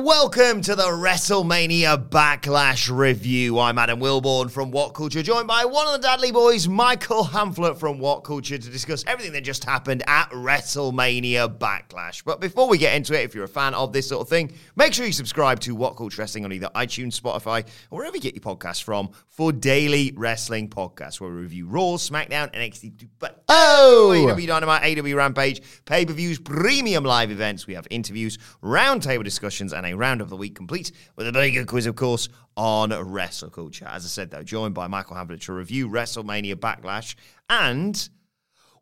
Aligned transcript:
And 0.00 0.06
welcome 0.06 0.62
to 0.62 0.74
the 0.74 0.84
WrestleMania 0.84 2.08
Backlash 2.08 2.90
Review. 2.90 3.58
I'm 3.58 3.76
Adam 3.76 4.00
Wilborn 4.00 4.50
from 4.50 4.70
What 4.70 4.94
Culture, 4.94 5.22
joined 5.22 5.46
by 5.46 5.66
one 5.66 5.86
of 5.88 5.92
the 5.92 5.98
Dudley 5.98 6.32
boys, 6.32 6.66
Michael 6.66 7.22
Hamflett 7.22 7.76
from 7.76 7.98
What 7.98 8.20
Culture, 8.24 8.56
to 8.56 8.70
discuss 8.70 9.04
everything 9.06 9.34
that 9.34 9.44
just 9.44 9.62
happened 9.62 10.02
at 10.06 10.30
WrestleMania 10.30 11.58
Backlash. 11.58 12.24
But 12.24 12.40
before 12.40 12.66
we 12.66 12.78
get 12.78 12.94
into 12.94 13.12
it, 13.12 13.24
if 13.24 13.34
you're 13.34 13.44
a 13.44 13.48
fan 13.48 13.74
of 13.74 13.92
this 13.92 14.08
sort 14.08 14.22
of 14.22 14.30
thing, 14.30 14.54
make 14.74 14.94
sure 14.94 15.04
you 15.04 15.12
subscribe 15.12 15.60
to 15.60 15.74
What 15.74 15.98
Culture 15.98 16.22
Wrestling 16.22 16.46
on 16.46 16.52
either 16.54 16.70
iTunes, 16.74 17.20
Spotify, 17.20 17.66
or 17.90 17.98
wherever 17.98 18.16
you 18.16 18.22
get 18.22 18.34
your 18.34 18.56
podcasts 18.56 18.82
from 18.82 19.10
for 19.28 19.52
daily 19.52 20.14
wrestling 20.16 20.70
podcasts 20.70 21.20
where 21.20 21.30
we 21.30 21.36
review 21.42 21.66
Raw, 21.66 21.96
SmackDown, 21.96 22.50
NXT, 22.54 23.06
but 23.18 23.44
oh, 23.50 24.14
AEW 24.16 24.46
Dynamite, 24.46 24.82
AEW 24.82 25.14
Rampage, 25.14 25.60
pay 25.84 26.06
per 26.06 26.14
views, 26.14 26.38
premium 26.38 27.04
live 27.04 27.30
events. 27.30 27.66
We 27.66 27.74
have 27.74 27.86
interviews, 27.90 28.38
roundtable 28.62 29.24
discussions, 29.24 29.74
and 29.74 29.89
round 29.96 30.20
of 30.20 30.28
the 30.30 30.36
week 30.36 30.54
complete 30.54 30.92
with 31.16 31.26
a 31.26 31.32
good 31.32 31.66
quiz, 31.66 31.86
of 31.86 31.96
course, 31.96 32.28
on 32.56 32.90
wrestle 33.10 33.50
culture. 33.50 33.86
As 33.86 34.04
I 34.04 34.08
said, 34.08 34.30
though, 34.30 34.42
joined 34.42 34.74
by 34.74 34.86
Michael 34.86 35.16
Hamflett 35.16 35.40
to 35.42 35.52
review 35.52 35.88
WrestleMania 35.88 36.54
Backlash. 36.56 37.14
And 37.48 37.94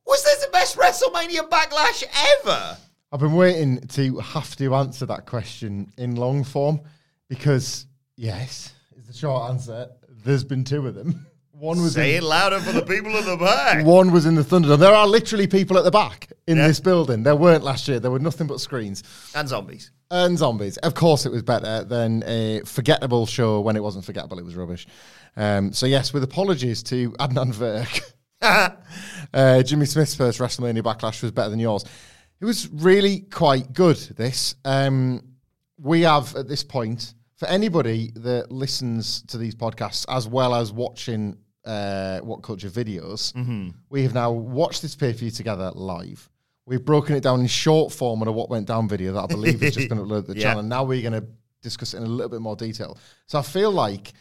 was 0.06 0.25
this 0.25 0.45
the 0.45 0.51
best 0.51 0.77
WrestleMania 0.77 1.48
Backlash 1.48 2.05
ever? 2.45 2.77
I've 3.12 3.20
been 3.20 3.34
waiting 3.34 3.81
to 3.89 4.19
have 4.19 4.55
to 4.56 4.75
answer 4.75 5.06
that 5.06 5.27
question 5.27 5.91
in 5.97 6.17
long 6.17 6.45
form 6.45 6.81
because, 7.29 7.86
yes, 8.17 8.73
is 8.97 9.06
the 9.06 9.12
short 9.12 9.51
answer. 9.51 9.89
There's 10.25 10.45
been 10.45 10.64
two 10.64 10.86
of 10.86 10.95
them. 10.95 11.27
One 11.53 11.83
was 11.83 11.95
Say 11.95 12.12
in, 12.17 12.23
it 12.23 12.27
louder 12.27 12.61
for 12.61 12.70
the 12.70 12.83
people 12.83 13.17
in 13.17 13.25
the 13.27 13.36
back. 13.36 13.84
one 13.84 14.12
was 14.12 14.27
in 14.27 14.36
the 14.36 14.42
Thunderdome. 14.42 14.79
There 14.79 14.95
are 14.95 15.09
literally 15.09 15.48
people 15.48 15.77
at 15.77 15.83
the 15.83 15.91
back 15.91 16.31
in 16.47 16.56
Yeah. 16.56 16.69
this 16.69 16.79
building. 16.79 17.25
There 17.25 17.35
weren't 17.35 17.64
last 17.64 17.89
year. 17.89 17.98
There 17.98 18.13
were 18.13 18.20
nothing 18.20 18.46
but 18.46 18.61
screens 18.61 19.02
And 19.35 19.48
zombies. 19.48 19.90
And 20.11 20.39
zombies. 20.39 20.77
Of 20.79 20.95
course, 20.95 21.27
it 21.27 21.33
was 21.33 21.42
better 21.42 21.85
than 21.85 22.23
a 22.27 22.61
forgettable 22.64 23.27
show 23.27 23.61
when 23.61 23.77
it 23.77 23.83
wasn't 23.83 24.05
forgettable. 24.05 24.39
It 24.39 24.45
was 24.45 24.57
rubbish. 24.57 24.86
Um, 25.36 25.73
so 25.73 25.86
yes, 25.86 26.13
with 26.13 26.24
apologies 26.24 26.83
to 26.85 27.11
Adnan 27.13 27.52
Verk. 27.52 28.01
uh, 29.35 29.63
Jimmy 29.63 29.86
Smith's 29.86 30.14
first 30.14 30.39
WrestleMania 30.39 30.83
Backlash 30.83 31.23
was 31.23 31.33
better 31.33 31.51
than 31.51 31.58
yours. 31.58 31.85
It 32.41 32.45
was 32.45 32.69
really 32.69 33.20
quite 33.20 33.73
good. 33.73 33.96
This 33.96 34.55
um, 34.64 35.23
we 35.79 36.02
have 36.02 36.35
at 36.36 36.48
this 36.48 36.63
point 36.63 37.14
for 37.36 37.46
anybody 37.46 38.13
that 38.17 38.51
listens 38.51 39.23
to 39.23 39.39
these 39.39 39.55
podcasts 39.55 40.05
as 40.08 40.27
well 40.27 40.55
as 40.55 40.73
watching 40.73 41.36
uh, 41.64 42.19
what 42.20 42.42
culture 42.42 42.70
videos. 42.70 43.35
We 43.90 44.02
have 44.02 44.14
now 44.14 44.33
watched 44.33 44.83
this 44.83 44.96
pay 44.96 45.13
per 45.13 45.19
view 45.19 45.30
together 45.30 45.70
live. 45.75 46.29
We've 46.68 46.84
broken 46.84 47.17
it 47.17 47.23
down 47.23 47.40
in 47.40 47.46
short 47.46 47.92
form 47.92 48.20
on 48.23 48.29
a 48.29 48.33
what 48.33 48.51
went 48.51 48.67
down 48.67 48.89
video 48.89 49.12
that 49.14 49.20
I 49.23 49.27
believe 49.27 49.61
has 49.62 49.74
just 49.74 49.89
been 49.89 49.98
uploaded 50.05 50.27
to 50.27 50.34
the 50.34 50.39
Yeah. 50.40 50.48
channel. 50.48 50.62
Now 50.62 50.84
we're 50.84 51.02
going 51.08 51.20
to 51.20 51.27
discuss 51.62 51.95
it 51.95 51.96
in 51.98 52.02
a 52.02 52.06
little 52.06 52.29
bit 52.29 52.40
more 52.40 52.56
detail. 52.56 52.98
So 53.27 53.39
I 53.39 53.42
feel 53.42 53.70
like 53.73 54.12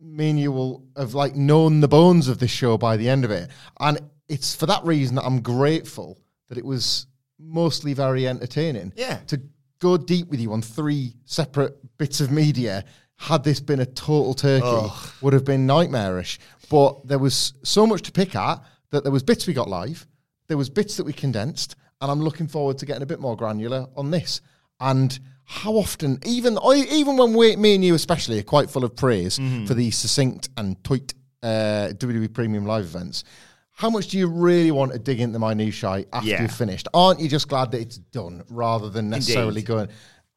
me 0.00 0.30
and 0.30 0.38
you 0.38 0.52
will 0.52 0.84
have 0.96 1.14
like 1.14 1.34
known 1.34 1.80
the 1.80 1.88
bones 1.88 2.28
of 2.28 2.38
this 2.38 2.50
show 2.50 2.76
by 2.78 2.96
the 2.96 3.08
end 3.08 3.24
of 3.24 3.30
it. 3.30 3.50
And 3.80 3.98
it's 4.28 4.54
for 4.54 4.66
that 4.66 4.84
reason 4.84 5.16
that 5.16 5.24
I'm 5.24 5.40
grateful 5.40 6.18
that 6.48 6.58
it 6.58 6.64
was 6.64 7.06
mostly 7.38 7.94
very 7.94 8.28
entertaining. 8.28 8.92
Yeah. 8.96 9.16
To 9.28 9.40
go 9.80 9.96
deep 9.96 10.28
with 10.28 10.40
you 10.40 10.52
on 10.52 10.60
three 10.62 11.14
separate 11.24 11.74
bits 11.98 12.20
of 12.20 12.30
media, 12.30 12.84
had 13.16 13.42
this 13.42 13.58
been 13.60 13.80
a 13.80 13.86
total 13.86 14.34
turkey, 14.34 14.92
would 15.22 15.32
have 15.32 15.44
been 15.44 15.66
nightmarish. 15.66 16.38
But 16.70 17.06
there 17.08 17.18
was 17.18 17.54
so 17.64 17.86
much 17.86 18.02
to 18.02 18.12
pick 18.12 18.36
at 18.36 18.62
that 18.90 19.02
there 19.02 19.12
was 19.12 19.22
bits 19.22 19.46
we 19.46 19.54
got 19.54 19.68
live, 19.68 20.06
there 20.48 20.56
was 20.56 20.68
bits 20.70 20.96
that 20.96 21.04
we 21.04 21.12
condensed, 21.12 21.76
and 22.00 22.10
I'm 22.10 22.20
looking 22.22 22.48
forward 22.48 22.78
to 22.78 22.86
getting 22.86 23.02
a 23.02 23.06
bit 23.06 23.20
more 23.20 23.36
granular 23.36 23.86
on 23.96 24.10
this. 24.10 24.40
And 24.80 25.18
how 25.44 25.72
often, 25.72 26.18
even 26.26 26.58
I- 26.58 26.86
even 26.90 27.16
when 27.16 27.34
we, 27.34 27.56
me 27.56 27.74
and 27.74 27.84
you 27.84 27.94
especially 27.94 28.38
are 28.38 28.42
quite 28.44 28.70
full 28.70 28.84
of 28.84 28.94
praise 28.96 29.36
for 29.66 29.74
the 29.74 29.90
succinct 29.90 30.48
and 30.56 30.82
tight 30.84 31.14
uh, 31.42 31.88
WWE 31.94 32.32
Premium 32.32 32.66
Live 32.66 32.84
events, 32.84 33.24
how 33.72 33.90
much 33.90 34.08
do 34.08 34.18
you 34.18 34.26
really 34.28 34.70
want 34.72 34.92
to 34.92 34.98
dig 34.98 35.20
into 35.20 35.34
the 35.34 35.38
minutiae 35.38 36.04
after 36.12 36.28
Yeah. 36.28 36.42
you've 36.42 36.52
finished? 36.52 36.88
Aren't 36.92 37.20
you 37.20 37.28
just 37.28 37.48
glad 37.48 37.70
that 37.72 37.80
it's 37.80 37.96
done 37.98 38.42
rather 38.50 38.90
than 38.90 39.08
necessarily 39.08 39.60
Indeed. 39.60 39.66
going 39.66 39.88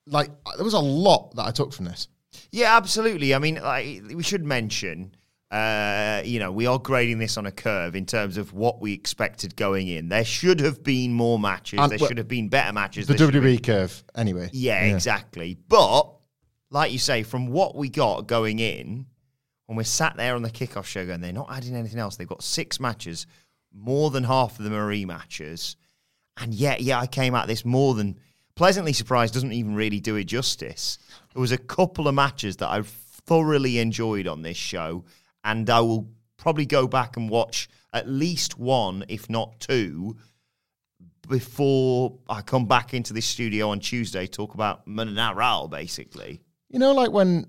like 0.07 0.29
there 0.55 0.63
was 0.65 0.73
a 0.73 0.79
lot 0.79 1.35
that 1.35 1.45
I 1.45 1.51
took 1.51 1.73
from 1.73 1.85
this. 1.85 2.07
Yeah, 2.51 2.75
absolutely. 2.77 3.33
I 3.35 3.39
mean, 3.39 3.55
like, 3.55 4.01
we 4.13 4.23
should 4.23 4.43
mention, 4.45 5.13
uh, 5.51 6.21
you 6.23 6.39
know, 6.39 6.51
we 6.51 6.65
are 6.65 6.79
grading 6.79 7.19
this 7.19 7.37
on 7.37 7.45
a 7.45 7.51
curve 7.51 7.95
in 7.95 8.05
terms 8.05 8.37
of 8.37 8.53
what 8.53 8.81
we 8.81 8.93
expected 8.93 9.55
going 9.57 9.89
in. 9.89 10.07
There 10.07 10.23
should 10.23 10.61
have 10.61 10.81
been 10.81 11.11
more 11.11 11.37
matches. 11.37 11.79
And- 11.79 11.91
there 11.91 11.99
well, 11.99 12.07
should 12.07 12.17
have 12.17 12.29
been 12.29 12.47
better 12.47 12.71
matches. 12.71 13.05
The 13.05 13.13
there 13.13 13.27
should 13.27 13.35
have 13.35 13.43
WWE 13.43 13.63
curve, 13.63 14.03
anyway. 14.15 14.49
Yeah, 14.53 14.85
exactly. 14.85 15.57
But 15.67 16.09
like 16.69 16.93
you 16.93 16.99
say, 16.99 17.23
from 17.23 17.47
what 17.47 17.75
we 17.75 17.89
got 17.89 18.27
going 18.27 18.59
in, 18.59 19.05
when 19.65 19.75
we're 19.75 19.83
sat 19.83 20.15
there 20.15 20.35
on 20.35 20.41
the 20.41 20.49
kickoff 20.49 20.85
show 20.85 21.05
going, 21.05 21.21
they're 21.21 21.33
not 21.33 21.51
adding 21.51 21.75
anything 21.75 21.99
else. 21.99 22.15
They've 22.15 22.27
got 22.27 22.43
six 22.43 22.79
matches, 22.79 23.27
more 23.73 24.09
than 24.09 24.23
half 24.23 24.57
of 24.57 24.63
them 24.63 24.73
are 24.73 24.87
rematches. 24.87 25.75
And 26.37 26.53
yet, 26.53 26.81
yeah, 26.81 26.99
I 26.99 27.07
came 27.07 27.35
at 27.35 27.47
this 27.47 27.65
more 27.65 27.93
than 27.93 28.17
pleasantly 28.55 28.93
surprised, 28.93 29.33
doesn't 29.33 29.51
even 29.51 29.75
really 29.75 29.99
do 29.99 30.15
it 30.15 30.25
justice. 30.25 30.97
There 31.33 31.41
was 31.41 31.51
a 31.51 31.57
couple 31.57 32.07
of 32.07 32.15
matches 32.15 32.57
that 32.57 32.69
I 32.69 32.81
thoroughly 32.81 33.79
enjoyed 33.79 34.27
on 34.27 34.41
this 34.41 34.57
show, 34.57 35.05
and 35.43 35.69
I 35.69 35.79
will 35.81 36.09
probably 36.37 36.65
go 36.65 36.87
back 36.87 37.17
and 37.17 37.29
watch 37.29 37.69
at 37.93 38.07
least 38.07 38.57
one, 38.57 39.03
if 39.07 39.29
not 39.29 39.59
two, 39.59 40.15
before 41.27 42.17
I 42.29 42.41
come 42.41 42.65
back 42.65 42.93
into 42.93 43.13
this 43.13 43.25
studio 43.25 43.69
on 43.69 43.79
Tuesday 43.79 44.25
to 44.25 44.31
talk 44.31 44.53
about 44.53 44.85
Monarral, 44.87 45.69
basically. 45.69 46.41
You 46.69 46.79
know, 46.79 46.93
like 46.93 47.11
when 47.11 47.45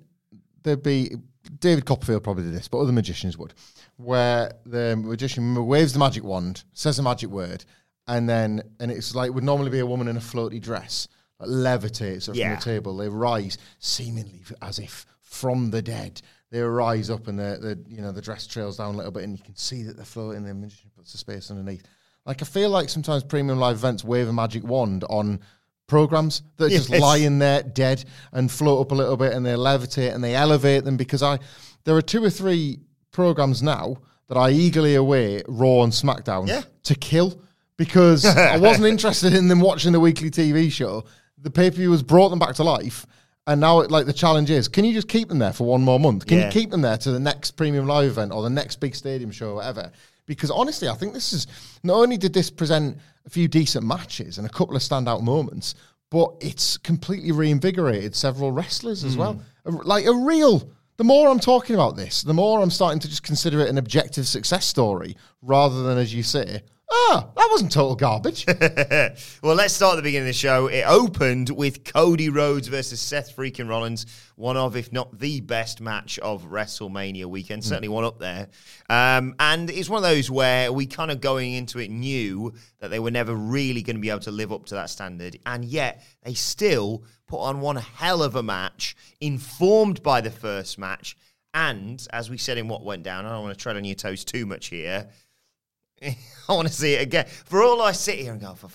there'd 0.63 0.83
be 0.83 1.17
David 1.59 1.85
Copperfield 1.87 2.23
probably 2.23 2.45
did 2.45 2.55
this, 2.55 2.69
but 2.69 2.79
other 2.79 2.93
magicians 2.93 3.37
would, 3.39 3.55
where 3.97 4.53
the 4.65 4.97
magician 4.97 5.67
waves 5.67 5.93
the 5.93 5.99
magic 5.99 6.23
wand, 6.25 6.65
says 6.73 6.99
a 6.99 7.03
magic 7.03 7.31
word, 7.31 7.65
and 8.07 8.29
then 8.29 8.63
and 8.81 8.91
it's 8.91 9.15
like 9.15 9.33
would 9.33 9.45
normally 9.45 9.71
be 9.71 9.79
a 9.81 9.87
woman 9.87 10.09
in 10.09 10.17
a 10.17 10.21
floaty 10.21 10.61
dress, 10.61 11.09
like 11.41 11.49
levitates 11.49 12.33
Yeah. 12.35 12.51
from 12.51 12.59
the 12.59 12.65
table. 12.65 12.97
They 12.97 13.09
rise 13.09 13.59
seemingly 13.79 14.43
as 14.61 14.79
if 14.79 15.07
from 15.21 15.71
the 15.71 15.83
dead. 15.83 16.21
They 16.53 16.61
rise 16.61 17.09
up 17.11 17.27
and 17.29 17.39
the, 17.39 17.59
the 17.61 17.79
you 17.89 18.01
know 18.03 18.13
the 18.13 18.21
dress 18.23 18.47
trails 18.47 18.77
down 18.77 18.95
a 18.95 18.97
little 18.97 19.11
bit, 19.11 19.25
and 19.25 19.37
you 19.37 19.43
can 19.43 19.57
see 19.57 19.83
that 19.85 19.97
they're 19.97 20.05
floating. 20.05 20.45
The 20.45 20.53
magician 20.55 20.91
puts 20.95 21.11
the 21.13 21.19
space 21.19 21.51
underneath. 21.51 21.83
Like 22.27 22.43
I 22.43 22.45
feel 22.45 22.69
like 22.71 22.89
sometimes 22.91 23.25
premium 23.25 23.59
live 23.59 23.77
events 23.77 24.05
wave 24.05 24.29
a 24.29 24.33
magic 24.33 24.63
wand 24.63 25.03
on 25.09 25.41
programs 25.89 26.43
that 26.59 26.71
just 26.71 26.89
Yes. 26.91 27.01
lie 27.01 27.17
in 27.17 27.39
there 27.39 27.63
dead 27.63 28.05
and 28.33 28.51
float 28.51 28.81
up 28.81 28.93
a 28.93 28.95
little 28.95 29.17
bit 29.17 29.33
and 29.33 29.45
they 29.45 29.53
levitate 29.55 30.15
and 30.15 30.23
they 30.23 30.35
elevate 30.35 30.85
them 30.85 30.97
because 30.97 31.23
I 31.23 31.39
there 31.85 31.97
are 31.97 32.03
two 32.03 32.23
or 32.23 32.31
three 32.31 32.79
programs 33.11 33.63
now 33.63 33.97
that 34.29 34.37
I 34.39 34.51
eagerly 34.51 34.95
await 34.95 35.45
Raw 35.49 35.83
and 35.83 35.93
SmackDown 35.93 36.47
Yeah. 36.49 36.63
to 36.85 36.95
kill 36.95 37.41
because 37.77 38.25
I 38.55 38.59
wasn't 38.59 38.87
interested 38.87 39.35
in 39.35 39.49
them 39.49 39.61
watching 39.61 39.93
the 39.93 40.01
weekly 40.01 40.31
TV 40.31 40.71
show. 40.71 41.05
The 41.39 41.51
pay 41.51 41.71
per 41.71 41.77
view 41.77 41.91
has 41.93 42.03
brought 42.03 42.29
them 42.29 42.39
back 42.39 42.55
to 42.57 42.63
life. 42.63 43.05
And 43.47 43.61
now, 43.61 43.81
it, 43.81 43.91
like 43.91 44.07
the 44.07 44.13
challenge 44.13 44.51
is, 44.51 44.69
can 44.69 44.85
you 44.85 44.93
just 44.95 45.09
keep 45.09 45.29
them 45.29 45.39
there 45.41 45.53
for 45.53 45.67
one 45.67 45.83
more 45.83 45.99
month? 45.99 46.27
Can 46.27 46.39
Yeah. 46.39 46.47
you 46.47 46.53
keep 46.53 46.71
them 46.71 46.81
there 46.83 46.97
to 46.99 47.11
the 47.11 47.19
next 47.19 47.53
premium 47.53 47.87
live 47.87 48.09
event 48.11 48.33
or 48.33 48.43
the 48.43 48.51
next 48.51 48.77
big 48.79 48.95
stadium 48.95 49.31
show 49.33 49.51
or 49.51 49.55
whatever? 49.57 49.91
Because 50.27 50.51
honestly, 50.51 50.89
I 50.89 50.95
think 50.95 51.13
this 51.13 51.33
is 51.33 51.49
not 51.83 51.95
only 51.97 52.17
did 52.17 52.33
this 52.33 52.51
present 52.51 52.99
a 53.27 53.31
few 53.31 53.49
decent 53.49 53.85
matches 53.85 54.39
and 54.39 54.47
a 54.47 54.51
couple 54.51 54.77
of 54.77 54.83
standout 54.83 55.23
moments, 55.23 55.75
but 56.11 56.31
it's 56.41 56.77
completely 56.77 57.33
reinvigorated 57.33 58.15
several 58.15 58.53
wrestlers 58.53 59.03
as 59.03 59.17
well. 59.17 59.41
Hmm. 59.67 59.75
A- 59.77 59.83
Like 59.83 60.07
a 60.07 60.13
real. 60.15 60.69
The 60.99 61.05
more 61.05 61.29
I'm 61.29 61.41
talking 61.41 61.75
about 61.75 61.97
this, 61.97 62.23
the 62.23 62.35
more 62.35 62.61
I'm 62.63 62.71
starting 62.71 63.01
to 63.01 63.09
just 63.09 63.25
consider 63.25 63.61
it 63.61 63.69
an 63.69 63.79
objective 63.79 64.29
success 64.29 64.67
story 64.67 65.17
rather 65.41 65.83
than, 65.83 65.99
as 65.99 66.15
you 66.15 66.23
say, 66.23 66.63
ah, 66.93 67.29
that 67.37 67.49
wasn't 67.51 67.73
total 67.73 67.97
garbage. 67.97 68.45
well, 69.43 69.55
let's 69.55 69.75
start 69.75 69.95
at 69.95 69.97
the 69.97 70.03
beginning 70.03 70.29
of 70.29 70.35
the 70.35 70.39
show. 70.39 70.67
It 70.67 70.85
opened 70.87 71.51
with 71.51 71.85
Cody 71.85 72.29
Rhodes 72.29 72.69
versus 72.69 73.01
Seth 73.01 73.35
freaking 73.35 73.69
Rollins, 73.69 74.07
one 74.37 74.57
of, 74.57 74.77
if 74.77 74.93
not 74.93 75.19
the 75.19 75.41
best 75.41 75.81
match 75.81 76.19
of 76.19 76.45
WrestleMania 76.45 77.27
weekend, 77.27 77.65
certainly 77.65 77.89
one 77.89 78.05
up 78.05 78.19
there. 78.19 78.49
Um, 78.91 79.35
and 79.41 79.71
it's 79.71 79.89
one 79.89 80.05
of 80.05 80.11
those 80.11 80.31
where 80.31 80.73
we 80.73 80.87
kind 80.87 81.11
of 81.11 81.21
going 81.21 81.55
into 81.55 81.79
it 81.79 81.91
knew 81.91 82.53
that 82.81 82.91
they 82.91 82.99
were 82.99 83.11
never 83.11 83.35
really 83.35 83.83
going 83.83 83.97
to 83.97 84.03
be 84.03 84.11
able 84.11 84.21
to 84.21 84.31
live 84.31 84.53
up 84.53 84.67
to 84.67 84.75
that 84.75 84.91
standard, 84.91 85.39
and 85.47 85.65
yet 85.65 86.05
they 86.23 86.35
still 86.35 87.05
put 87.27 87.41
on 87.41 87.61
one 87.61 87.77
hell 87.77 88.23
of 88.23 88.37
a 88.37 88.43
match, 88.43 88.95
informed 89.21 90.03
by 90.03 90.21
the 90.21 90.31
first 90.31 90.79
match. 90.79 91.17
And 91.55 92.07
as 92.13 92.31
we 92.31 92.39
said 92.39 92.57
in 92.57 92.69
what 92.69 92.85
went 92.85 93.03
down, 93.03 93.27
I 93.27 93.31
don't 93.31 93.43
want 93.43 93.57
to 93.57 93.63
tread 93.63 93.77
on 93.77 93.85
your 93.85 93.95
toes 93.95 94.25
too 94.25 94.47
much 94.47 94.69
here. 94.69 95.09
I 96.49 96.53
want 96.53 96.69
to 96.69 96.75
see 96.75 96.95
it 96.95 97.03
again. 97.03 97.27
For 97.27 97.63
all 97.63 97.81
I 97.83 97.93
sit 97.93 98.19
here 98.19 98.33
and 98.33 98.41
go, 98.41 98.55
for 98.55 98.69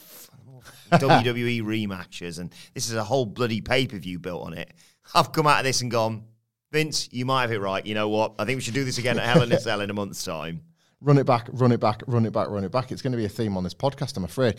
WWE 0.92 1.62
rematches, 1.64 2.40
and 2.40 2.54
this 2.74 2.90
is 2.90 2.96
a 2.96 3.04
whole 3.04 3.26
bloody 3.26 3.62
pay 3.62 3.88
per 3.88 3.98
view 3.98 4.20
built 4.20 4.46
on 4.46 4.54
it. 4.54 4.74
I've 5.14 5.32
come 5.32 5.48
out 5.48 5.60
of 5.60 5.66
this 5.66 5.82
and 5.82 5.92
gone, 5.92 6.26
Vince, 6.72 7.10
you 7.12 7.26
might 7.26 7.42
have 7.42 7.52
it 7.52 7.60
right. 7.60 7.86
You 7.86 7.96
know 7.96 8.10
what? 8.10 8.36
I 8.40 8.46
think 8.46 8.58
we 8.58 8.62
should 8.62 8.74
do 8.74 8.84
this 8.84 8.98
again 8.98 9.20
at 9.20 9.26
Hell 9.26 9.44
in 9.44 9.52
a 9.52 9.60
Cell 9.60 9.82
in 9.82 9.90
a 9.90 9.94
month's 9.94 10.24
time. 10.24 10.62
run 11.02 11.18
it 11.18 11.26
back, 11.26 11.48
run 11.52 11.72
it 11.72 11.80
back, 11.80 12.02
run 12.08 12.26
it 12.26 12.32
back, 12.32 12.50
run 12.50 12.64
it 12.64 12.72
back. 12.72 12.92
It's 12.92 13.02
going 13.02 13.12
to 13.12 13.18
be 13.18 13.26
a 13.26 13.30
theme 13.30 13.58
on 13.58 13.64
this 13.64 13.74
podcast, 13.74 14.18
I'm 14.18 14.24
afraid. 14.24 14.56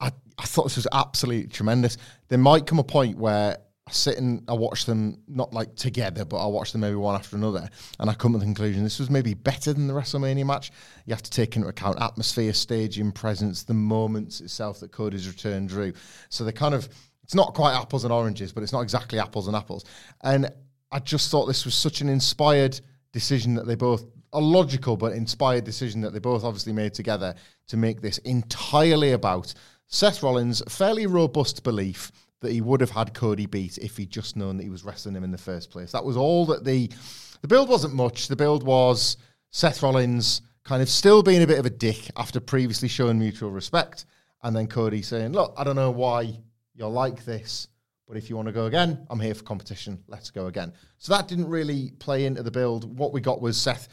I, 0.00 0.10
I 0.38 0.44
thought 0.44 0.64
this 0.64 0.76
was 0.76 0.88
absolutely 0.92 1.48
tremendous. 1.48 1.96
There 2.28 2.38
might 2.38 2.66
come 2.66 2.78
a 2.78 2.84
point 2.84 3.16
where 3.16 3.58
I 3.86 3.92
sit 3.92 4.16
and 4.16 4.42
I 4.48 4.54
watch 4.54 4.86
them, 4.86 5.18
not 5.28 5.52
like 5.52 5.74
together, 5.76 6.24
but 6.24 6.38
I 6.38 6.46
watch 6.46 6.72
them 6.72 6.80
maybe 6.80 6.94
one 6.94 7.14
after 7.14 7.36
another, 7.36 7.68
and 8.00 8.08
I 8.08 8.14
come 8.14 8.32
to 8.32 8.38
the 8.38 8.44
conclusion 8.44 8.82
this 8.82 8.98
was 8.98 9.10
maybe 9.10 9.34
better 9.34 9.74
than 9.74 9.86
the 9.86 9.92
WrestleMania 9.92 10.46
match. 10.46 10.72
You 11.04 11.12
have 11.12 11.22
to 11.22 11.30
take 11.30 11.54
into 11.56 11.68
account 11.68 12.00
atmosphere, 12.00 12.54
staging, 12.54 13.12
presence, 13.12 13.62
the 13.62 13.74
moments 13.74 14.40
itself 14.40 14.80
that 14.80 14.90
Cody's 14.90 15.28
return 15.28 15.66
drew. 15.66 15.92
So 16.30 16.44
they 16.44 16.52
kind 16.52 16.74
of, 16.74 16.88
it's 17.22 17.34
not 17.34 17.52
quite 17.52 17.74
apples 17.74 18.04
and 18.04 18.12
oranges, 18.12 18.52
but 18.52 18.62
it's 18.62 18.72
not 18.72 18.80
exactly 18.80 19.18
apples 19.18 19.48
and 19.48 19.56
apples. 19.56 19.84
And 20.22 20.50
I 20.90 20.98
just 21.00 21.30
thought 21.30 21.44
this 21.44 21.66
was 21.66 21.74
such 21.74 22.00
an 22.00 22.08
inspired 22.08 22.80
decision 23.12 23.54
that 23.54 23.66
they 23.66 23.74
both 23.74 24.06
a 24.32 24.40
logical 24.40 24.96
but 24.96 25.12
inspired 25.12 25.64
decision 25.64 26.00
that 26.00 26.12
they 26.12 26.18
both 26.18 26.42
obviously 26.42 26.72
made 26.72 26.92
together 26.92 27.34
to 27.68 27.76
make 27.76 28.00
this 28.00 28.18
entirely 28.18 29.12
about 29.12 29.52
Seth 29.86 30.22
Rollins' 30.22 30.62
fairly 30.68 31.06
robust 31.06 31.62
belief 31.62 32.10
that 32.40 32.52
he 32.52 32.60
would 32.60 32.80
have 32.80 32.90
had 32.90 33.14
Cody 33.14 33.46
beat 33.46 33.78
if 33.78 33.96
he'd 33.96 34.10
just 34.10 34.36
known 34.36 34.56
that 34.56 34.64
he 34.64 34.70
was 34.70 34.84
wrestling 34.84 35.14
him 35.14 35.24
in 35.24 35.30
the 35.30 35.38
first 35.38 35.70
place. 35.70 35.92
That 35.92 36.04
was 36.04 36.16
all 36.16 36.46
that 36.46 36.64
the 36.64 36.90
the 37.40 37.48
build 37.48 37.68
wasn't 37.68 37.94
much. 37.94 38.28
The 38.28 38.36
build 38.36 38.62
was 38.62 39.16
Seth 39.50 39.82
Rollins 39.82 40.42
kind 40.64 40.82
of 40.82 40.88
still 40.88 41.22
being 41.22 41.42
a 41.42 41.46
bit 41.46 41.58
of 41.58 41.66
a 41.66 41.70
dick 41.70 42.10
after 42.16 42.40
previously 42.40 42.88
showing 42.88 43.18
mutual 43.18 43.50
respect, 43.50 44.06
and 44.42 44.54
then 44.54 44.66
Cody 44.66 45.02
saying, 45.02 45.32
"Look, 45.32 45.54
I 45.56 45.64
don't 45.64 45.76
know 45.76 45.90
why 45.90 46.38
you're 46.74 46.88
like 46.88 47.24
this." 47.24 47.68
But 48.06 48.18
if 48.18 48.28
you 48.28 48.36
want 48.36 48.46
to 48.48 48.52
go 48.52 48.66
again, 48.66 49.06
I'm 49.08 49.18
here 49.18 49.34
for 49.34 49.44
competition. 49.44 50.02
Let's 50.08 50.30
go 50.30 50.46
again. 50.46 50.72
So 50.98 51.14
that 51.14 51.26
didn't 51.26 51.48
really 51.48 51.92
play 51.98 52.26
into 52.26 52.42
the 52.42 52.50
build. 52.50 52.98
What 52.98 53.12
we 53.12 53.20
got 53.20 53.40
was 53.40 53.56
Seth 53.56 53.88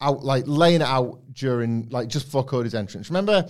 out, 0.00 0.24
like 0.24 0.44
laying 0.46 0.80
it 0.80 0.86
out 0.86 1.20
during, 1.32 1.88
like 1.90 2.08
just 2.08 2.26
before 2.26 2.44
Cody's 2.44 2.74
entrance. 2.74 3.10
Remember, 3.10 3.48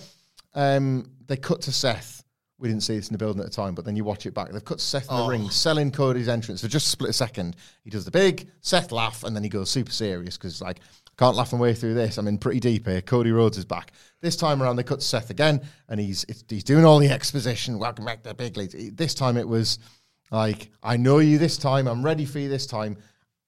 um, 0.55 1.11
they 1.27 1.37
cut 1.37 1.61
to 1.63 1.73
Seth. 1.73 2.18
We 2.59 2.69
didn't 2.69 2.83
see 2.83 2.97
this 2.97 3.09
in 3.09 3.13
the 3.13 3.19
building 3.19 3.41
at 3.41 3.47
the 3.47 3.53
time, 3.53 3.75
but 3.75 3.85
then 3.85 3.95
you 3.95 4.03
watch 4.03 4.27
it 4.27 4.35
back. 4.35 4.51
They've 4.51 4.65
cut 4.65 4.81
Seth 4.81 5.09
in 5.09 5.17
the 5.17 5.23
oh. 5.23 5.29
ring, 5.29 5.49
selling 5.49 5.93
Cody's 5.93 6.29
entrance 6.29 6.61
for 6.61 6.69
just 6.69 6.89
split 6.89 7.11
a 7.11 7.13
split 7.13 7.29
second. 7.29 7.57
He 7.85 7.91
does 7.91 8.05
the 8.05 8.11
big 8.11 8.51
Seth 8.63 8.91
laugh, 8.91 9.23
and 9.23 9.37
then 9.37 9.45
he 9.45 9.49
goes 9.49 9.71
super 9.71 9.93
serious 9.93 10.37
because, 10.37 10.61
like, 10.61 10.81
can't 11.19 11.37
laugh 11.37 11.53
my 11.53 11.59
way 11.59 11.75
through 11.75 11.95
this. 11.95 12.17
I'm 12.17 12.29
in 12.29 12.39
pretty 12.39 12.61
deep 12.61 12.87
here. 12.87 13.01
Cody 13.01 13.33
Rhodes 13.33 13.59
is 13.59 13.65
back. 13.65 13.93
This 14.21 14.37
time 14.37 14.63
around, 14.63 14.77
they 14.77 14.85
cut 14.85 15.03
Seth 15.03 15.31
again, 15.31 15.61
and 15.89 15.99
he's 15.99 16.25
it's, 16.29 16.45
he's 16.49 16.65
doing 16.65 16.85
all 16.85 16.99
the 16.99 17.09
exposition. 17.09 17.79
Welcome 17.79 18.05
back 18.05 18.23
to 18.23 18.29
the 18.29 18.35
big 18.35 18.57
leagues. 18.57 18.75
This 18.93 19.15
time 19.15 19.37
it 19.37 19.47
was 19.47 19.81
like, 20.31 20.71
I 20.83 20.97
know 20.97 21.19
you 21.19 21.39
this 21.39 21.59
time. 21.59 21.89
I'm 21.89 22.05
ready 22.05 22.25
for 22.25 22.39
you 22.39 22.49
this 22.49 22.67
time. 22.67 22.97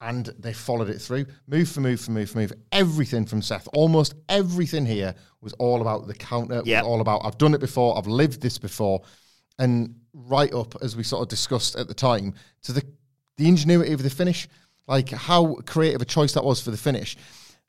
And 0.03 0.27
they 0.39 0.55
followed 0.55 0.89
it 0.89 0.99
through, 0.99 1.27
move 1.47 1.69
for 1.69 1.81
move 1.81 2.01
for 2.01 2.11
move 2.11 2.31
for 2.31 2.39
move. 2.39 2.53
Everything 2.73 3.27
from 3.27 3.43
Seth, 3.43 3.69
almost 3.75 4.15
everything 4.31 4.87
here 4.87 5.15
was 5.43 5.53
all 5.55 5.83
about 5.83 6.07
the 6.07 6.15
counter. 6.15 6.63
Yep. 6.65 6.85
Was 6.85 6.89
all 6.91 7.01
about 7.03 7.21
I've 7.25 7.37
done 7.37 7.53
it 7.53 7.61
before, 7.61 7.99
I've 7.99 8.07
lived 8.07 8.41
this 8.41 8.57
before, 8.57 9.03
and 9.59 9.95
right 10.15 10.53
up 10.55 10.75
as 10.83 10.97
we 10.97 11.03
sort 11.03 11.23
of 11.23 11.29
discussed 11.29 11.77
at 11.77 11.87
the 11.87 11.95
time 11.95 12.35
to 12.63 12.73
the 12.73 12.83
the 13.37 13.49
ingenuity 13.49 13.93
of 13.93 14.03
the 14.03 14.11
finish, 14.11 14.49
like 14.87 15.11
how 15.11 15.57
creative 15.67 16.01
a 16.01 16.07
choice 16.07 16.33
that 16.33 16.45
was 16.45 16.63
for 16.63 16.71
the 16.71 16.77
finish. 16.77 17.17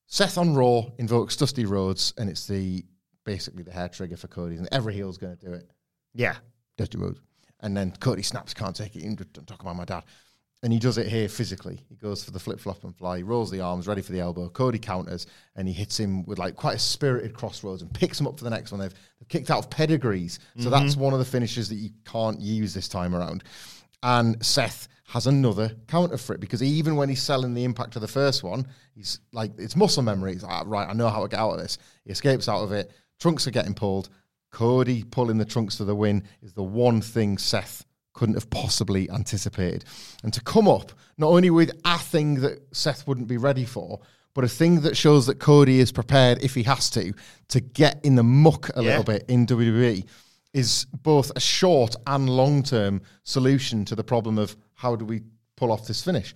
Seth 0.07 0.37
on 0.37 0.53
Raw 0.53 0.83
invokes 0.97 1.37
Dusty 1.37 1.65
Rhodes, 1.65 2.13
and 2.17 2.29
it's 2.29 2.45
the 2.45 2.83
basically 3.23 3.63
the 3.63 3.71
hair 3.71 3.87
trigger 3.87 4.17
for 4.17 4.27
Cody, 4.27 4.57
and 4.57 4.67
every 4.71 4.93
heel's 4.93 5.17
going 5.17 5.35
to 5.35 5.45
do 5.45 5.53
it. 5.53 5.69
Yeah. 6.13 6.35
Dusty 6.77 6.97
Rhodes. 6.97 7.21
And 7.61 7.77
then 7.77 7.91
Cody 7.91 8.21
snaps, 8.23 8.53
can't 8.53 8.75
take 8.75 8.95
it. 8.95 9.03
Don't 9.33 9.47
talk 9.47 9.61
about 9.61 9.75
my 9.75 9.85
dad. 9.85 10.03
And 10.63 10.71
he 10.71 10.77
does 10.77 10.99
it 10.99 11.07
here 11.07 11.27
physically. 11.27 11.83
He 11.89 11.95
goes 11.95 12.23
for 12.23 12.29
the 12.29 12.39
flip 12.39 12.59
flop 12.59 12.83
and 12.83 12.95
fly. 12.95 13.17
He 13.17 13.23
rolls 13.23 13.49
the 13.49 13.61
arms, 13.61 13.87
ready 13.87 14.03
for 14.03 14.11
the 14.11 14.19
elbow. 14.19 14.47
Cody 14.49 14.77
counters, 14.77 15.25
and 15.55 15.67
he 15.67 15.73
hits 15.73 15.99
him 15.99 16.23
with 16.25 16.37
like 16.37 16.55
quite 16.55 16.75
a 16.75 16.79
spirited 16.79 17.33
Cross 17.33 17.63
Rhodes 17.63 17.81
and 17.81 17.91
picks 17.91 18.19
him 18.19 18.27
up 18.27 18.37
for 18.37 18.43
the 18.43 18.51
next 18.51 18.71
one. 18.71 18.79
They've, 18.79 18.93
they've 19.19 19.27
kicked 19.27 19.49
out 19.49 19.57
of 19.59 19.69
pedigrees, 19.71 20.37
so 20.59 20.69
that's 20.69 20.95
one 20.95 21.13
of 21.13 21.19
the 21.19 21.25
finishes 21.25 21.67
that 21.69 21.75
you 21.75 21.89
can't 22.05 22.39
use 22.39 22.75
this 22.75 22.87
time 22.87 23.15
around. 23.15 23.43
And 24.03 24.43
Seth 24.45 24.87
has 25.07 25.27
another 25.27 25.75
counter 25.87 26.17
for 26.17 26.33
it 26.33 26.39
because 26.39 26.61
even 26.63 26.95
when 26.95 27.09
he's 27.09 27.21
selling 27.21 27.53
the 27.53 27.63
impact 27.63 27.95
of 27.95 28.01
the 28.01 28.07
first 28.07 28.43
one, 28.43 28.65
he's 28.95 29.19
like 29.33 29.51
it's 29.57 29.75
muscle 29.75 30.03
memory. 30.03 30.33
He's 30.33 30.43
like, 30.43 30.51
"Ah, 30.51 30.63
right, 30.65 30.87
I 30.87 30.93
know 30.93 31.09
how 31.09 31.23
to 31.23 31.27
get 31.27 31.39
out 31.39 31.51
of 31.51 31.59
this. 31.59 31.79
He 32.05 32.11
escapes 32.11 32.47
out 32.47 32.63
of 32.63 32.71
it. 32.71 32.91
Trunks 33.19 33.47
are 33.47 33.51
getting 33.51 33.73
pulled. 33.73 34.09
Cody 34.51 35.03
pulling 35.03 35.37
the 35.37 35.45
trunks 35.45 35.77
for 35.77 35.85
the 35.85 35.95
win 35.95 36.23
is 36.41 36.53
the 36.53 36.63
one 36.63 37.01
thing 37.01 37.37
Seth 37.37 37.85
couldn't 38.13 38.35
have 38.35 38.49
possibly 38.49 39.09
anticipated. 39.09 39.85
And 40.23 40.33
to 40.33 40.41
come 40.41 40.67
up 40.67 40.91
not 41.17 41.27
only 41.29 41.49
with 41.49 41.71
a 41.85 41.97
thing 41.97 42.35
that 42.41 42.59
Seth 42.75 43.07
wouldn't 43.07 43.27
be 43.27 43.37
ready 43.37 43.65
for, 43.65 43.99
but 44.33 44.43
a 44.43 44.47
thing 44.49 44.81
that 44.81 44.95
shows 44.97 45.25
that 45.27 45.39
Cody 45.39 45.79
is 45.79 45.91
prepared 45.91 46.43
if 46.43 46.55
he 46.55 46.63
has 46.63 46.89
to 46.91 47.13
to 47.49 47.59
get 47.59 47.99
in 48.03 48.15
the 48.15 48.23
muck 48.23 48.69
a 48.69 48.81
Yeah. 48.81 48.89
little 48.89 49.03
bit 49.03 49.25
in 49.27 49.45
WWE 49.45 50.05
is 50.53 50.85
both 51.03 51.31
a 51.35 51.39
short 51.39 51.95
and 52.07 52.29
long 52.29 52.63
term 52.63 53.01
solution 53.23 53.85
to 53.85 53.95
the 53.95 54.03
problem 54.03 54.37
of 54.37 54.55
how 54.75 54.95
do 54.95 55.05
we 55.05 55.21
pull 55.57 55.71
off 55.71 55.87
this 55.87 56.01
finish. 56.03 56.33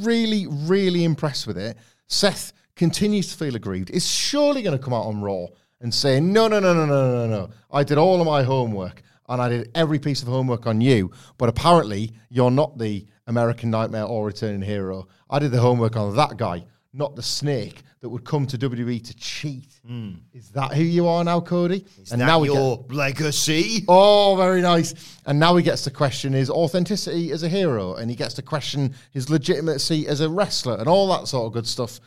Really, 0.00 0.46
really 0.48 1.04
impressed 1.04 1.46
with 1.46 1.58
it. 1.58 1.76
Seth 2.08 2.52
continues 2.76 3.28
to 3.28 3.36
feel 3.36 3.54
aggrieved. 3.56 3.90
Is 3.90 4.06
surely 4.06 4.62
going 4.62 4.76
to 4.76 4.82
come 4.82 4.94
out 4.94 5.04
on 5.06 5.20
Raw 5.20 5.46
and 5.80 5.92
say, 5.92 6.20
no, 6.20 6.48
no, 6.48 6.60
no, 6.60 6.72
no, 6.72 6.86
no, 6.86 7.26
no, 7.26 7.26
no. 7.26 7.50
I 7.70 7.84
did 7.84 7.98
all 7.98 8.20
of 8.20 8.26
my 8.26 8.42
homework 8.42 9.02
and 9.28 9.40
I 9.40 9.48
did 9.48 9.70
every 9.74 9.98
piece 9.98 10.22
of 10.22 10.28
homework 10.28 10.66
on 10.66 10.80
you, 10.80 11.10
but 11.38 11.48
apparently 11.48 12.12
you're 12.28 12.50
not 12.50 12.78
the 12.78 13.06
American 13.26 13.70
Nightmare 13.70 14.04
or 14.04 14.26
Returning 14.26 14.62
Hero. 14.62 15.08
I 15.30 15.38
did 15.38 15.50
the 15.50 15.60
homework 15.60 15.96
on 15.96 16.14
that 16.16 16.36
guy, 16.36 16.64
not 16.92 17.16
the 17.16 17.22
snake 17.22 17.82
that 18.00 18.10
would 18.10 18.24
come 18.24 18.46
to 18.46 18.58
WWE 18.58 19.02
to 19.02 19.16
cheat. 19.16 19.80
Hmm. 19.86 20.16
Is 20.34 20.50
that 20.50 20.74
who 20.74 20.82
you 20.82 21.08
are 21.08 21.24
now, 21.24 21.40
Cody? 21.40 21.86
Is 22.02 22.10
that 22.10 22.42
your 22.42 22.84
legacy? 22.90 23.82
Oh, 23.88 24.36
very 24.36 24.60
nice. 24.60 24.92
And 25.24 25.38
now 25.38 25.56
he 25.56 25.62
gets 25.62 25.84
to 25.84 25.90
question 25.90 26.34
his 26.34 26.50
authenticity 26.50 27.32
as 27.32 27.42
a 27.42 27.48
hero 27.48 27.94
and 27.94 28.10
he 28.10 28.16
gets 28.16 28.34
to 28.34 28.42
question 28.42 28.94
his 29.10 29.30
legitimacy 29.30 30.06
as 30.06 30.20
a 30.20 30.28
wrestler 30.28 30.76
and 30.76 30.86
all 30.86 31.08
that 31.16 31.28
sort 31.28 31.46
of 31.46 31.54
good 31.54 31.66
stuff. 31.66 31.98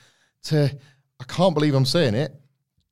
To, 0.43 0.71
I 1.19 1.24
can't 1.24 1.55
believe 1.55 1.74
I'm 1.74 1.83
saying 1.83 2.13
it, 2.13 2.31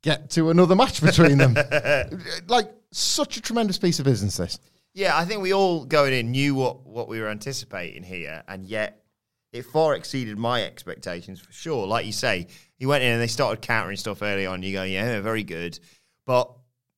get 0.06 0.30
to 0.30 0.52
another 0.52 0.76
match 0.76 1.02
between 1.02 1.38
them. 1.38 1.58
like, 2.48 2.72
such 2.92 3.36
a 3.36 3.42
tremendous 3.42 3.78
piece 3.78 4.00
of 4.00 4.06
business, 4.06 4.38
this. 4.38 4.60
Yeah, 4.94 5.18
I 5.18 5.26
think 5.26 5.42
we 5.42 5.54
all 5.54 5.84
going 5.84 6.14
in 6.14 6.32
knew 6.32 6.56
what, 6.56 6.86
what 6.86 7.10
we 7.10 7.20
were 7.20 7.28
anticipating 7.28 8.04
here, 8.04 8.44
and 8.48 8.64
yet 8.64 9.04
it 9.52 9.66
far 9.66 9.96
exceeded 9.96 10.38
my 10.38 10.64
expectations 10.64 11.42
for 11.42 11.52
sure. 11.52 11.88
Like 11.88 12.06
you 12.06 12.12
say, 12.12 12.48
he 12.78 12.86
went 12.86 13.04
in 13.04 13.12
and 13.12 13.22
they 13.22 13.28
started 13.28 13.62
countering 13.62 13.98
stuff 13.98 14.22
early 14.22 14.46
on. 14.46 14.64
You 14.64 14.74
go, 14.74 14.84
yeah, 14.84 15.20
very 15.22 15.44
good. 15.44 15.80
But 16.26 16.52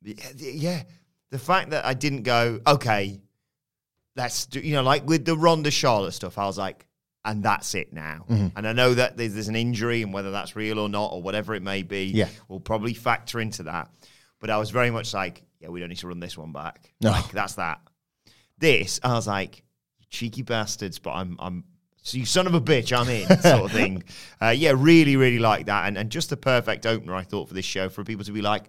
yeah, 0.03 0.83
the 1.31 1.39
fact 1.39 1.71
that 1.71 1.85
I 1.85 1.93
didn't 1.93 2.23
go, 2.23 2.59
okay, 2.67 3.21
let's 4.15 4.47
do, 4.47 4.59
you 4.59 4.73
know, 4.73 4.83
like 4.83 5.07
with 5.07 5.25
the 5.25 5.37
Ronda 5.37 5.71
Charlotte 5.71 6.13
stuff, 6.13 6.37
I 6.37 6.45
was 6.45 6.57
like, 6.57 6.86
and 7.27 7.43
that's 7.43 7.75
it 7.75 7.93
now. 7.93 8.25
And 8.29 8.67
I 8.67 8.73
know 8.73 8.95
that 8.95 9.17
there's, 9.17 9.33
there's 9.35 9.49
an 9.49 9.55
injury, 9.55 10.01
and 10.01 10.11
whether 10.11 10.31
that's 10.31 10.55
real 10.55 10.79
or 10.79 10.89
not, 10.89 11.11
or 11.11 11.21
whatever 11.21 11.53
it 11.53 11.61
may 11.61 11.83
be, 11.83 12.05
Yeah. 12.05 12.29
will 12.47 12.59
probably 12.59 12.93
factor 12.95 13.39
into 13.39 13.63
that. 13.63 13.91
But 14.39 14.49
I 14.49 14.57
was 14.57 14.71
very 14.71 14.89
much 14.89 15.13
like, 15.13 15.43
yeah, 15.59 15.67
we 15.69 15.79
don't 15.79 15.89
need 15.89 15.97
to 15.99 16.07
run 16.07 16.19
this 16.19 16.37
one 16.37 16.51
back. 16.53 16.91
No. 17.01 17.11
Like, 17.11 17.31
that's 17.31 17.55
that. 17.55 17.81
This, 18.57 18.99
I 19.03 19.13
was 19.13 19.27
like, 19.27 19.57
you 19.99 20.05
cheeky 20.09 20.41
bastards, 20.41 20.97
but 20.99 21.11
I'm 21.11 21.35
I'm 21.39 21.63
so 22.01 22.17
you 22.17 22.25
son 22.25 22.47
of 22.47 22.53
a 22.53 22.61
bitch, 22.61 22.97
I'm 22.97 23.09
in, 23.09 23.27
sort 23.41 23.65
of 23.65 23.71
thing. 23.71 24.03
Uh, 24.41 24.49
yeah, 24.49 24.73
really, 24.75 25.17
really 25.17 25.39
like 25.39 25.65
that. 25.65 25.87
And, 25.87 25.97
and 25.97 26.09
just 26.09 26.29
the 26.29 26.37
perfect 26.37 26.85
opener, 26.85 27.13
I 27.13 27.23
thought, 27.23 27.49
for 27.49 27.53
this 27.53 27.65
show 27.65 27.89
for 27.89 28.03
people 28.05 28.23
to 28.25 28.31
be 28.31 28.41
like, 28.41 28.63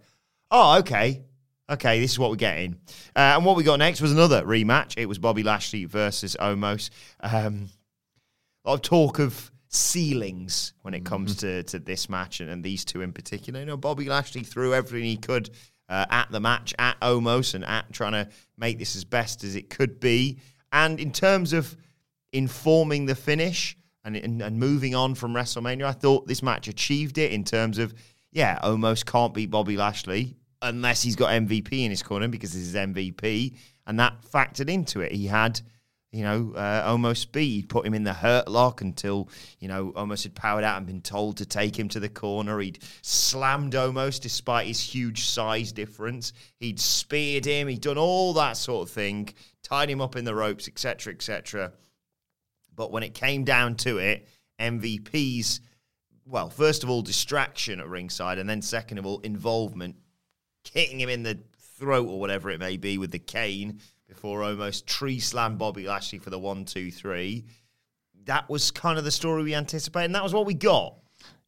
oh, 0.50 0.79
okay, 0.79 1.23
okay, 1.71 2.00
this 2.00 2.11
is 2.12 2.19
what 2.19 2.31
we're 2.31 2.37
getting. 2.37 2.81
Uh, 3.15 3.37
and 3.37 3.45
what 3.45 3.57
we 3.57 3.62
got 3.62 3.79
next 3.79 4.00
was 4.00 4.11
another 4.11 4.43
rematch. 4.43 4.95
It 4.97 5.07
was 5.07 5.19
Bobby 5.19 5.45
Lashley 5.45 5.85
versus 5.85 6.37
Omos. 6.41 6.91
Um, 7.21 7.69
lot 8.69 8.75
of 8.75 8.83
talk 8.83 9.19
of 9.19 9.51
ceilings 9.69 10.73
when 10.83 10.95
it 10.95 11.05
comes 11.05 11.37
to, 11.37 11.63
to 11.65 11.79
this 11.79 12.09
match 12.09 12.41
and, 12.41 12.51
and 12.51 12.63
these 12.63 12.85
two 12.85 13.01
in 13.01 13.13
particular. 13.13 13.61
You 13.61 13.67
know, 13.67 13.77
Bobby 13.77 14.07
Lashley 14.07 14.43
threw 14.43 14.75
everything 14.75 15.05
he 15.05 15.17
could 15.17 15.51
uh, 15.89 16.07
at 16.11 16.31
the 16.31 16.41
match, 16.41 16.75
at 16.79 17.01
Omos, 17.01 17.55
and 17.55 17.65
at 17.65 17.93
trying 17.93 18.13
to 18.13 18.29
make 18.57 18.79
this 18.79 18.95
as 18.97 19.05
best 19.05 19.45
as 19.45 19.57
it 19.57 19.71
could 19.71 20.01
be. 20.01 20.39
And 20.73 21.01
in 21.01 21.13
terms 21.13 21.53
of 21.53 21.77
informing 22.33 23.07
the 23.07 23.15
finish 23.15 23.77
and, 24.05 24.17
and, 24.17 24.43
and 24.43 24.59
moving 24.59 24.95
on 24.95 25.15
from 25.15 25.33
WrestleMania, 25.33 25.85
I 25.85 25.93
thought 25.93 26.27
this 26.27 26.43
match 26.43 26.69
achieved 26.69 27.17
it 27.19 27.33
in 27.33 27.45
terms 27.45 27.79
of, 27.79 27.95
yeah, 28.33 28.59
Omos 28.63 29.05
can't 29.05 29.33
beat 29.33 29.51
Bobby 29.51 29.77
Lashley 29.77 30.37
unless 30.61 31.03
he's 31.03 31.17
got 31.17 31.31
MVP 31.31 31.85
in 31.85 31.91
his 31.91 32.03
corner 32.03 32.29
because 32.29 32.53
this 32.53 32.63
is 32.63 32.75
MVP. 32.75 33.57
And 33.87 33.99
that 33.99 34.21
factored 34.31 34.69
into 34.69 35.01
it. 35.01 35.13
He 35.13 35.27
had 35.27 35.61
you 36.11 36.23
know, 36.23 36.55
uh, 36.55 36.91
Omos 36.91 37.19
speed, 37.19 37.69
put 37.69 37.87
him 37.87 37.93
in 37.93 38.03
the 38.03 38.15
hurt 38.15 38.49
lock 38.49 38.81
until, 38.81 39.29
you 39.59 39.69
know, 39.69 39.93
Omos 39.93 40.23
had 40.23 40.35
powered 40.35 40.65
out 40.65 40.79
and 40.79 40.87
been 40.87 41.03
told 41.03 41.37
to 41.37 41.47
take 41.47 41.79
him 41.79 41.88
to 41.88 42.00
the 42.00 42.09
corner. 42.09 42.59
He'd 42.61 42.83
slammed 43.03 43.75
Omos 43.75 44.19
despite 44.19 44.67
his 44.67 44.81
huge 44.81 45.27
size 45.27 45.71
difference. 45.71 46.33
He'd 46.61 46.81
speared 46.81 47.45
him. 47.45 47.69
He'd 47.69 47.83
done 47.83 47.99
all 47.99 48.33
that 48.35 48.57
sort 48.57 48.88
of 48.88 48.95
thing, 48.95 49.29
tied 49.62 49.91
him 49.91 50.00
up 50.00 50.17
in 50.17 50.25
the 50.25 50.35
ropes, 50.35 50.67
etc., 50.67 51.12
etc. 51.12 51.73
But 52.75 52.91
when 52.91 53.03
it 53.03 53.12
came 53.12 53.45
down 53.45 53.75
to 53.77 53.99
it, 53.99 54.27
MVP's, 54.59 55.61
well, 56.25 56.49
first 56.49 56.85
of 56.85 56.91
all, 56.91 57.03
distraction 57.03 57.81
at 57.81 57.88
ringside, 57.88 58.38
and 58.38 58.49
then 58.49 58.62
second 58.62 58.97
of 58.97 59.05
all, 59.05 59.19
involvement, 59.21 59.97
hitting 60.73 61.00
him 61.00 61.11
in 61.11 61.23
the 61.23 61.38
throat 61.59 62.09
or 62.09 62.19
whatever 62.19 62.49
it 62.50 62.61
may 62.61 62.79
be 62.79 62.97
with 62.97 63.11
the 63.11 63.19
cane 63.19 63.81
before 64.09 64.41
Omos 64.41 64.85
tree 64.85 65.21
slam 65.21 65.57
Bobby 65.57 65.87
Lashley 65.87 66.19
for 66.19 66.31
the 66.31 66.38
one, 66.38 66.65
two, 66.65 66.91
three. 66.91 67.45
That 68.25 68.49
was 68.49 68.71
kind 68.71 68.99
of 68.99 69.05
the 69.05 69.11
story 69.11 69.43
we 69.43 69.55
anticipated, 69.55 70.07
and 70.07 70.15
that 70.15 70.23
was 70.23 70.35
what 70.35 70.47
we 70.47 70.55
got. 70.55 70.95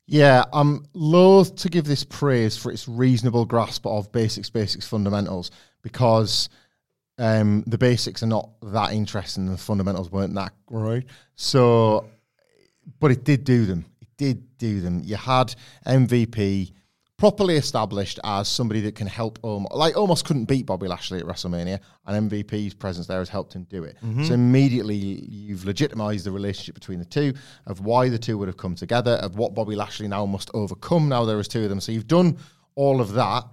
Yeah, 0.07 0.45
I'm 0.53 0.85
loath 0.93 1.55
to 1.57 1.69
give 1.69 1.85
this 1.85 2.05
praise 2.05 2.57
for 2.57 2.73
its 2.73 2.89
reasonable 2.89 3.45
grasp 3.45 3.87
of 3.87 4.11
basics, 4.13 4.51
basics, 4.51 4.87
fundamentals, 4.87 5.51
because 5.83 6.49
um, 7.19 7.63
the 7.67 7.79
basics 7.79 8.23
are 8.23 8.27
not 8.27 8.51
that 8.63 8.93
interesting 8.93 9.47
and 9.47 9.55
the 9.55 9.61
fundamentals 9.61 10.11
weren't 10.11 10.35
that 10.35 10.53
great. 10.67 11.05
So, 11.37 12.07
but 12.99 13.11
it 13.13 13.25
did 13.25 13.45
do 13.45 13.67
them. 13.67 13.85
It 14.01 14.09
did 14.17 14.59
do 14.59 14.81
them. 14.81 15.01
You 15.05 15.17
had 15.17 15.55
MVP 15.87 16.73
properly 17.21 17.57
established 17.57 18.19
as 18.25 18.49
somebody 18.49 18.81
that 18.81 18.95
can 18.95 19.07
help 19.07 19.39
Omos. 19.43 19.77
Like 19.77 19.95
Omos 19.95 20.25
couldn't 20.25 20.47
beat 20.47 20.65
Bobby 20.65 20.89
Lashley 20.89 21.19
at 21.19 21.27
WrestleMania, 21.27 21.79
and 22.07 22.31
MVP's 22.31 22.73
presence 22.73 23.07
there 23.07 23.19
has 23.19 23.29
helped 23.29 23.53
him 23.53 23.65
do 23.65 23.85
it. 23.85 23.99
Mm-hmm. 24.03 24.25
So 24.25 24.33
immediately 24.33 24.97
you've 24.97 25.67
legitimized 25.67 26.25
the 26.25 26.33
relationship 26.33 26.75
between 26.75 26.99
the 26.99 27.05
two, 27.05 27.35
of 27.67 27.85
why 27.85 28.09
the 28.09 28.19
two 28.19 28.39
would 28.39 28.49
have 28.49 28.57
come 28.57 28.75
together, 28.75 29.13
of 29.17 29.37
what 29.37 29.55
Bobby 29.55 29.77
Lashley 29.77 30.09
now 30.09 30.25
must 30.25 30.51
overcome. 30.55 31.11
Now 31.11 31.27
there 31.27 31.39
is 31.39 31.47
two 31.47 31.63
of 31.63 31.69
them, 31.69 31.79
so 31.79 31.93
you've 31.93 32.09
done 32.09 32.39
all 32.75 33.03
of 33.03 33.13
that, 33.13 33.45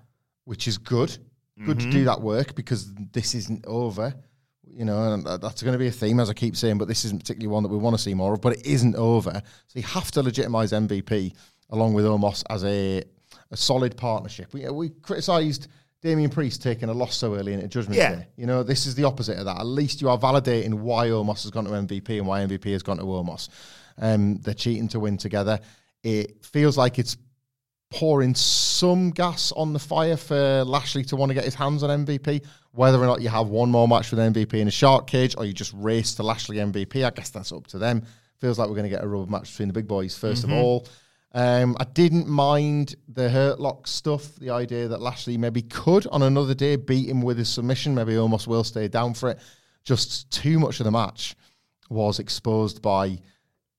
which 0.46 0.70
is 0.70 0.78
good. 0.78 1.18
Good 1.66 1.80
to 1.80 1.90
do 1.90 2.06
that 2.06 2.22
work 2.22 2.54
because 2.54 2.94
this 2.94 3.34
isn't 3.34 3.66
over. 3.66 4.14
You 4.64 4.86
know, 4.86 5.14
and 5.14 5.26
that's 5.26 5.64
going 5.64 5.74
to 5.74 5.80
be 5.80 5.88
a 5.88 5.92
theme, 5.92 6.20
as 6.20 6.30
I 6.30 6.34
keep 6.34 6.56
saying, 6.56 6.78
but 6.78 6.88
this 6.88 7.04
isn't 7.04 7.20
particularly 7.20 7.52
one 7.52 7.64
that 7.64 7.70
we 7.70 7.78
want 7.78 7.98
to 7.98 8.02
see 8.02 8.14
more 8.14 8.36
of, 8.36 8.42
but 8.42 8.54
it 8.54 8.66
isn't 8.66 8.96
over. 8.96 9.32
So 9.34 9.80
you 9.80 9.82
have 9.82 10.12
to 10.12 10.22
legitimize 10.22 10.72
MVP 10.72 11.34
along 11.72 11.96
with 11.96 12.06
Omos 12.06 12.44
as 12.50 12.64
a 12.64 13.04
a 13.52 13.58
solid 13.58 13.96
partnership. 13.98 14.54
We 14.54 14.68
we 14.70 14.90
criticised 14.90 15.68
Damian 16.02 16.30
Priest 16.30 16.62
taking 16.62 16.90
a 16.90 16.94
loss 16.94 17.16
so 17.16 17.36
early 17.36 17.54
into 17.54 17.68
Judgment 17.68 17.98
Yeah. 17.98 18.16
Day. 18.16 18.28
You 18.36 18.46
know, 18.46 18.64
this 18.64 18.86
is 18.86 18.96
the 18.96 19.04
opposite 19.04 19.38
of 19.38 19.46
that. 19.46 19.58
At 19.60 19.66
least 19.66 20.02
you 20.02 20.10
are 20.10 20.18
validating 20.18 20.76
why 20.76 21.08
Omos 21.08 21.44
has 21.44 21.52
gone 21.52 21.66
to 21.66 21.72
MVP 21.72 22.18
and 22.18 22.28
why 22.28 22.42
MVP 22.42 22.72
has 22.74 22.84
gone 22.84 22.98
to 22.98 23.04
Omos. 23.04 23.50
Um, 23.98 24.38
they're 24.38 24.54
cheating 24.54 24.88
to 24.90 25.00
win 25.00 25.18
together. 25.18 25.60
It 26.04 26.46
feels 26.46 26.78
like 26.78 27.00
it's 27.00 27.18
pouring 27.90 28.36
some 28.36 29.10
gas 29.12 29.52
on 29.54 29.74
the 29.74 29.80
fire 29.80 30.18
for 30.18 30.64
Lashley 30.66 31.04
to 31.06 31.16
want 31.16 31.30
to 31.30 31.34
get 31.34 31.46
his 31.46 31.56
hands 31.56 31.84
on 31.84 32.06
MVP. 32.06 32.44
Whether 32.74 33.00
or 33.02 33.06
not 33.08 33.22
you 33.22 33.30
have 33.30 33.48
one 33.48 33.72
more 33.72 33.88
match 33.88 34.12
with 34.12 34.20
MVP 34.20 34.54
in 34.56 34.68
a 34.68 34.72
shark 34.72 35.08
cage 35.08 35.36
or 35.38 35.46
you 35.46 35.54
just 35.54 35.74
race 35.74 36.14
to 36.16 36.24
Lashley 36.24 36.58
MVP, 36.58 37.04
I 37.04 37.10
guess 37.10 37.30
that's 37.30 37.52
up 37.52 37.66
to 37.68 37.78
them. 37.80 38.04
Feels 38.40 38.60
like 38.60 38.68
we're 38.68 38.76
going 38.76 38.84
to 38.90 38.96
get 38.96 39.04
a 39.04 39.08
rubber 39.08 39.32
match 39.32 39.50
between 39.52 39.70
the 39.70 39.74
big 39.74 39.88
boys 39.88 40.16
1st 40.20 40.44
of 40.44 40.52
all. 40.52 40.88
Um, 41.34 41.76
I 41.80 41.84
didn't 41.84 42.28
mind 42.28 42.96
the 43.08 43.30
hurt 43.30 43.60
lock 43.60 43.86
stuff, 43.88 44.36
the 44.36 44.50
idea 44.50 44.88
that 44.88 45.02
Lashley 45.02 45.38
maybe 45.38 45.62
could 45.62 46.08
on 46.08 46.24
another 46.24 46.54
day 46.54 46.78
beat 46.78 47.10
him 47.10 47.22
with 47.22 47.38
his 47.38 47.50
submission, 47.50 47.94
maybe 47.94 48.14
Omos 48.14 48.48
will 48.48 48.64
stay 48.64 48.88
down 48.88 49.14
for 49.14 49.30
it. 49.32 49.40
Just 49.84 50.32
too 50.32 50.60
much 50.60 50.80
of 50.80 50.86
the 50.86 50.92
match 50.92 51.36
was 51.90 52.20
exposed 52.20 52.82
by 52.82 53.20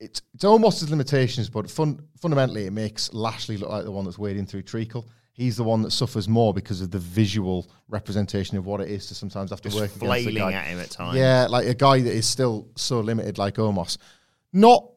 it's 0.01 0.23
it's 0.35 0.45
almost 0.45 0.81
his 0.81 0.91
limitations, 0.91 1.51
but 1.51 1.71
fun, 1.71 2.01
fundamentally 2.21 2.67
it 2.67 2.73
makes 2.73 3.13
Lashley 3.13 3.57
look 3.57 3.71
like 3.71 3.85
the 3.85 3.91
one 3.91 4.05
that's 4.05 4.19
wading 4.19 4.47
through 4.47 4.63
treacle. 4.63 5.09
He's 5.33 5.57
the 5.57 5.65
one 5.65 5.83
that 5.83 5.93
suffers 5.93 6.29
more 6.29 6.53
because 6.53 6.81
of 6.81 6.91
the 6.91 6.99
visual 6.99 7.71
representation 7.89 8.57
of 8.59 8.67
what 8.67 8.81
it 8.81 8.91
is 8.91 9.07
to 9.07 9.15
sometimes 9.15 9.51
have 9.51 9.61
to 9.63 9.69
Just 9.69 9.81
work 9.81 9.95
against 9.97 10.01
flailing 10.25 10.35
guy. 10.35 10.53
at 10.53 10.67
him 10.67 10.81
at 10.81 10.91
times. 10.91 11.17
Yeah, 11.17 11.47
like 11.49 11.67
a 11.67 11.75
guy 11.75 12.01
that 12.01 12.13
is 12.13 12.27
still 12.27 12.69
so 12.77 13.01
limited, 13.01 13.39
like 13.39 13.55
Omos. 13.55 13.99
Not 14.53 14.89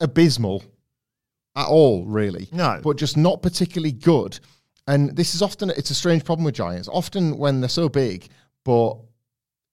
abysmal 0.00 0.64
at 1.56 1.66
all, 1.66 2.04
really. 2.04 2.48
No. 2.52 2.80
But 2.82 2.96
just 2.96 3.16
not 3.16 3.42
particularly 3.42 3.92
good. 3.92 4.38
And 4.86 5.16
this 5.16 5.34
is 5.34 5.42
often, 5.42 5.70
it's 5.70 5.90
a 5.90 5.94
strange 5.94 6.24
problem 6.24 6.44
with 6.44 6.54
Giants. 6.54 6.88
Often 6.92 7.38
when 7.38 7.60
they're 7.60 7.68
so 7.68 7.88
big, 7.88 8.28
but 8.64 8.96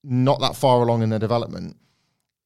not 0.03 0.39
that 0.41 0.55
far 0.55 0.81
along 0.81 1.03
in 1.03 1.09
their 1.09 1.19
development, 1.19 1.75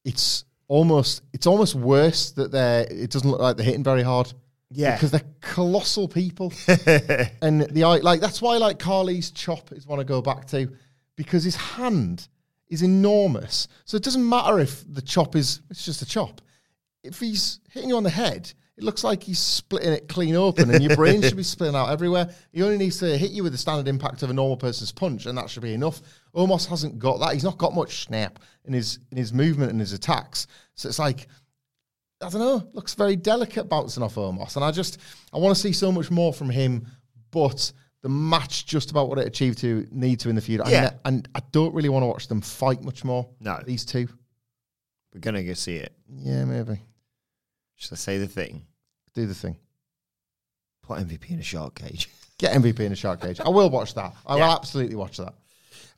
it's 0.04 0.44
almost, 0.68 1.22
it's 1.32 1.46
almost 1.46 1.74
worse 1.74 2.32
that 2.32 2.50
they're, 2.50 2.86
it 2.90 3.10
doesn't 3.10 3.30
look 3.30 3.40
like 3.40 3.56
they're 3.56 3.66
hitting 3.66 3.84
very 3.84 4.02
hard. 4.02 4.32
Yeah. 4.70 4.96
Because 4.96 5.12
they're 5.12 5.20
colossal 5.40 6.08
people. 6.08 6.52
and 7.40 7.62
the 7.70 7.84
eye, 7.84 7.98
like, 7.98 8.20
that's 8.20 8.42
why, 8.42 8.56
like, 8.56 8.78
Khali's 8.78 9.30
chop 9.30 9.70
is 9.72 9.86
one 9.86 10.00
I 10.00 10.02
go 10.02 10.20
back 10.20 10.46
to 10.48 10.68
because 11.14 11.44
his 11.44 11.56
hand 11.56 12.28
is 12.68 12.82
enormous. 12.82 13.68
So 13.84 13.96
it 13.96 14.02
doesn't 14.02 14.28
matter 14.28 14.58
if 14.58 14.84
the 14.92 15.02
chop 15.02 15.36
is, 15.36 15.60
it's 15.70 15.84
just 15.84 16.02
a 16.02 16.06
chop. 16.06 16.40
If 17.04 17.20
he's 17.20 17.60
hitting 17.70 17.90
you 17.90 17.96
on 17.96 18.02
the 18.02 18.10
head, 18.10 18.52
it 18.76 18.84
looks 18.84 19.02
like 19.02 19.22
he's 19.22 19.38
splitting 19.38 19.92
it 19.92 20.08
clean 20.08 20.34
open 20.34 20.70
and 20.70 20.82
your 20.82 20.94
brain 20.96 21.22
should 21.22 21.36
be 21.36 21.42
splitting 21.44 21.76
out 21.76 21.90
everywhere. 21.90 22.28
He 22.52 22.62
only 22.62 22.76
needs 22.76 22.98
to 22.98 23.16
hit 23.16 23.30
you 23.30 23.42
with 23.42 23.52
the 23.52 23.58
standard 23.58 23.88
impact 23.88 24.22
of 24.22 24.30
a 24.30 24.34
normal 24.34 24.56
person's 24.56 24.92
punch, 24.92 25.26
and 25.26 25.36
that 25.38 25.48
should 25.48 25.62
be 25.62 25.74
enough. 25.74 26.02
Omos 26.34 26.66
hasn't 26.66 26.98
got 26.98 27.18
that. 27.20 27.32
He's 27.32 27.44
not 27.44 27.58
got 27.58 27.74
much 27.74 28.04
snap 28.04 28.38
in 28.64 28.72
his 28.72 28.98
in 29.10 29.16
his 29.16 29.32
movement 29.32 29.70
and 29.70 29.80
his 29.80 29.92
attacks. 29.92 30.46
So 30.74 30.88
it's 30.88 30.98
like 30.98 31.26
I 32.22 32.28
don't 32.30 32.40
know, 32.40 32.68
looks 32.72 32.94
very 32.94 33.16
delicate 33.16 33.64
bouncing 33.64 34.02
off 34.02 34.14
Omos. 34.14 34.56
And 34.56 34.64
I 34.64 34.70
just, 34.70 34.98
I 35.34 35.38
want 35.38 35.54
to 35.54 35.60
see 35.60 35.72
so 35.72 35.92
much 35.92 36.10
more 36.10 36.32
from 36.32 36.48
him, 36.48 36.86
but 37.30 37.72
the 38.02 38.08
match 38.08 38.64
just 38.64 38.90
about 38.90 39.08
what 39.08 39.18
it 39.18 39.26
achieved 39.26 39.58
to 39.58 39.86
need 39.90 40.20
to 40.20 40.30
in 40.30 40.34
the 40.34 40.40
future. 40.40 40.64
Yeah. 40.66 40.92
And, 41.04 41.16
and 41.16 41.28
I 41.34 41.40
don't 41.52 41.74
really 41.74 41.90
want 41.90 42.04
to 42.04 42.06
watch 42.06 42.28
them 42.28 42.40
fight 42.40 42.82
much 42.82 43.04
more. 43.04 43.28
No. 43.40 43.60
These 43.66 43.84
two. 43.84 44.08
We're 45.12 45.20
gonna 45.20 45.42
go 45.42 45.54
see 45.54 45.76
it. 45.76 45.92
Yeah, 46.08 46.44
maybe. 46.44 46.80
Should 47.76 47.92
I 47.92 47.96
say 47.96 48.18
the 48.18 48.26
thing? 48.26 48.62
Do 49.14 49.26
the 49.26 49.34
thing. 49.34 49.56
Put 50.82 50.98
MVP 50.98 51.30
in 51.30 51.38
a 51.40 51.42
shark 51.42 51.74
cage. 51.76 52.08
Get 52.38 52.52
MVP 52.60 52.80
in 52.80 52.92
a 52.92 52.96
shark 52.96 53.20
cage. 53.20 53.40
I 53.40 53.48
will 53.48 53.70
watch 53.70 53.94
that. 53.94 54.14
I 54.26 54.36
Yeah. 54.36 54.46
will 54.46 54.52
absolutely 54.54 54.96
watch 54.96 55.16
that. 55.18 55.34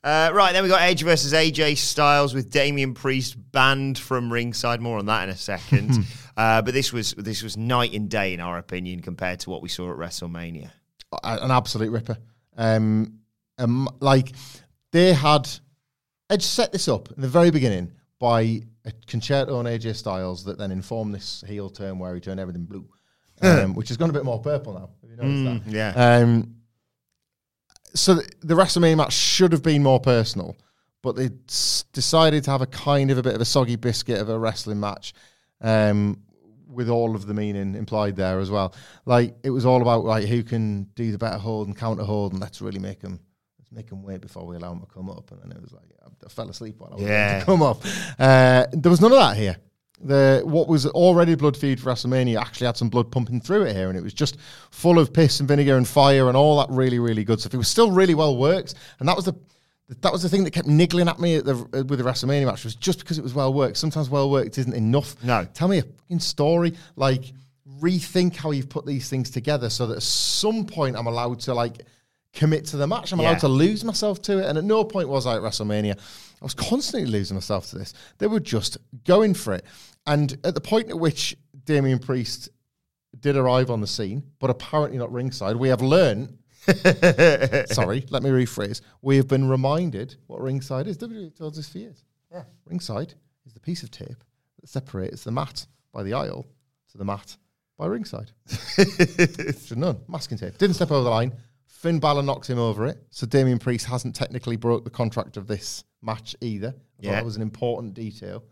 Uh, 0.01 0.31
right, 0.33 0.53
then 0.53 0.63
we 0.63 0.69
got 0.69 0.81
Edge 0.81 1.03
versus 1.03 1.33
AJ 1.33 1.77
Styles 1.77 2.33
with 2.33 2.49
Damian 2.49 2.93
Priest 2.93 3.35
banned 3.51 3.99
from 3.99 4.31
ringside. 4.31 4.79
More 4.79 4.97
on 4.97 5.07
that 5.07 5.23
in 5.23 5.29
a 5.29 5.35
second. 5.35 5.91
uh, 6.37 6.61
but 6.61 6.73
this 6.73 6.93
was 6.93 7.13
this 7.15 7.43
was 7.43 7.57
night 7.57 7.93
and 7.93 8.09
day 8.09 8.33
in 8.33 8.39
our 8.39 8.57
opinion 8.57 9.01
compared 9.01 9.41
to 9.41 9.49
what 9.49 9.61
we 9.61 9.67
saw 9.67 9.91
at 9.91 9.97
WrestleMania. 9.97 10.69
A- 11.11 11.39
An 11.41 11.51
absolute 11.51 11.91
ripper. 11.91 12.17
Um, 12.55 13.19
um, 13.57 13.89
like 13.99 14.31
they 14.93 15.11
had 15.11 15.49
Edge 16.29 16.43
set 16.43 16.71
this 16.71 16.87
up 16.87 17.11
in 17.11 17.21
the 17.21 17.27
very 17.27 17.51
beginning 17.51 17.91
by 18.19 18.61
a 18.85 18.91
con-chair-to 19.07 19.53
on 19.53 19.65
AJ 19.65 19.95
Styles 19.95 20.43
that 20.45 20.57
then 20.57 20.71
informed 20.71 21.13
this 21.13 21.43
heel 21.47 21.69
turn 21.69 21.99
where 21.99 22.13
he 22.15 22.21
turned 22.21 22.39
everything 22.39 22.65
blue, 22.65 22.87
um, 23.41 23.73
which 23.75 23.89
has 23.89 23.97
gone 23.97 24.09
a 24.09 24.13
bit 24.13 24.25
more 24.25 24.39
purple 24.39 24.73
now. 24.73 24.89
Have 25.01 25.09
you 25.11 25.17
noticed 25.17 25.65
that? 25.65 25.71
Yeah. 25.71 26.17
Um, 26.17 26.55
so 27.93 28.15
the, 28.15 28.29
the 28.41 28.53
WrestleMania 28.53 28.97
match 28.97 29.13
should 29.13 29.51
have 29.51 29.63
been 29.63 29.83
more 29.83 29.99
personal, 29.99 30.55
but 31.01 31.15
they 31.15 31.29
s- 31.47 31.85
decided 31.93 32.43
to 32.43 32.51
have 32.51 32.61
a 32.61 32.67
kind 32.67 33.11
of 33.11 33.17
a 33.17 33.23
bit 33.23 33.35
of 33.35 33.41
a 33.41 33.45
soggy 33.45 33.75
biscuit 33.75 34.19
of 34.19 34.29
a 34.29 34.37
wrestling 34.37 34.79
match, 34.79 35.13
um, 35.61 36.21
with 36.67 36.87
all 36.87 37.15
of 37.15 37.25
the 37.25 37.33
meaning 37.33 37.73
implied 37.75 38.15
there 38.15 38.39
as 38.39 38.51
well. 38.51 38.75
Like 39.05 39.35
it 39.43 39.49
was 39.49 39.65
all 39.65 39.81
about 39.81 40.05
like 40.05 40.27
who 40.27 40.43
can 40.43 40.83
do 40.95 41.11
the 41.11 41.17
better 41.17 41.39
hold 41.39 41.67
and 41.67 41.75
counter 41.75 42.03
hold, 42.03 42.33
and 42.33 42.41
let's 42.41 42.61
really 42.61 42.79
make 42.79 42.99
them 43.01 43.19
make 43.71 43.89
him 43.91 44.03
wait 44.03 44.21
before 44.21 44.45
we 44.45 44.55
allow 44.55 44.71
him 44.73 44.79
to 44.81 44.85
come 44.87 45.09
up. 45.09 45.31
And 45.31 45.41
then 45.43 45.51
it 45.51 45.61
was 45.61 45.71
like, 45.73 45.83
I 46.25 46.29
fell 46.29 46.49
asleep 46.49 46.75
while 46.79 46.91
I 46.91 46.95
was 46.95 47.03
Yeah. 47.03 47.39
to 47.39 47.45
come 47.45 47.61
up. 47.61 47.81
Uh, 48.17 48.65
there 48.71 48.89
was 48.89 49.01
none 49.01 49.11
of 49.11 49.17
that 49.19 49.37
here. 49.37 49.57
The 50.01 50.41
what 50.45 50.69
was 50.69 50.85
already 50.85 51.35
blood 51.35 51.57
feed 51.57 51.79
for 51.79 51.91
WrestleMania 51.91 52.39
actually 52.39 52.67
had 52.67 52.77
some 52.77 52.87
blood 52.89 53.11
pumping 53.11 53.41
through 53.41 53.63
it 53.63 53.75
here, 53.75 53.89
and 53.89 53.97
it 53.97 54.01
was 54.01 54.13
just 54.13 54.37
full 54.71 54.97
of 54.97 55.11
piss 55.11 55.39
and 55.41 55.47
vinegar 55.49 55.75
and 55.75 55.85
fire 55.85 56.29
and 56.29 56.37
all 56.37 56.57
that 56.59 56.69
really 56.73 56.99
really 56.99 57.25
good 57.25 57.41
stuff. 57.41 57.53
It 57.53 57.57
was 57.57 57.67
still 57.67 57.91
really 57.91 58.15
well 58.15 58.37
worked, 58.37 58.75
and 58.99 59.09
that 59.09 59.15
was 59.17 59.25
the 59.25 59.35
that 60.01 60.13
was 60.13 60.21
the 60.21 60.29
thing 60.29 60.45
that 60.45 60.51
kept 60.51 60.67
niggling 60.69 61.09
at 61.09 61.19
me 61.19 61.35
at 61.35 61.43
the, 61.45 61.55
with 61.55 61.97
the 61.99 62.03
WrestleMania 62.03 62.45
match 62.45 62.63
was 62.63 62.75
just 62.75 62.99
because 62.99 63.17
it 63.17 63.23
was 63.23 63.33
well 63.33 63.53
worked. 63.53 63.75
Sometimes 63.75 64.09
well 64.09 64.29
worked 64.31 64.57
isn't 64.57 64.73
enough. 64.73 65.21
No. 65.21 65.45
tell 65.53 65.67
me 65.67 65.79
a 65.79 65.81
fucking 65.81 66.19
story. 66.19 66.75
Like 66.95 67.33
rethink 67.81 68.35
how 68.37 68.51
you've 68.51 68.69
put 68.69 68.85
these 68.85 69.09
things 69.09 69.29
together 69.29 69.69
so 69.69 69.87
that 69.87 69.97
at 69.97 70.03
some 70.03 70.65
point 70.65 70.95
I'm 70.95 71.07
allowed 71.07 71.39
to 71.41 71.53
like 71.53 71.81
commit 72.33 72.65
to 72.67 72.77
the 72.77 72.87
match. 72.87 73.11
I'm 73.11 73.19
Yeah. 73.19 73.31
allowed 73.31 73.39
to 73.39 73.47
lose 73.47 73.83
myself 73.83 74.21
to 74.23 74.39
it. 74.39 74.45
And 74.45 74.57
at 74.57 74.63
no 74.63 74.83
point 74.83 75.09
was 75.09 75.25
I 75.25 75.35
at 75.35 75.41
WrestleMania. 75.41 75.97
I 75.97 76.45
was 76.45 76.53
constantly 76.53 77.09
losing 77.09 77.35
myself 77.35 77.69
to 77.71 77.77
this. 77.77 77.93
They 78.17 78.27
were 78.27 78.39
just 78.39 78.77
going 79.03 79.33
for 79.33 79.53
it. 79.53 79.65
And 80.05 80.37
at 80.43 80.53
the 80.55 80.61
point 80.61 80.89
at 80.89 80.99
which 80.99 81.35
Damian 81.65 81.99
Priest 81.99 82.49
did 83.19 83.35
arrive 83.35 83.69
on 83.71 83.81
the 83.81 83.87
scene, 83.87 84.23
but 84.39 84.49
apparently 84.49 84.97
not 84.97 85.11
ringside, 85.11 85.55
we 85.55 85.69
have 85.69 85.81
learned. 85.81 86.37
sorry, 87.71 88.05
let 88.09 88.21
me 88.23 88.29
rephrase. 88.29 88.81
We 89.01 89.17
have 89.17 89.27
been 89.27 89.47
reminded 89.49 90.15
what 90.27 90.41
ringside 90.41 90.87
is. 90.87 90.97
WWE 90.97 91.35
told 91.35 91.57
us 91.57 91.67
for 91.69 91.77
years. 91.79 92.03
Yeah. 92.31 92.43
Ringside 92.65 93.13
is 93.45 93.53
the 93.53 93.59
piece 93.59 93.81
of 93.83 93.91
tape 93.91 94.23
that 94.61 94.69
separates 94.69 95.23
the 95.23 95.31
mat 95.31 95.65
by 95.91 96.03
the 96.03 96.13
aisle 96.13 96.45
to 96.91 96.97
the 96.97 97.05
mat 97.05 97.37
by 97.77 97.87
ringside. 97.87 98.31
Should 98.75 99.77
none. 99.77 99.99
Masking 100.07 100.37
tape. 100.37 100.57
Didn't 100.57 100.75
step 100.75 100.91
over 100.91 101.03
the 101.03 101.09
line. 101.09 101.33
Finn 101.79 101.97
Balor 101.99 102.23
knocks 102.23 102.49
him 102.49 102.59
over 102.59 102.85
it. 102.87 102.97
So 103.09 103.25
Damian 103.25 103.57
Priest 103.57 103.85
hasn't 103.85 104.13
technically 104.13 104.57
broke 104.57 104.83
the 104.83 104.89
contract 104.89 105.37
of 105.37 105.47
this 105.47 105.85
match 106.01 106.35
either. 106.41 106.75
I 106.77 107.05
Yeah. 107.05 107.11
that 107.13 107.23
was 107.25 107.37
an 107.37 107.41
important 107.41 107.93
detail. 107.93 108.43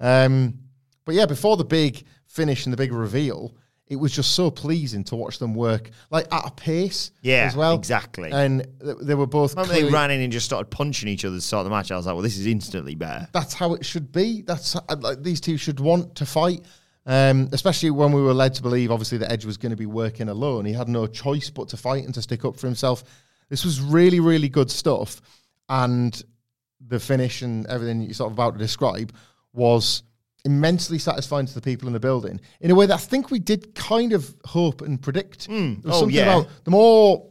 Um, 0.00 0.58
but 1.04 1.14
yeah, 1.14 1.26
before 1.26 1.56
the 1.56 1.64
big 1.64 2.02
finish 2.26 2.66
and 2.66 2.72
the 2.72 2.76
big 2.76 2.92
reveal, 2.92 3.54
it 3.86 3.94
was 3.96 4.10
just 4.12 4.32
so 4.32 4.50
pleasing 4.50 5.04
to 5.04 5.14
watch 5.14 5.38
them 5.38 5.54
work 5.54 5.90
like 6.10 6.26
at 6.34 6.48
a 6.48 6.50
pace 6.50 7.12
Yeah, 7.22 7.44
as 7.46 7.54
well. 7.54 7.74
exactly. 7.76 8.32
And 8.32 8.66
th- 8.82 8.96
they 9.02 9.14
were 9.14 9.26
both. 9.28 9.54
When 9.54 9.68
they 9.68 9.84
ran 9.84 10.10
in 10.10 10.20
and 10.20 10.32
just 10.32 10.46
started 10.46 10.70
punching 10.70 11.08
each 11.08 11.24
other 11.24 11.36
to 11.36 11.40
start 11.42 11.62
the 11.64 11.70
match, 11.70 11.92
I 11.92 11.96
was 11.96 12.06
like, 12.06 12.14
well, 12.14 12.22
this 12.22 12.38
is 12.38 12.46
instantly 12.46 12.96
better. 12.96 13.28
that's 13.32 13.54
how 13.54 13.74
it 13.74 13.84
should 13.84 14.10
be. 14.10 14.42
That's 14.42 14.74
uh, 14.74 14.80
like 14.98 15.22
these 15.22 15.40
two 15.40 15.56
should 15.58 15.78
want 15.80 16.16
to 16.16 16.26
fight. 16.26 16.64
Um, 17.06 17.50
especially 17.52 17.90
when 17.90 18.12
we 18.12 18.22
were 18.22 18.32
led 18.32 18.54
to 18.54 18.62
believe, 18.62 18.90
obviously, 18.90 19.18
that 19.18 19.30
Edge 19.30 19.44
was 19.44 19.56
going 19.58 19.70
to 19.70 19.76
be 19.76 19.86
working 19.86 20.28
alone. 20.28 20.64
He 20.64 20.72
had 20.72 20.88
no 20.88 21.06
choice 21.06 21.50
but 21.50 21.68
to 21.68 21.76
fight 21.76 22.04
and 22.04 22.14
to 22.14 22.22
stick 22.22 22.44
up 22.44 22.56
for 22.56 22.66
himself. 22.66 23.04
This 23.50 23.64
was 23.64 23.80
really, 23.80 24.20
really 24.20 24.48
good 24.48 24.70
stuff. 24.70 25.20
And 25.68 26.20
the 26.86 26.98
finish 26.98 27.42
and 27.42 27.66
everything 27.66 28.00
you're 28.02 28.14
sort 28.14 28.28
of 28.28 28.32
about 28.34 28.54
to 28.54 28.58
describe 28.58 29.12
was 29.52 30.02
immensely 30.46 30.98
satisfying 30.98 31.46
to 31.46 31.54
the 31.54 31.60
people 31.60 31.86
in 31.88 31.94
the 31.94 32.00
building 32.00 32.38
in 32.60 32.70
a 32.70 32.74
way 32.74 32.84
that 32.86 32.94
I 32.94 32.98
think 32.98 33.30
we 33.30 33.38
did 33.38 33.74
kind 33.74 34.12
of 34.12 34.34
hope 34.44 34.82
and 34.82 35.00
predict. 35.00 35.46
Was 35.48 35.76
Oh, 35.86 36.00
something 36.00 36.10
yeah. 36.16 36.22
about 36.38 36.48
the 36.64 36.70
more, 36.70 37.26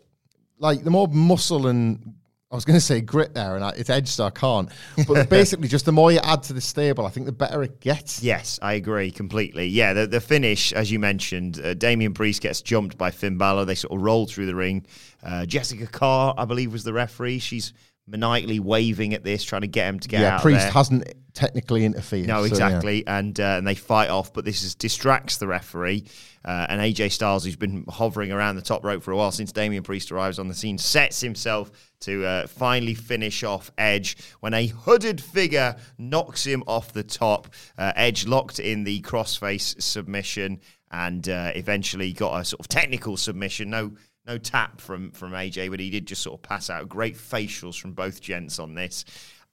like, 0.57 0.83
the 0.83 0.89
more 0.89 1.07
muscle 1.07 1.67
and 1.67 2.15
I 2.53 2.55
was 2.55 2.65
going 2.65 2.77
to 2.77 2.85
say 2.85 3.01
grit 3.01 3.33
there, 3.33 3.55
and 3.55 3.65
I, 3.65 3.69
it's 3.69 3.89
edged. 3.89 4.09
so 4.09 4.25
I 4.25 4.29
can't. 4.29 4.69
But 5.07 5.27
basically, 5.29 5.67
just 5.67 5.85
the 5.85 5.91
more 5.91 6.11
you 6.11 6.19
add 6.19 6.43
to 6.43 6.53
the 6.53 6.61
stable, 6.61 7.03
I 7.03 7.09
think 7.09 7.25
the 7.25 7.31
better 7.31 7.63
it 7.63 7.79
gets. 7.79 8.21
Yes, 8.21 8.59
I 8.61 8.73
agree 8.73 9.09
completely. 9.09 9.65
Yeah, 9.65 9.93
the, 9.93 10.05
the 10.05 10.21
finish, 10.21 10.71
as 10.71 10.91
you 10.91 10.99
mentioned, 10.99 11.59
uh, 11.59 11.73
Damian 11.73 12.13
Priest 12.13 12.43
gets 12.43 12.61
jumped 12.61 12.95
by 12.95 13.09
Finn 13.09 13.39
Balor. 13.39 13.65
They 13.65 13.73
sort 13.73 13.97
of 13.97 14.03
roll 14.03 14.27
through 14.27 14.45
the 14.45 14.53
ring. 14.53 14.85
Uh, 15.23 15.45
Jessika 15.47 15.91
Carr, 15.91 16.35
I 16.37 16.45
believe, 16.45 16.71
was 16.71 16.83
the 16.83 16.93
referee. 16.93 17.39
She's 17.39 17.73
maniacally 18.05 18.59
waving 18.59 19.15
at 19.15 19.23
this, 19.23 19.43
trying 19.43 19.61
to 19.61 19.67
get 19.67 19.89
him 19.89 19.99
to 20.01 20.07
get 20.07 20.21
yeah, 20.21 20.35
out 20.35 20.41
Priest 20.43 20.59
there. 20.59 20.71
hasn't 20.71 21.13
technically 21.33 21.85
interfered. 21.85 22.27
No, 22.27 22.41
so, 22.41 22.43
yeah. 22.43 22.49
exactly, 22.49 23.07
and 23.07 23.39
uh, 23.39 23.55
and 23.57 23.67
they 23.67 23.75
fight 23.75 24.09
off, 24.09 24.33
but 24.33 24.45
this 24.45 24.63
is, 24.63 24.75
distracts 24.75 25.37
the 25.37 25.47
referee. 25.47 26.05
Uh, 26.45 26.65
and 26.67 26.81
AJ 26.81 27.11
Styles, 27.11 27.45
who's 27.45 27.55
been 27.55 27.85
hovering 27.87 28.31
around 28.31 28.57
the 28.57 28.61
top 28.61 28.83
rope 28.83 29.01
for 29.01 29.11
a 29.11 29.15
while 29.15 29.31
since 29.31 29.53
Damian 29.53 29.83
Priest 29.83 30.11
arrives 30.11 30.39
on 30.39 30.49
the 30.49 30.53
scene, 30.53 30.77
sets 30.77 31.21
himself 31.21 31.71
to 32.01 32.25
uh, 32.25 32.47
finally 32.47 32.93
finish 32.93 33.43
off 33.43 33.71
Edge 33.77 34.17
when 34.41 34.53
a 34.53 34.67
hooded 34.67 35.21
figure 35.21 35.77
knocks 35.97 36.45
him 36.45 36.61
off 36.67 36.91
the 36.91 37.03
top. 37.03 37.47
Uh, 37.77 37.93
Edge 37.95 38.27
locked 38.27 38.59
in 38.59 38.83
the 38.83 39.01
crossface 39.01 39.81
submission 39.81 40.59
and 40.91 41.29
uh, 41.29 41.51
eventually 41.55 42.11
got 42.11 42.41
a 42.41 42.45
sort 42.45 42.59
of 42.59 42.67
technical 42.67 43.17
submission. 43.17 43.69
No. 43.69 43.93
No 44.25 44.37
tap 44.37 44.79
from 44.79 45.11
from 45.11 45.33
AJ, 45.33 45.69
but 45.69 45.81
he 45.81 45.89
did 45.89 46.05
just 46.05 46.21
sort 46.21 46.39
of 46.39 46.43
pass 46.43 46.69
out. 46.69 46.87
Great 46.87 47.17
facials 47.17 47.77
from 47.77 47.91
both 47.91 48.21
gents 48.21 48.57
on 48.57 48.73
this. 48.73 49.03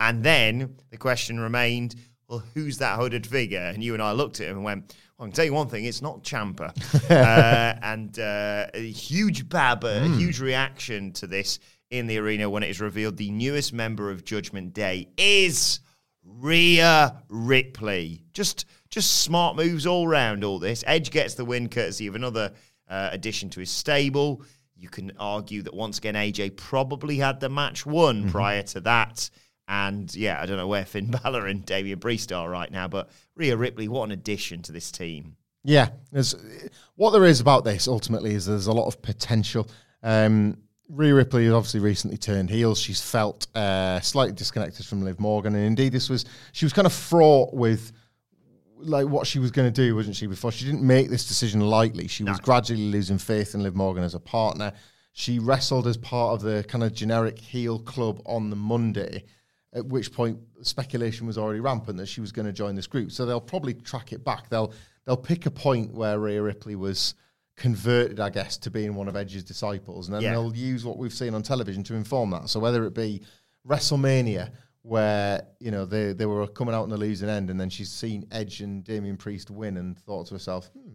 And 0.00 0.24
then 0.24 0.76
the 0.90 0.96
question 0.96 1.38
remained, 1.38 1.94
well, 2.28 2.42
who's 2.54 2.78
that 2.78 2.98
hooded 2.98 3.26
figure? 3.26 3.60
And 3.60 3.84
you 3.84 3.94
and 3.94 4.02
I 4.02 4.12
looked 4.12 4.40
at 4.40 4.48
him 4.48 4.56
and 4.56 4.64
went, 4.64 4.96
well, 5.18 5.26
I 5.26 5.28
can 5.28 5.32
tell 5.34 5.44
you 5.44 5.52
one 5.52 5.68
thing, 5.68 5.84
it's 5.84 6.00
not 6.00 6.24
Ciampa. 6.24 6.72
uh, 7.10 7.78
and 7.82 8.18
uh, 8.18 8.66
a 8.72 8.90
huge 8.90 9.48
bab, 9.48 9.84
a 9.84 10.08
huge 10.16 10.40
reaction 10.40 11.12
to 11.12 11.26
this 11.26 11.58
in 11.90 12.06
the 12.06 12.18
arena 12.18 12.48
when 12.48 12.62
it 12.62 12.70
is 12.70 12.80
revealed 12.80 13.16
the 13.16 13.30
newest 13.30 13.72
member 13.72 14.10
of 14.10 14.24
Judgment 14.24 14.72
Day 14.72 15.08
is 15.16 15.80
Rhea 16.24 17.22
Ripley. 17.28 18.22
Just 18.32 18.66
just 18.88 19.20
smart 19.22 19.56
moves 19.56 19.86
all 19.86 20.06
round 20.08 20.44
all 20.44 20.58
this. 20.58 20.82
Edge 20.86 21.10
gets 21.10 21.34
the 21.34 21.44
win 21.44 21.68
courtesy 21.68 22.06
of 22.06 22.14
another 22.14 22.52
uh, 22.88 23.10
addition 23.12 23.50
to 23.50 23.60
his 23.60 23.70
stable. 23.70 24.42
You 24.76 24.88
can 24.88 25.12
argue 25.18 25.62
that 25.62 25.74
once 25.74 25.98
again 25.98 26.14
AJ 26.14 26.56
probably 26.56 27.18
had 27.18 27.40
the 27.40 27.48
match 27.48 27.84
won 27.84 28.30
prior 28.30 28.62
to 28.62 28.80
that. 28.80 29.30
And 29.70 30.12
yeah, 30.16 30.42
I 30.42 30.46
don't 30.46 30.56
know 30.56 30.66
where 30.66 30.84
Finn 30.84 31.10
Balor 31.22 31.46
and 31.46 31.64
Damian 31.64 32.00
Priest 32.00 32.32
are 32.32 32.50
right 32.50 32.70
now, 32.70 32.88
but 32.88 33.08
Rhea 33.36 33.56
Ripley, 33.56 33.86
what 33.86 34.02
an 34.02 34.10
addition 34.10 34.62
to 34.62 34.72
this 34.72 34.90
team. 34.90 35.36
Yeah, 35.62 35.90
there's 36.10 36.34
what 36.96 37.10
there 37.10 37.24
is 37.24 37.40
about 37.40 37.64
this 37.64 37.86
ultimately 37.86 38.34
is 38.34 38.46
there's 38.46 38.66
a 38.66 38.72
lot 38.72 38.88
of 38.88 39.00
potential. 39.00 39.68
Um, 40.02 40.56
Rhea 40.88 41.14
Ripley 41.14 41.44
has 41.44 41.54
obviously 41.54 41.80
recently 41.80 42.16
turned 42.16 42.50
heel. 42.50 42.74
She's 42.74 43.00
felt 43.00 43.46
uh, 43.54 44.00
slightly 44.00 44.32
disconnected 44.32 44.86
from 44.86 45.02
Liv 45.02 45.20
Morgan, 45.20 45.54
and 45.54 45.64
indeed, 45.64 45.92
this 45.92 46.10
was 46.10 46.24
she 46.50 46.64
was 46.64 46.72
kind 46.72 46.86
of 46.86 46.92
fraught 46.92 47.54
with 47.54 47.92
like 48.78 49.06
what 49.06 49.26
she 49.26 49.38
was 49.38 49.52
going 49.52 49.72
to 49.72 49.86
do, 49.86 49.94
wasn't 49.94 50.16
she? 50.16 50.26
Before 50.26 50.50
she 50.50 50.64
didn't 50.64 50.82
make 50.82 51.10
this 51.10 51.28
decision 51.28 51.60
lightly. 51.60 52.08
She 52.08 52.24
was 52.24 52.40
gradually 52.40 52.90
losing 52.90 53.18
faith 53.18 53.54
in 53.54 53.62
Liv 53.62 53.76
Morgan 53.76 54.02
as 54.02 54.14
a 54.14 54.20
partner. 54.20 54.72
She 55.12 55.38
wrestled 55.38 55.86
as 55.86 55.96
part 55.96 56.34
of 56.34 56.40
the 56.40 56.64
kind 56.64 56.82
of 56.82 56.92
generic 56.92 57.38
heel 57.38 57.78
club 57.78 58.22
on 58.24 58.50
the 58.50 58.56
Monday, 58.56 59.24
at 59.72 59.86
which 59.86 60.12
point 60.12 60.38
speculation 60.62 61.26
was 61.26 61.38
already 61.38 61.60
rampant 61.60 61.96
that 61.98 62.06
she 62.06 62.20
was 62.20 62.32
going 62.32 62.46
to 62.46 62.52
join 62.52 62.74
this 62.74 62.86
group. 62.86 63.12
So 63.12 63.24
they'll 63.24 63.40
probably 63.40 63.74
track 63.74 64.12
it 64.12 64.24
back. 64.24 64.48
They'll 64.48 64.72
they'll 65.04 65.16
pick 65.16 65.46
a 65.46 65.50
point 65.50 65.94
where 65.94 66.18
Rhea 66.18 66.42
Ripley 66.42 66.74
was 66.76 67.14
converted, 67.56 68.20
I 68.20 68.30
guess, 68.30 68.56
to 68.58 68.70
being 68.70 68.94
one 68.94 69.06
of 69.08 69.16
Edge's 69.16 69.44
disciples, 69.44 70.08
and 70.08 70.14
then 70.14 70.22
Yeah. 70.22 70.30
they'll 70.32 70.54
use 70.56 70.84
what 70.84 70.96
we've 70.98 71.12
seen 71.12 71.34
on 71.34 71.42
television 71.42 71.82
to 71.84 71.94
inform 71.94 72.30
that. 72.30 72.48
So 72.48 72.58
whether 72.58 72.84
it 72.86 72.94
be 72.94 73.22
WrestleMania, 73.68 74.50
where 74.82 75.42
you 75.58 75.70
know 75.70 75.84
they 75.84 76.12
they 76.14 76.26
were 76.26 76.46
coming 76.46 76.74
out 76.74 76.82
on 76.84 76.88
the 76.90 76.96
losing 76.96 77.28
end, 77.28 77.50
and 77.50 77.60
then 77.60 77.68
she's 77.70 77.90
seen 77.90 78.26
Edge 78.32 78.60
and 78.62 78.82
Damian 78.82 79.16
Priest 79.16 79.50
win, 79.50 79.76
and 79.76 79.96
thought 79.98 80.26
to 80.28 80.34
herself, 80.34 80.70
hmm, 80.72 80.94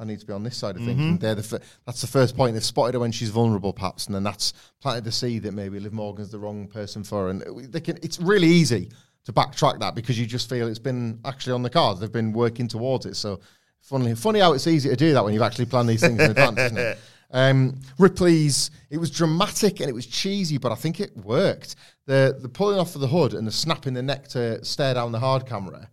I 0.00 0.04
need 0.04 0.18
to 0.20 0.26
be 0.26 0.32
on 0.32 0.42
this 0.42 0.56
side 0.56 0.76
of 0.76 0.82
things. 0.82 0.98
And 1.10 1.20
they're 1.20 1.34
the 1.34 1.42
fir- 1.42 1.60
that's 1.84 2.00
the 2.00 2.06
first 2.06 2.34
point. 2.36 2.54
They've 2.54 2.64
spotted 2.64 2.94
her 2.94 3.00
when 3.00 3.12
she's 3.12 3.28
vulnerable, 3.28 3.72
perhaps, 3.74 4.06
and 4.06 4.14
then 4.14 4.22
that's 4.22 4.54
planted 4.80 5.04
the 5.04 5.12
seed 5.12 5.42
that 5.42 5.52
maybe 5.52 5.78
Liv 5.78 5.92
Morgan's 5.92 6.30
the 6.30 6.38
wrong 6.38 6.66
person 6.66 7.04
for 7.04 7.24
her. 7.24 7.28
And 7.28 7.42
they 7.70 7.80
can. 7.80 7.98
It's 8.02 8.18
really 8.18 8.48
easy 8.48 8.90
to 9.26 9.32
backtrack 9.32 9.78
that 9.80 9.94
because 9.94 10.18
you 10.18 10.26
just 10.26 10.48
feel 10.48 10.66
it's 10.66 10.78
been 10.78 11.20
actually 11.26 11.52
on 11.52 11.62
the 11.62 11.70
cards. 11.70 12.00
They've 12.00 12.10
been 12.10 12.32
working 12.32 12.66
towards 12.66 13.04
it. 13.04 13.14
So 13.14 13.40
funny, 13.80 14.14
funny 14.14 14.40
how 14.40 14.54
it's 14.54 14.66
easy 14.66 14.88
to 14.88 14.96
do 14.96 15.12
that 15.12 15.22
when 15.22 15.34
you've 15.34 15.42
actually 15.42 15.66
planned 15.66 15.88
these 15.88 16.00
things 16.00 16.18
in 16.18 16.30
advance. 16.30 16.58
Isn't 16.58 16.78
it? 16.78 16.98
Um, 17.32 17.78
Ripley's 17.96 18.72
it 18.90 18.98
was 18.98 19.08
dramatic 19.08 19.78
and 19.78 19.88
it 19.88 19.92
was 19.92 20.04
cheesy, 20.04 20.58
but 20.58 20.72
I 20.72 20.74
think 20.74 20.98
it 20.98 21.16
worked. 21.16 21.76
The 22.06 22.36
the 22.40 22.48
pulling 22.48 22.80
off 22.80 22.96
of 22.96 23.00
the 23.00 23.06
hood 23.06 23.34
and 23.34 23.46
the 23.46 23.52
snapping 23.52 23.94
the 23.94 24.02
neck 24.02 24.26
to 24.30 24.64
stare 24.64 24.94
down 24.94 25.12
the 25.12 25.20
hard 25.20 25.46
camera 25.46 25.88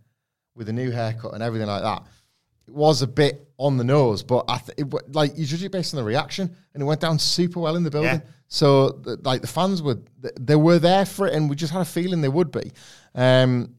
with 0.56 0.68
a 0.68 0.72
new 0.72 0.90
haircut 0.90 1.34
and 1.34 1.42
everything 1.42 1.68
like 1.68 1.82
that. 1.82 2.02
It 2.68 2.74
was 2.74 3.00
a 3.02 3.06
bit 3.06 3.48
on 3.56 3.76
the 3.78 3.84
nose, 3.84 4.22
but 4.22 4.44
I 4.46 4.58
th- 4.58 4.78
it, 4.78 5.14
like 5.14 5.36
you 5.36 5.46
judge 5.46 5.64
it 5.64 5.72
based 5.72 5.94
on 5.94 5.98
the 5.98 6.04
reaction, 6.04 6.54
and 6.74 6.82
it 6.82 6.86
went 6.86 7.00
down 7.00 7.18
super 7.18 7.60
well 7.60 7.76
in 7.76 7.82
the 7.82 7.90
building. 7.90 8.20
Yeah. 8.20 8.30
So 8.48 8.90
the, 8.90 9.18
like 9.24 9.40
the 9.40 9.46
fans 9.46 9.82
were 9.82 9.98
they 10.38 10.56
were 10.56 10.78
there 10.78 11.06
for 11.06 11.26
it, 11.26 11.34
and 11.34 11.48
we 11.48 11.56
just 11.56 11.72
had 11.72 11.80
a 11.80 11.86
feeling 11.86 12.20
they 12.20 12.28
would 12.28 12.52
be. 12.52 12.72
Um, 13.14 13.74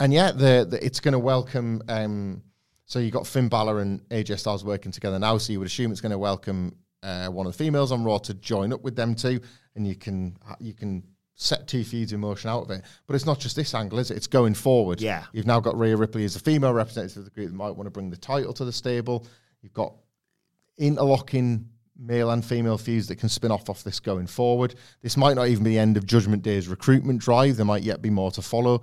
and 0.00 0.12
yeah, 0.12 0.32
the, 0.32 0.66
the 0.68 0.84
it's 0.84 1.00
going 1.00 1.12
to 1.12 1.18
welcome. 1.18 1.82
Um, 1.88 2.42
so 2.86 2.98
you 2.98 3.10
got 3.10 3.26
Finn 3.26 3.48
Balor 3.48 3.80
and 3.80 4.00
AJ 4.08 4.38
Styles 4.38 4.64
working 4.64 4.92
together 4.92 5.18
now, 5.18 5.38
so 5.38 5.52
you 5.52 5.58
would 5.58 5.66
assume 5.66 5.92
it's 5.92 6.00
going 6.00 6.12
to 6.12 6.18
welcome 6.18 6.76
uh, 7.02 7.26
one 7.28 7.46
of 7.46 7.52
the 7.52 7.58
females 7.58 7.92
on 7.92 8.02
Raw 8.04 8.18
to 8.18 8.34
join 8.34 8.72
up 8.72 8.82
with 8.82 8.96
them 8.96 9.14
too, 9.14 9.40
and 9.74 9.86
you 9.86 9.94
can 9.94 10.36
you 10.58 10.74
can 10.74 11.02
set 11.36 11.68
two 11.68 11.84
feuds 11.84 12.12
in 12.12 12.20
motion 12.20 12.50
out 12.50 12.62
of 12.62 12.70
it. 12.70 12.82
But 13.06 13.14
it's 13.14 13.26
not 13.26 13.38
just 13.38 13.54
this 13.54 13.74
angle, 13.74 13.98
is 13.98 14.10
it? 14.10 14.16
It's 14.16 14.26
going 14.26 14.54
forward. 14.54 15.00
Yeah. 15.00 15.24
you've 15.32 15.46
now 15.46 15.60
got 15.60 15.78
Rhea 15.78 15.96
Ripley 15.96 16.24
as 16.24 16.34
a 16.34 16.40
female 16.40 16.72
representative 16.72 17.18
of 17.18 17.24
the 17.24 17.30
group 17.30 17.50
that 17.50 17.56
might 17.56 17.76
want 17.76 17.86
to 17.86 17.90
bring 17.90 18.10
the 18.10 18.16
title 18.16 18.52
to 18.54 18.64
the 18.64 18.72
stable. 18.72 19.26
You've 19.62 19.74
got 19.74 19.94
interlocking 20.78 21.68
male 21.98 22.30
and 22.30 22.44
female 22.44 22.78
feuds 22.78 23.06
that 23.08 23.16
can 23.16 23.28
spin 23.28 23.50
off 23.50 23.70
off 23.70 23.84
this 23.84 24.00
going 24.00 24.26
forward. 24.26 24.74
This 25.02 25.16
might 25.16 25.36
not 25.36 25.48
even 25.48 25.64
be 25.64 25.70
the 25.70 25.78
end 25.78 25.96
of 25.96 26.06
Judgment 26.06 26.42
Day's 26.42 26.68
recruitment 26.68 27.20
drive. 27.20 27.56
There 27.56 27.66
might 27.66 27.82
yet 27.82 28.02
be 28.02 28.10
more 28.10 28.30
to 28.32 28.42
follow. 28.42 28.82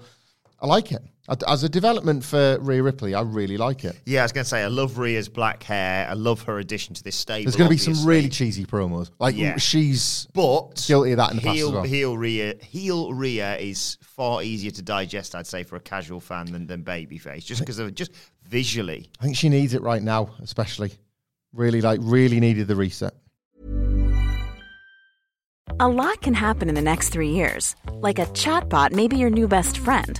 I 0.64 0.68
like 0.68 0.94
it. 0.94 1.04
As 1.46 1.64
a 1.64 1.70
development 1.70 2.24
for 2.24 2.58
Rhea 2.60 2.82
Ripley, 2.82 3.14
I 3.14 3.22
really 3.22 3.58
like 3.58 3.84
it. 3.84 4.00
Yeah, 4.06 4.22
I 4.22 4.24
was 4.24 4.32
going 4.32 4.44
to 4.46 4.50
say, 4.50 4.64
I 4.64 4.68
love 4.68 4.98
Rhea's 4.98 5.28
black 5.28 5.62
hair. 5.62 6.08
I 6.10 6.14
love 6.14 6.42
her 6.44 6.60
addition 6.60 6.96
to 6.96 7.04
this 7.04 7.18
stable. 7.18 7.44
There's 7.44 7.58
going 7.58 7.70
to 7.70 7.74
be 7.74 7.78
some 7.78 8.08
really 8.08 8.30
cheesy 8.30 8.66
promos. 8.66 9.10
Like 9.20 9.36
Yeah. 9.36 9.58
she's 9.58 10.26
But 10.34 10.84
guilty 10.88 11.12
of 11.12 11.18
that 11.18 11.32
in 11.32 11.38
the 11.38 11.44
past 11.44 11.60
as 11.60 11.70
well. 11.70 11.84
Heel 11.84 12.18
Rhea, 12.18 12.56
heel 12.62 13.14
Rhea 13.14 13.58
is 13.58 13.98
far 14.02 14.42
easier 14.42 14.72
to 14.72 14.82
digest, 14.82 15.36
I'd 15.36 15.48
say, 15.48 15.64
for 15.64 15.76
a 15.76 15.82
casual 15.82 16.22
fan 16.22 16.46
than, 16.46 16.66
than 16.66 16.82
babyface, 16.84 17.44
just 17.44 17.60
because 17.60 17.80
of 17.80 17.94
just 17.94 18.12
visually. 18.48 19.10
I 19.20 19.24
think 19.26 19.36
she 19.36 19.50
needs 19.50 19.74
it 19.74 19.82
right 19.82 20.02
now, 20.02 20.30
especially. 20.42 20.94
Really, 21.52 21.82
like, 21.82 22.00
really 22.02 22.40
needed 22.40 22.68
the 22.68 22.76
reset. 22.76 23.14
A 25.80 25.88
lot 25.88 26.22
can 26.22 26.34
happen 26.34 26.70
in 26.70 26.76
the 26.76 26.82
next 26.82 27.10
three 27.10 27.30
years. 27.32 27.76
Like 27.92 28.20
a 28.20 28.26
chatbot 28.28 28.92
may 28.92 29.08
be 29.08 29.18
your 29.18 29.30
new 29.30 29.48
best 29.48 29.78
friend. 29.78 30.20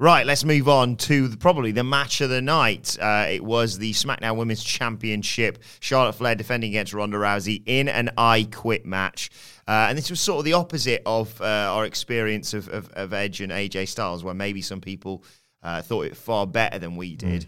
Right, 0.00 0.24
let's 0.24 0.44
move 0.44 0.68
on 0.68 0.94
to 0.96 1.26
the, 1.26 1.36
probably 1.36 1.72
the 1.72 1.82
match 1.82 2.20
of 2.20 2.30
the 2.30 2.40
night. 2.40 2.96
Uh, 3.00 3.26
it 3.28 3.42
was 3.42 3.78
the 3.78 3.92
SmackDown 3.92 4.36
Women's 4.36 4.62
Championship. 4.62 5.58
Charlotte 5.80 6.12
Flair 6.12 6.36
defending 6.36 6.70
against 6.70 6.94
Ronda 6.94 7.16
Rousey 7.16 7.64
in 7.66 7.88
an 7.88 8.10
I 8.16 8.44
Quit 8.44 8.86
match. 8.86 9.28
Uh, 9.66 9.86
and 9.88 9.98
this 9.98 10.08
was 10.08 10.20
sort 10.20 10.38
of 10.38 10.44
the 10.44 10.52
opposite 10.52 11.02
of 11.04 11.40
uh, 11.40 11.44
our 11.44 11.84
experience 11.84 12.54
of, 12.54 12.68
of, 12.68 12.88
of 12.92 13.12
Edge 13.12 13.40
and 13.40 13.50
AJ 13.50 13.88
Styles, 13.88 14.22
where 14.22 14.34
maybe 14.34 14.62
some 14.62 14.80
people 14.80 15.24
uh, 15.64 15.82
thought 15.82 16.06
it 16.06 16.16
far 16.16 16.46
better 16.46 16.78
than 16.78 16.94
we 16.94 17.16
did. 17.16 17.46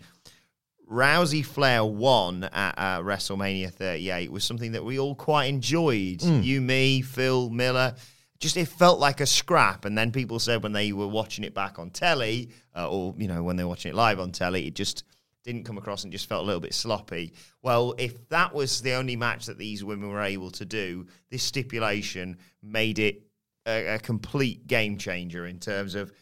Rousey 0.91 1.45
Flair 1.45 1.85
one 1.85 2.43
at 2.43 2.75
uh, 2.77 3.01
WrestleMania 3.01 3.73
38 3.73 4.33
was 4.33 4.43
something 4.43 4.73
that 4.73 4.85
we 4.85 4.99
all 4.99 5.15
quite 5.15 5.45
enjoyed. 5.45 6.21
You, 6.21 6.61
me, 6.61 7.01
Phil, 7.03 7.49
Miller. 7.49 7.95
Just 8.41 8.57
it 8.57 8.69
felt 8.69 8.99
like 8.99 9.21
a 9.21 9.27
scrap. 9.27 9.85
And 9.85 9.97
then 9.97 10.11
people 10.11 10.39
said 10.39 10.63
when 10.63 10.73
they 10.73 10.93
were 10.93 11.07
watching 11.07 11.45
it 11.45 11.55
back 11.55 11.79
on 11.79 11.91
telly, 11.91 12.51
uh, 12.75 12.91
or 12.91 13.15
you 13.19 13.29
know 13.29 13.43
when 13.43 13.57
they 13.57 13.65
were 13.65 13.69
watching 13.69 13.91
it 13.91 13.95
live 13.95 14.19
on 14.19 14.33
telly, 14.33 14.67
it 14.67 14.75
just 14.75 15.05
didn't 15.45 15.65
come 15.65 15.79
across 15.79 16.05
and 16.05 16.13
just 16.13 16.29
felt 16.29 16.43
a 16.43 16.47
little 16.47 16.61
bit 16.61 16.75
sloppy. 16.75 17.33
Well, 17.63 17.95
if 17.99 18.29
that 18.29 18.55
was 18.55 18.83
the 18.83 18.93
only 18.93 19.17
match 19.17 19.47
that 19.47 19.59
these 19.59 19.83
women 19.85 20.11
were 20.11 20.23
able 20.23 20.51
to 20.53 20.65
do, 20.65 21.07
this 21.31 21.43
stipulation 21.43 22.37
made 22.63 22.99
it 22.99 23.23
a, 23.67 23.95
a 23.95 23.99
complete 23.99 24.67
game 24.67 24.99
changer 24.99 25.47
in 25.47 25.59
terms 25.59 25.95
of 25.95 26.13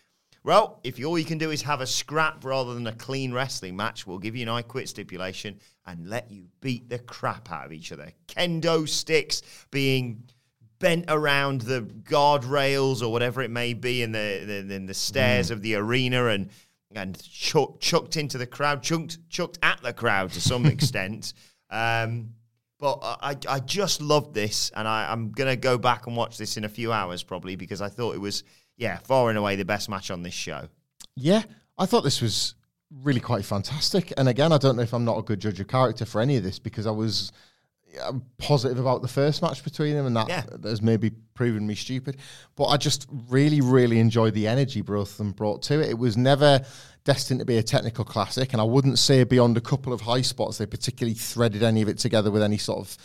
well, 0.44 0.80
if 0.84 1.04
all 1.04 1.18
you 1.18 1.24
can 1.24 1.36
do 1.36 1.50
is 1.50 1.60
have 1.62 1.80
a 1.80 1.86
scrap 1.86 2.44
rather 2.44 2.72
than 2.72 2.86
a 2.86 2.92
clean 2.92 3.32
wrestling 3.32 3.76
match, 3.76 4.06
we'll 4.06 4.18
give 4.18 4.36
you 4.36 4.42
an 4.42 4.48
I 4.48 4.62
quit 4.62 4.88
stipulation 4.88 5.58
and 5.84 6.08
let 6.08 6.30
you 6.30 6.46
beat 6.60 6.88
the 6.88 7.00
crap 7.00 7.50
out 7.50 7.66
of 7.66 7.72
each 7.72 7.92
other. 7.92 8.12
Kendo 8.28 8.88
sticks 8.88 9.42
being 9.70 10.22
bent 10.78 11.06
around 11.08 11.62
the 11.62 11.82
guardrails 11.82 13.02
or 13.02 13.10
whatever 13.10 13.42
it 13.42 13.50
may 13.50 13.74
be 13.74 14.02
in 14.02 14.12
the, 14.12 14.58
in 14.70 14.86
the 14.86 14.94
stairs 14.94 15.50
of 15.50 15.62
the 15.62 15.74
arena 15.74 16.26
and 16.26 16.50
and 16.94 17.22
chuck, 17.22 17.80
chucked 17.80 18.16
into 18.16 18.38
the 18.38 18.46
crowd, 18.46 18.82
chucked 18.82 19.18
chucked 19.28 19.58
at 19.62 19.80
the 19.82 19.92
crowd 19.92 20.32
to 20.32 20.40
some 20.40 20.64
extent. 20.74 21.34
Um, 21.70 22.30
but 22.78 22.98
I, 23.02 23.36
I 23.48 23.60
just 23.60 24.00
loved 24.00 24.34
this, 24.34 24.70
and 24.74 24.86
I, 24.86 25.10
I'm 25.10 25.32
going 25.32 25.50
to 25.50 25.56
go 25.56 25.78
back 25.78 26.06
and 26.06 26.16
watch 26.16 26.38
this 26.38 26.56
in 26.56 26.64
a 26.64 26.68
few 26.68 26.92
hours 26.92 27.22
probably 27.24 27.56
because 27.56 27.82
I 27.82 27.88
thought 27.88 28.14
it 28.14 28.20
was, 28.20 28.44
yeah, 28.76 28.98
far 28.98 29.30
and 29.30 29.38
away 29.38 29.56
the 29.56 29.64
best 29.64 29.88
match 29.88 30.10
on 30.12 30.22
this 30.22 30.34
show. 30.34 30.68
Yeah, 31.16 31.42
I 31.76 31.86
thought 31.86 32.04
this 32.04 32.22
was 32.22 32.54
really 33.02 33.20
quite 33.20 33.44
fantastic. 33.44 34.12
And 34.16 34.28
again, 34.28 34.52
I 34.52 34.58
don't 34.58 34.76
know 34.76 34.82
if 34.82 34.94
I'm 34.94 35.04
not 35.04 35.18
a 35.18 35.22
good 35.22 35.40
judge 35.40 35.58
of 35.58 35.66
character 35.66 36.04
for 36.04 36.20
any 36.20 36.36
of 36.36 36.44
this 36.44 36.60
because 36.60 36.86
I 36.86 36.92
was 36.92 37.32
yeah, 37.92 38.10
positive 38.38 38.78
about 38.78 39.02
the 39.02 39.08
first 39.08 39.42
match 39.42 39.64
between 39.64 39.94
them, 39.94 40.06
and 40.06 40.16
that 40.16 40.28
Yeah. 40.28 40.44
has 40.62 40.82
maybe 40.82 41.10
proven 41.34 41.66
me 41.66 41.74
stupid. 41.74 42.16
But 42.56 42.66
I 42.66 42.76
just 42.76 43.06
really, 43.28 43.60
really 43.60 43.98
enjoyed 43.98 44.34
the 44.34 44.46
energy 44.46 44.80
both 44.82 45.12
of 45.12 45.16
them 45.18 45.32
brought 45.32 45.62
to 45.64 45.80
it. 45.80 45.88
It 45.90 45.98
was 45.98 46.16
never 46.16 46.64
destined 47.04 47.40
to 47.40 47.46
be 47.46 47.56
a 47.56 47.62
technical 47.62 48.04
classic, 48.04 48.52
and 48.52 48.60
I 48.60 48.64
wouldn't 48.64 48.98
say 48.98 49.24
beyond 49.24 49.56
a 49.56 49.62
couple 49.62 49.92
of 49.92 50.02
high 50.02 50.20
spots 50.20 50.58
they 50.58 50.66
particularly 50.66 51.14
threaded 51.14 51.62
any 51.62 51.80
of 51.82 51.88
it 51.88 51.98
together 51.98 52.30
with 52.30 52.42
any 52.42 52.58
sort 52.58 52.80
of. 52.80 52.96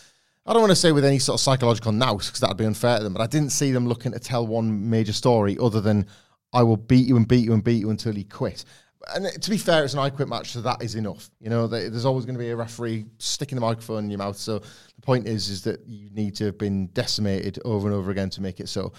I 0.45 0.51
don't 0.51 0.61
want 0.61 0.71
to 0.71 0.75
say 0.75 0.91
with 0.91 1.05
any 1.05 1.19
sort 1.19 1.39
of 1.39 1.41
psychological 1.41 1.93
nous 1.93 2.25
because 2.27 2.41
that'd 2.41 2.57
be 2.57 2.65
unfair 2.65 2.97
to 2.97 3.03
them, 3.03 3.13
but 3.13 3.21
I 3.21 3.27
didn't 3.27 3.51
see 3.51 3.71
them 3.71 3.87
looking 3.87 4.11
to 4.11 4.19
tell 4.19 4.45
one 4.45 4.89
major 4.89 5.13
story 5.13 5.57
other 5.61 5.79
than 5.79 6.05
I 6.51 6.63
will 6.63 6.75
beat 6.75 7.07
you 7.07 7.15
and 7.15 7.25
beat 7.25 7.45
you 7.45 7.53
and 7.53 7.63
beat 7.63 7.79
you 7.79 7.89
until 7.89 8.17
you 8.17 8.25
quit. 8.25 8.65
And 9.13 9.25
to 9.41 9.49
be 9.49 9.57
fair, 9.57 9.83
it's 9.83 9.93
an 9.93 9.99
I 9.99 10.09
quit 10.09 10.27
match, 10.29 10.51
so 10.51 10.61
that 10.61 10.81
is 10.81 10.95
enough. 10.95 11.29
You 11.39 11.49
know, 11.49 11.67
there- 11.67 11.89
there's 11.89 12.05
always 12.05 12.25
going 12.25 12.35
to 12.35 12.39
be 12.39 12.49
a 12.51 12.55
referee 12.55 13.05
sticking 13.17 13.55
the 13.57 13.61
microphone 13.61 14.05
in 14.05 14.09
your 14.09 14.19
mouth. 14.19 14.37
So 14.37 14.59
the 14.59 15.01
point 15.01 15.27
is, 15.27 15.49
is 15.49 15.61
that 15.63 15.85
you 15.87 16.09
need 16.11 16.35
to 16.35 16.45
have 16.45 16.57
been 16.57 16.87
decimated 16.87 17.59
over 17.65 17.87
and 17.87 17.95
over 17.95 18.11
again 18.11 18.29
to 18.31 18.41
make 18.41 18.59
it 18.59 18.69
so. 18.69 18.93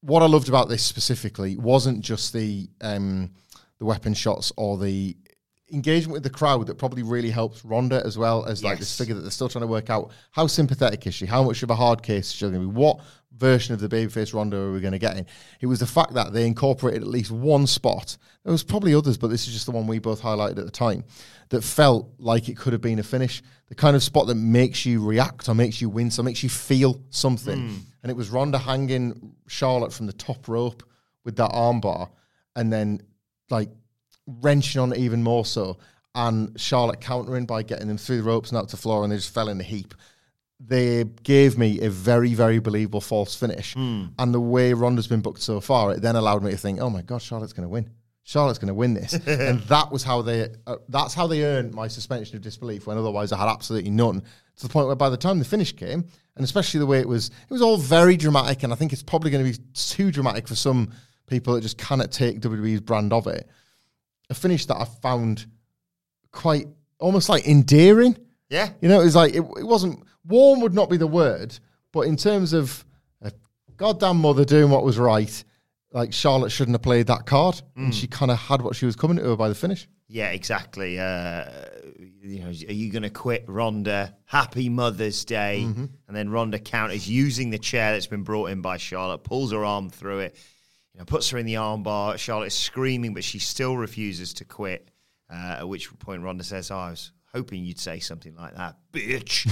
What 0.00 0.22
I 0.22 0.26
loved 0.26 0.48
about 0.48 0.68
this 0.68 0.82
specifically 0.82 1.56
wasn't 1.56 2.00
just 2.00 2.32
the 2.32 2.68
um, 2.80 3.30
the 3.78 3.84
weapon 3.84 4.14
shots 4.14 4.50
or 4.56 4.76
the 4.78 5.16
engagement 5.72 6.12
with 6.12 6.22
the 6.24 6.30
crowd 6.30 6.66
that 6.66 6.76
probably 6.76 7.02
really 7.02 7.30
helps 7.30 7.64
Ronda 7.64 8.02
as 8.04 8.18
well 8.18 8.44
as 8.44 8.62
like 8.62 8.78
this 8.80 8.98
figure 8.98 9.14
that 9.14 9.22
they're 9.22 9.30
still 9.30 9.48
trying 9.48 9.62
to 9.62 9.66
work 9.68 9.88
out 9.90 10.10
how 10.32 10.46
sympathetic 10.46 11.06
is 11.06 11.14
she, 11.14 11.24
how 11.26 11.42
much 11.44 11.62
of 11.62 11.70
a 11.70 11.74
hard 11.74 12.02
case 12.02 12.26
is 12.26 12.32
she 12.34 12.40
going 12.42 12.52
to 12.54 12.60
be, 12.60 12.66
what 12.66 13.00
version 13.42 13.74
of 13.74 13.80
the 13.80 13.88
babyface 13.88 14.32
Ronda 14.32 14.70
we 14.70 14.80
going 14.80 14.92
to 14.92 14.98
get 14.98 15.16
in? 15.16 15.26
It 15.60 15.66
was 15.66 15.80
the 15.80 15.86
fact 15.86 16.14
that 16.14 16.32
they 16.32 16.46
incorporated 16.46 17.02
at 17.02 17.08
least 17.08 17.32
one 17.32 17.66
spot. 17.66 18.16
There 18.44 18.52
was 18.52 18.62
probably 18.62 18.94
others, 18.94 19.18
but 19.18 19.28
this 19.28 19.48
is 19.48 19.52
just 19.52 19.66
the 19.66 19.72
one 19.72 19.88
we 19.88 19.98
both 19.98 20.22
highlighted 20.22 20.58
at 20.58 20.64
the 20.64 20.70
time 20.70 21.04
that 21.48 21.62
felt 21.62 22.08
like 22.18 22.48
it 22.48 22.56
could 22.56 22.72
have 22.72 22.80
been 22.80 23.00
a 23.00 23.02
finish. 23.02 23.42
The 23.66 23.74
kind 23.74 23.96
of 23.96 24.02
spot 24.02 24.28
that 24.28 24.36
makes 24.36 24.86
you 24.86 25.04
react 25.04 25.48
or 25.48 25.54
makes 25.54 25.80
you 25.80 25.88
wince 25.88 26.18
or 26.18 26.22
makes 26.22 26.42
you 26.42 26.48
feel 26.48 27.02
something. 27.10 27.68
Hmm. 27.68 27.76
And 28.02 28.10
it 28.10 28.16
was 28.16 28.30
Ronda 28.30 28.58
hanging 28.58 29.34
Charlotte 29.48 29.92
from 29.92 30.06
the 30.06 30.12
top 30.12 30.48
rope 30.48 30.82
with 31.24 31.36
that 31.36 31.50
armbar, 31.50 32.10
and 32.56 32.72
then 32.72 33.02
like 33.50 33.70
wrenching 34.26 34.80
on 34.80 34.92
it 34.92 34.98
even 34.98 35.22
more 35.22 35.44
so, 35.44 35.78
and 36.14 36.58
Charlotte 36.60 37.00
countering 37.00 37.46
by 37.46 37.62
getting 37.62 37.88
them 37.88 37.98
through 37.98 38.18
the 38.18 38.22
ropes 38.22 38.50
and 38.50 38.58
out 38.58 38.68
to 38.68 38.76
the 38.76 38.82
floor, 38.82 39.02
and 39.02 39.12
they 39.12 39.16
just 39.16 39.34
fell 39.34 39.48
in 39.48 39.60
a 39.60 39.64
heap. 39.64 39.94
They 40.64 41.04
gave 41.22 41.58
me 41.58 41.80
a 41.80 41.90
very, 41.90 42.34
very 42.34 42.58
believable 42.58 43.00
false 43.00 43.34
finish, 43.34 43.74
and 44.18 44.32
the 44.34 44.40
way 44.40 44.72
Ronda's 44.72 45.08
been 45.08 45.20
booked 45.20 45.42
so 45.42 45.60
far, 45.60 45.92
it 45.92 46.02
then 46.02 46.16
allowed 46.16 46.42
me 46.42 46.50
to 46.52 46.56
think, 46.56 46.80
"Oh 46.80 46.90
my 46.90 47.02
God, 47.02 47.20
Charlotte's 47.20 47.52
going 47.52 47.64
to 47.64 47.68
win. 47.68 47.90
Charlotte's 48.24 48.58
going 48.58 48.68
to 48.68 48.74
win 48.74 48.94
this," 48.94 49.12
and 49.26 49.60
that 49.62 49.90
was 49.90 50.02
how 50.04 50.22
they. 50.22 50.48
Uh, 50.66 50.76
that's 50.88 51.14
how 51.14 51.26
they 51.26 51.44
earned 51.44 51.74
my 51.74 51.88
suspension 51.88 52.36
of 52.36 52.42
disbelief. 52.42 52.86
When 52.86 52.96
otherwise 52.96 53.32
I 53.32 53.38
had 53.38 53.48
absolutely 53.48 53.90
none. 53.90 54.20
To 54.20 54.62
to 54.62 54.68
the 54.68 54.72
point 54.72 54.86
where 54.86 54.96
by 54.96 55.10
the 55.10 55.16
time 55.16 55.38
the 55.38 55.44
finish 55.44 55.72
came, 55.72 56.04
and 56.36 56.44
especially 56.44 56.80
the 56.80 56.86
way 56.86 57.00
it 57.00 57.08
was, 57.08 57.28
it 57.28 57.50
was 57.50 57.62
all 57.62 57.76
very 57.76 58.16
dramatic, 58.16 58.62
and 58.62 58.72
I 58.72 58.76
think 58.76 58.92
it's 58.92 59.02
probably 59.02 59.30
going 59.30 59.44
to 59.44 59.58
be 59.58 59.64
too 59.74 60.10
dramatic 60.10 60.46
for 60.46 60.54
some 60.54 60.92
people 61.26 61.54
that 61.54 61.62
just 61.62 61.78
cannot 61.78 62.12
take 62.12 62.40
WWE's 62.40 62.80
brand 62.80 63.12
of 63.12 63.26
it. 63.26 63.48
A 64.30 64.34
finish 64.34 64.66
that 64.66 64.76
I 64.76 64.84
found 64.84 65.46
quite 66.30 66.66
almost 66.98 67.28
like 67.28 67.46
endearing. 67.46 68.16
Yeah. 68.52 68.70
You 68.80 68.88
know, 68.88 69.00
it 69.00 69.04
was 69.04 69.16
like 69.16 69.32
it, 69.34 69.40
it 69.40 69.66
wasn't 69.66 70.02
warm 70.26 70.60
would 70.60 70.74
not 70.74 70.90
be 70.90 70.96
the 70.98 71.06
word, 71.06 71.58
but 71.92 72.02
in 72.02 72.16
terms 72.16 72.52
of 72.52 72.84
a 73.22 73.32
goddamn 73.76 74.18
mother 74.18 74.44
doing 74.44 74.70
what 74.70 74.84
was 74.84 74.98
right, 74.98 75.42
like 75.92 76.12
Charlotte 76.12 76.50
shouldn't 76.52 76.74
have 76.74 76.82
played 76.82 77.06
that 77.08 77.26
card, 77.26 77.60
and 77.76 77.94
she 77.94 78.06
kind 78.06 78.30
of 78.30 78.38
had 78.38 78.60
what 78.62 78.76
she 78.76 78.86
was 78.86 78.94
coming 78.96 79.16
to 79.16 79.22
her 79.24 79.36
by 79.36 79.48
the 79.48 79.54
finish. 79.54 79.88
Yeah, 80.08 80.28
exactly. 80.30 80.98
Uh, 81.00 81.44
you 82.22 82.40
know, 82.40 82.48
are 82.48 82.50
you 82.72 82.92
going 82.92 83.02
to 83.02 83.10
quit 83.10 83.44
Ronda? 83.48 84.14
Happy 84.26 84.68
Mother's 84.68 85.24
Day, 85.24 85.64
Mm-hmm. 85.66 85.84
and 86.08 86.16
then 86.16 86.28
Ronda 86.30 86.58
counters 86.58 87.08
using 87.08 87.48
the 87.50 87.58
chair 87.58 87.92
that's 87.92 88.06
been 88.06 88.22
brought 88.22 88.50
in 88.50 88.60
by 88.60 88.76
Charlotte, 88.76 89.24
pulls 89.24 89.52
her 89.52 89.64
arm 89.64 89.88
through 89.88 90.20
it, 90.20 90.36
you 90.92 90.98
know, 90.98 91.04
puts 91.06 91.30
her 91.30 91.38
in 91.38 91.46
the 91.46 91.54
armbar. 91.54 92.18
Charlotte's 92.18 92.54
screaming, 92.54 93.14
but 93.14 93.24
she 93.24 93.38
still 93.38 93.76
refuses 93.78 94.34
to 94.34 94.44
quit. 94.44 94.90
Uh, 95.32 95.56
at 95.60 95.68
which 95.68 95.90
point 95.98 96.22
Ronda 96.22 96.44
says, 96.44 96.70
oh, 96.70 96.76
"I 96.76 96.90
was 96.90 97.10
hoping 97.34 97.64
you'd 97.64 97.78
say 97.78 97.98
something 97.98 98.34
like 98.36 98.54
that, 98.56 98.76
bitch," 98.92 99.46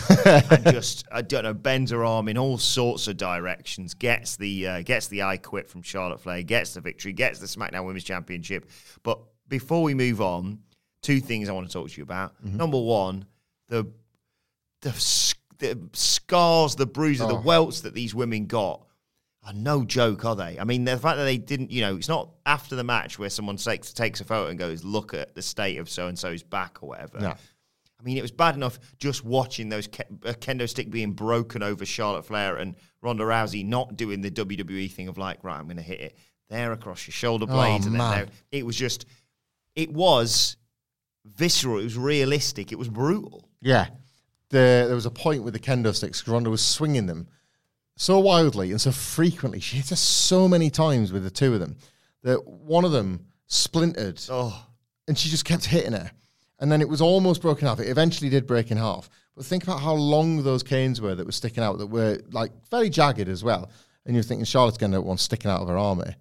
and 0.66 0.74
just 0.74 1.06
I 1.10 1.22
don't 1.22 1.44
know, 1.44 1.54
bends 1.54 1.90
her 1.90 2.04
arm 2.04 2.28
in 2.28 2.38
all 2.38 2.58
sorts 2.58 3.08
of 3.08 3.16
directions, 3.16 3.94
gets 3.94 4.36
the 4.36 4.66
uh, 4.66 4.82
gets 4.82 5.08
the 5.08 5.22
I 5.22 5.36
quit 5.36 5.68
from 5.68 5.82
Charlotte 5.82 6.20
Flair, 6.20 6.42
gets 6.42 6.74
the 6.74 6.80
victory, 6.80 7.12
gets 7.12 7.38
the 7.38 7.46
SmackDown 7.46 7.86
Women's 7.86 8.04
Championship. 8.04 8.70
But 9.02 9.20
before 9.48 9.82
we 9.82 9.94
move 9.94 10.20
on, 10.20 10.60
two 11.02 11.20
things 11.20 11.48
I 11.48 11.52
want 11.52 11.66
to 11.66 11.72
talk 11.72 11.90
to 11.90 11.96
you 11.96 12.02
about. 12.02 12.42
Number 12.44 12.80
one, 12.80 13.26
the 13.68 13.86
the, 14.82 15.34
the 15.58 15.78
scars, 15.92 16.74
the 16.74 16.86
bruises, 16.86 17.26
the 17.26 17.34
welts 17.34 17.82
that 17.82 17.94
these 17.94 18.14
women 18.14 18.46
got 18.46 18.86
are 19.44 19.52
no 19.52 19.84
joke, 19.84 20.24
are 20.24 20.36
they? 20.36 20.58
I 20.58 20.64
mean, 20.64 20.84
the 20.84 20.96
fact 20.98 21.16
that 21.16 21.24
they 21.24 21.38
didn't, 21.38 21.70
you 21.70 21.80
know, 21.80 21.96
it's 21.96 22.08
not 22.08 22.30
after 22.46 22.76
the 22.76 22.84
match 22.84 23.18
where 23.18 23.30
someone 23.30 23.56
takes 23.56 23.92
takes 23.92 24.20
a 24.20 24.24
photo 24.24 24.50
and 24.50 24.58
goes, 24.58 24.84
"Look 24.84 25.14
at 25.14 25.34
the 25.34 25.42
state 25.42 25.78
of 25.78 25.88
so 25.88 26.08
and 26.08 26.18
so's 26.18 26.42
back" 26.42 26.82
or 26.82 26.90
whatever. 26.90 27.18
No. 27.20 27.34
I 28.00 28.02
mean, 28.02 28.16
it 28.16 28.22
was 28.22 28.30
bad 28.30 28.54
enough 28.54 28.78
just 28.98 29.24
watching 29.24 29.68
those 29.68 29.86
ke- 29.86 30.08
a 30.24 30.32
kendo 30.32 30.68
stick 30.68 30.90
being 30.90 31.12
broken 31.12 31.62
over 31.62 31.84
Charlotte 31.84 32.24
Flair 32.24 32.56
and 32.56 32.76
Ronda 33.02 33.24
Rousey 33.24 33.64
not 33.64 33.96
doing 33.96 34.22
the 34.22 34.30
WWE 34.30 34.90
thing 34.90 35.08
of 35.08 35.18
like, 35.18 35.44
right, 35.44 35.58
I'm 35.58 35.66
going 35.66 35.76
to 35.76 35.82
hit 35.82 36.00
it 36.00 36.16
there 36.48 36.72
across 36.72 37.06
your 37.06 37.12
shoulder 37.12 37.46
oh, 37.48 37.52
blades, 37.52 37.86
and 37.86 37.94
then 37.94 37.98
man. 37.98 38.16
there. 38.16 38.26
It 38.50 38.66
was 38.66 38.76
just, 38.76 39.06
it 39.76 39.92
was 39.92 40.56
visceral. 41.24 41.78
It 41.78 41.84
was 41.84 41.98
realistic. 41.98 42.72
It 42.72 42.78
was 42.78 42.88
brutal. 42.88 43.48
Yeah. 43.60 43.86
The, 44.48 44.84
there 44.86 44.94
was 44.94 45.06
a 45.06 45.10
point 45.10 45.44
with 45.44 45.52
the 45.52 45.60
kendo 45.60 45.94
sticks, 45.94 46.20
because 46.20 46.32
Ronda 46.32 46.50
was 46.50 46.64
swinging 46.64 47.06
them 47.06 47.28
so 47.96 48.18
wildly 48.18 48.70
and 48.70 48.80
so 48.80 48.92
frequently. 48.92 49.60
She 49.60 49.76
hit 49.76 49.92
us 49.92 50.00
so 50.00 50.48
many 50.48 50.70
times 50.70 51.12
with 51.12 51.22
the 51.22 51.30
two 51.30 51.54
of 51.54 51.60
them 51.60 51.76
that 52.22 52.46
one 52.46 52.84
of 52.84 52.92
them 52.92 53.26
splintered 53.46 54.20
Oh, 54.28 54.66
and 55.06 55.18
she 55.18 55.28
just 55.28 55.44
kept 55.44 55.66
hitting 55.66 55.92
her. 55.92 56.10
And 56.60 56.70
then 56.70 56.80
it 56.80 56.88
was 56.88 57.00
almost 57.00 57.42
broken 57.42 57.66
off. 57.66 57.80
It 57.80 57.88
eventually 57.88 58.30
did 58.30 58.46
break 58.46 58.70
in 58.70 58.76
half. 58.76 59.08
But 59.34 59.46
think 59.46 59.62
about 59.62 59.80
how 59.80 59.94
long 59.94 60.42
those 60.42 60.62
canes 60.62 61.00
were 61.00 61.14
that 61.14 61.24
were 61.24 61.32
sticking 61.32 61.64
out, 61.64 61.78
that 61.78 61.86
were 61.86 62.20
like 62.30 62.52
very 62.70 62.90
jagged 62.90 63.28
as 63.28 63.42
well. 63.42 63.70
And 64.04 64.14
you're 64.14 64.22
thinking 64.22 64.44
Charlotte's 64.44 64.78
going 64.78 64.92
to 64.92 64.98
have 64.98 65.04
one 65.04 65.18
sticking 65.18 65.50
out 65.50 65.62
of 65.62 65.68
her 65.68 65.78
arm 65.78 65.98
here. 65.98 66.16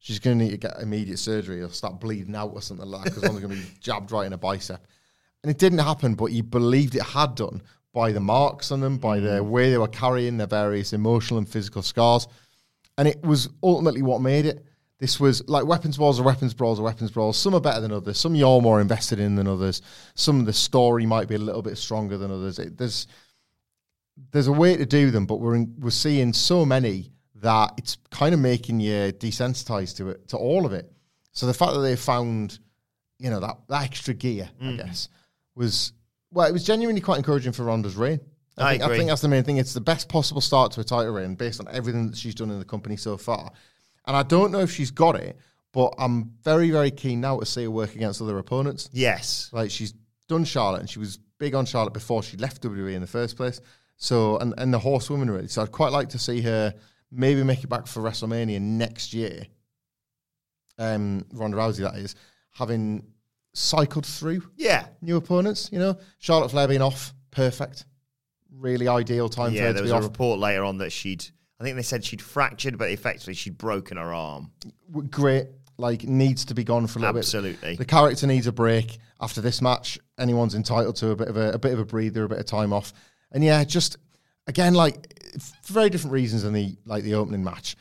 She's 0.00 0.18
going 0.18 0.38
to 0.38 0.44
need 0.44 0.50
to 0.50 0.56
get 0.56 0.80
immediate 0.80 1.18
surgery 1.18 1.62
or 1.62 1.70
start 1.70 2.00
bleeding 2.00 2.34
out 2.34 2.52
or 2.52 2.60
something 2.60 2.86
like 2.86 3.04
that 3.04 3.14
because 3.14 3.28
one's 3.28 3.40
going 3.40 3.54
to 3.54 3.62
be 3.62 3.72
jabbed 3.80 4.12
right 4.12 4.26
in 4.26 4.32
a 4.32 4.38
bicep. 4.38 4.86
And 5.42 5.50
it 5.50 5.58
didn't 5.58 5.78
happen, 5.78 6.14
but 6.14 6.32
you 6.32 6.42
believed 6.42 6.94
it 6.94 7.02
had 7.02 7.34
done 7.34 7.62
by 7.92 8.12
the 8.12 8.20
marks 8.20 8.72
on 8.72 8.80
them, 8.80 8.98
by 8.98 9.20
the 9.20 9.40
mm. 9.40 9.44
way 9.48 9.70
they 9.70 9.78
were 9.78 9.88
carrying 9.88 10.36
their 10.36 10.46
various 10.46 10.92
emotional 10.92 11.38
and 11.38 11.48
physical 11.48 11.80
scars. 11.80 12.26
And 12.98 13.08
it 13.08 13.22
was 13.22 13.48
ultimately 13.62 14.02
what 14.02 14.20
made 14.20 14.46
it. 14.46 14.66
This 15.00 15.18
was 15.18 15.46
like 15.48 15.66
weapons 15.66 15.96
brawls 15.96 16.20
or 16.20 16.22
weapons 16.22 16.54
brawls 16.54 16.78
or 16.78 16.84
weapons 16.84 17.10
brawls. 17.10 17.36
Some 17.36 17.54
are 17.54 17.60
better 17.60 17.80
than 17.80 17.92
others. 17.92 18.18
Some 18.18 18.34
you're 18.34 18.60
more 18.60 18.80
invested 18.80 19.18
in 19.18 19.34
than 19.34 19.48
others. 19.48 19.82
Some 20.14 20.40
of 20.40 20.46
the 20.46 20.52
story 20.52 21.04
might 21.04 21.28
be 21.28 21.34
a 21.34 21.38
little 21.38 21.62
bit 21.62 21.76
stronger 21.76 22.16
than 22.16 22.30
others. 22.30 22.58
It, 22.58 22.78
there's 22.78 23.06
there's 24.30 24.46
a 24.46 24.52
way 24.52 24.76
to 24.76 24.86
do 24.86 25.10
them, 25.10 25.26
but 25.26 25.40
we're 25.40 25.56
in, 25.56 25.74
we're 25.78 25.90
seeing 25.90 26.32
so 26.32 26.64
many 26.64 27.10
that 27.36 27.72
it's 27.76 27.98
kind 28.10 28.32
of 28.32 28.40
making 28.40 28.80
you 28.80 29.12
desensitized 29.12 29.96
to 29.96 30.10
it, 30.10 30.28
to 30.28 30.36
all 30.36 30.64
of 30.64 30.72
it. 30.72 30.90
So 31.32 31.46
the 31.46 31.54
fact 31.54 31.74
that 31.74 31.80
they 31.80 31.96
found, 31.96 32.60
you 33.18 33.28
know, 33.28 33.40
that, 33.40 33.56
that 33.68 33.82
extra 33.82 34.14
gear, 34.14 34.48
I 34.60 34.64
mm. 34.64 34.76
guess, 34.76 35.08
was 35.56 35.92
well, 36.30 36.48
it 36.48 36.52
was 36.52 36.64
genuinely 36.64 37.00
quite 37.00 37.18
encouraging 37.18 37.52
for 37.52 37.64
Ronda's 37.64 37.96
reign. 37.96 38.20
I 38.56 38.72
think, 38.72 38.84
I 38.84 38.96
think 38.96 39.08
that's 39.08 39.20
the 39.20 39.28
main 39.28 39.42
thing. 39.42 39.56
It's 39.56 39.74
the 39.74 39.80
best 39.80 40.08
possible 40.08 40.40
start 40.40 40.70
to 40.72 40.80
a 40.80 40.84
title 40.84 41.12
reign 41.12 41.34
based 41.34 41.60
on 41.60 41.66
everything 41.72 42.10
that 42.10 42.16
she's 42.16 42.36
done 42.36 42.50
in 42.50 42.60
the 42.60 42.64
company 42.64 42.96
so 42.96 43.16
far. 43.16 43.50
And 44.06 44.16
I 44.16 44.22
don't 44.22 44.52
know 44.52 44.60
if 44.60 44.70
she's 44.70 44.90
got 44.90 45.16
it, 45.16 45.38
but 45.72 45.94
I'm 45.98 46.32
very, 46.42 46.70
very 46.70 46.90
keen 46.90 47.20
now 47.20 47.40
to 47.40 47.46
see 47.46 47.64
her 47.64 47.70
work 47.70 47.94
against 47.94 48.20
other 48.22 48.38
opponents. 48.38 48.88
yes. 48.92 49.48
Like 49.52 49.70
she's 49.70 49.94
done 50.28 50.44
Charlotte, 50.44 50.80
and 50.80 50.90
she 50.90 50.98
was 50.98 51.18
big 51.38 51.54
on 51.54 51.66
Charlotte 51.66 51.92
before 51.94 52.22
she 52.22 52.36
left 52.36 52.62
WWE 52.62 52.94
in 52.94 53.00
the 53.00 53.06
first 53.06 53.36
place. 53.36 53.60
So 53.96 54.38
and 54.38 54.54
and 54.58 54.72
the 54.74 54.78
horsewoman 54.78 55.30
really. 55.30 55.48
So 55.48 55.62
I'd 55.62 55.72
quite 55.72 55.92
like 55.92 56.10
to 56.10 56.18
see 56.18 56.40
her 56.42 56.74
maybe 57.10 57.42
make 57.44 57.62
it 57.62 57.68
back 57.68 57.86
for 57.86 58.02
WrestleMania 58.02 58.60
next 58.60 59.14
year. 59.14 59.46
Um, 60.78 61.24
Ronda 61.32 61.56
Rousey, 61.56 61.78
that 61.82 61.96
is, 61.96 62.14
having 62.50 63.04
cycled 63.52 64.04
through 64.06 64.42
Yeah. 64.56 64.86
new 65.00 65.16
opponents. 65.16 65.68
You 65.72 65.78
know, 65.78 65.98
Charlotte 66.18 66.50
Flair 66.50 66.66
being 66.66 66.82
off, 66.82 67.14
perfect, 67.30 67.84
really 68.50 68.88
ideal 68.88 69.28
time 69.28 69.50
for 69.52 69.56
Yeah, 69.56 69.66
her 69.66 69.72
there 69.74 69.82
was 69.82 69.92
a 69.92 69.96
off. 69.96 70.02
report 70.02 70.40
later 70.40 70.64
on 70.64 70.78
that 70.78 70.90
she'd, 70.90 71.24
I 71.64 71.68
think 71.68 71.76
they 71.76 71.82
said 71.82 72.04
she'd 72.04 72.20
fractured, 72.20 72.76
but 72.76 72.90
effectively 72.90 73.32
she'd 73.34 73.56
broken 73.56 73.96
her 73.96 74.12
arm. 74.12 74.50
Great, 75.10 75.46
like 75.78 76.04
needs 76.04 76.44
to 76.46 76.54
be 76.54 76.62
gone 76.62 76.86
for 76.86 76.98
a 76.98 77.02
little 77.02 77.16
Absolutely. 77.18 77.50
bit. 77.52 77.56
Absolutely. 77.56 77.76
The 77.76 77.84
character 77.86 78.26
needs 78.26 78.46
a 78.46 78.52
break 78.52 78.98
after 79.20 79.40
this 79.40 79.62
match. 79.62 79.98
Anyone's 80.18 80.54
entitled 80.54 80.96
to 80.96 81.10
a 81.10 81.16
bit 81.16 81.28
of 81.28 81.36
a, 81.38 81.52
a 81.52 81.58
bit 81.58 81.72
of 81.72 81.78
a 81.78 81.84
breather, 81.86 82.24
a 82.24 82.28
bit 82.28 82.38
of 82.38 82.44
time 82.46 82.72
off. 82.74 82.92
And 83.32 83.42
yeah, 83.42 83.64
just 83.64 83.96
again, 84.46 84.74
like 84.74 85.12
for 85.62 85.72
very 85.72 85.88
different 85.88 86.12
reasons 86.12 86.42
than 86.42 86.52
the 86.52 86.76
like 86.84 87.02
the 87.02 87.14
opening 87.14 87.42
match. 87.42 87.76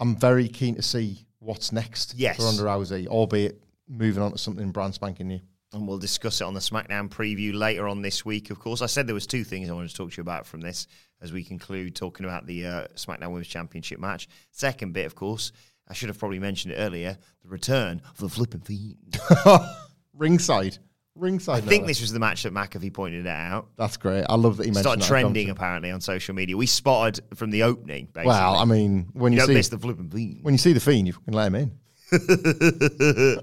I'm 0.00 0.16
very 0.16 0.48
keen 0.48 0.74
to 0.74 0.82
see 0.82 1.24
what's 1.38 1.70
next 1.72 2.14
Yes. 2.16 2.36
for 2.36 2.42
Ronda 2.44 2.62
Rousey, 2.62 3.06
albeit 3.06 3.62
moving 3.88 4.22
on 4.22 4.32
to 4.32 4.38
something 4.38 4.72
brand 4.72 4.94
spanking 4.94 5.28
new. 5.28 5.40
And 5.72 5.86
we'll 5.86 5.98
discuss 5.98 6.40
it 6.40 6.44
on 6.44 6.54
the 6.54 6.60
SmackDown 6.60 7.08
preview 7.08 7.54
later 7.54 7.86
on 7.86 8.02
this 8.02 8.24
week. 8.24 8.50
Of 8.50 8.58
course, 8.58 8.82
I 8.82 8.86
said 8.86 9.06
there 9.06 9.14
was 9.14 9.26
two 9.26 9.44
things 9.44 9.70
I 9.70 9.72
wanted 9.72 9.90
to 9.90 9.94
talk 9.96 10.10
to 10.10 10.16
you 10.16 10.22
about 10.22 10.44
from 10.44 10.60
this 10.60 10.88
as 11.22 11.32
we 11.32 11.44
conclude 11.44 11.94
talking 11.94 12.26
about 12.26 12.46
the 12.46 12.66
uh, 12.66 12.86
SmackDown 12.96 13.28
Women's 13.28 13.46
Championship 13.46 14.00
match. 14.00 14.28
Second 14.50 14.92
bit, 14.94 15.06
of 15.06 15.14
course, 15.14 15.52
I 15.88 15.94
should 15.94 16.08
have 16.08 16.18
probably 16.18 16.38
mentioned 16.38 16.72
it 16.72 16.76
earlier: 16.76 17.18
the 17.42 17.48
return 17.48 18.02
of 18.10 18.18
the 18.18 18.28
flipping 18.28 18.60
fiend. 18.60 19.18
Ringside, 20.14 20.78
ringside. 21.14 21.62
I 21.62 21.66
think 21.66 21.86
this 21.86 22.00
was 22.00 22.12
the 22.12 22.18
match 22.18 22.42
that 22.42 22.52
McAfee 22.52 22.92
pointed 22.92 23.26
it 23.26 23.30
out. 23.30 23.68
That's 23.76 23.96
great. 23.96 24.24
I 24.28 24.34
love 24.34 24.56
that 24.58 24.66
he 24.66 24.72
mentioned 24.72 25.02
trending 25.02 25.50
apparently 25.50 25.90
on 25.90 26.00
social 26.00 26.34
media. 26.34 26.56
We 26.56 26.66
spotted 26.66 27.24
from 27.34 27.50
the 27.50 27.62
opening. 27.62 28.06
Basically. 28.06 28.26
Well, 28.26 28.56
I 28.56 28.64
mean, 28.64 29.08
when 29.12 29.32
you 29.32 29.36
you, 29.36 29.40
don't 29.40 29.48
see 29.48 29.54
miss 29.54 29.68
the 29.68 29.78
flipping 29.78 30.10
fiend. 30.10 30.40
when 30.42 30.52
you 30.52 30.58
see 30.58 30.72
the 30.72 30.80
fiend, 30.80 31.06
you 31.06 31.14
can 31.14 31.32
let 31.32 31.46
him 31.46 31.54
in. 31.54 31.70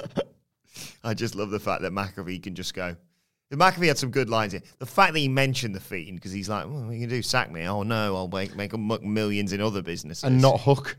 I 1.03 1.13
just 1.13 1.35
love 1.35 1.49
the 1.49 1.59
fact 1.59 1.81
that 1.81 1.91
McAfee 1.91 2.41
can 2.43 2.55
just 2.55 2.73
go. 2.73 2.95
McAfee 3.55 3.87
had 3.87 3.97
some 3.97 4.11
good 4.11 4.29
lines 4.29 4.51
here. 4.51 4.61
The 4.79 4.85
fact 4.85 5.13
that 5.13 5.19
he 5.19 5.29
mentioned 5.29 5.73
the 5.73 5.79
fiend 5.79 6.17
because 6.17 6.33
he's 6.33 6.49
like, 6.49 6.65
well, 6.65 6.83
"What 6.83 6.93
you 6.93 7.01
can 7.01 7.09
do? 7.09 7.21
Sack 7.21 7.51
me? 7.51 7.65
Oh 7.65 7.83
no, 7.83 8.15
I'll 8.15 8.27
make 8.27 8.55
make 8.55 8.73
a 8.73 8.77
muck 8.77 9.03
millions 9.03 9.53
in 9.53 9.61
other 9.61 9.81
businesses." 9.81 10.23
and 10.23 10.41
not 10.41 10.59
hook 10.61 10.97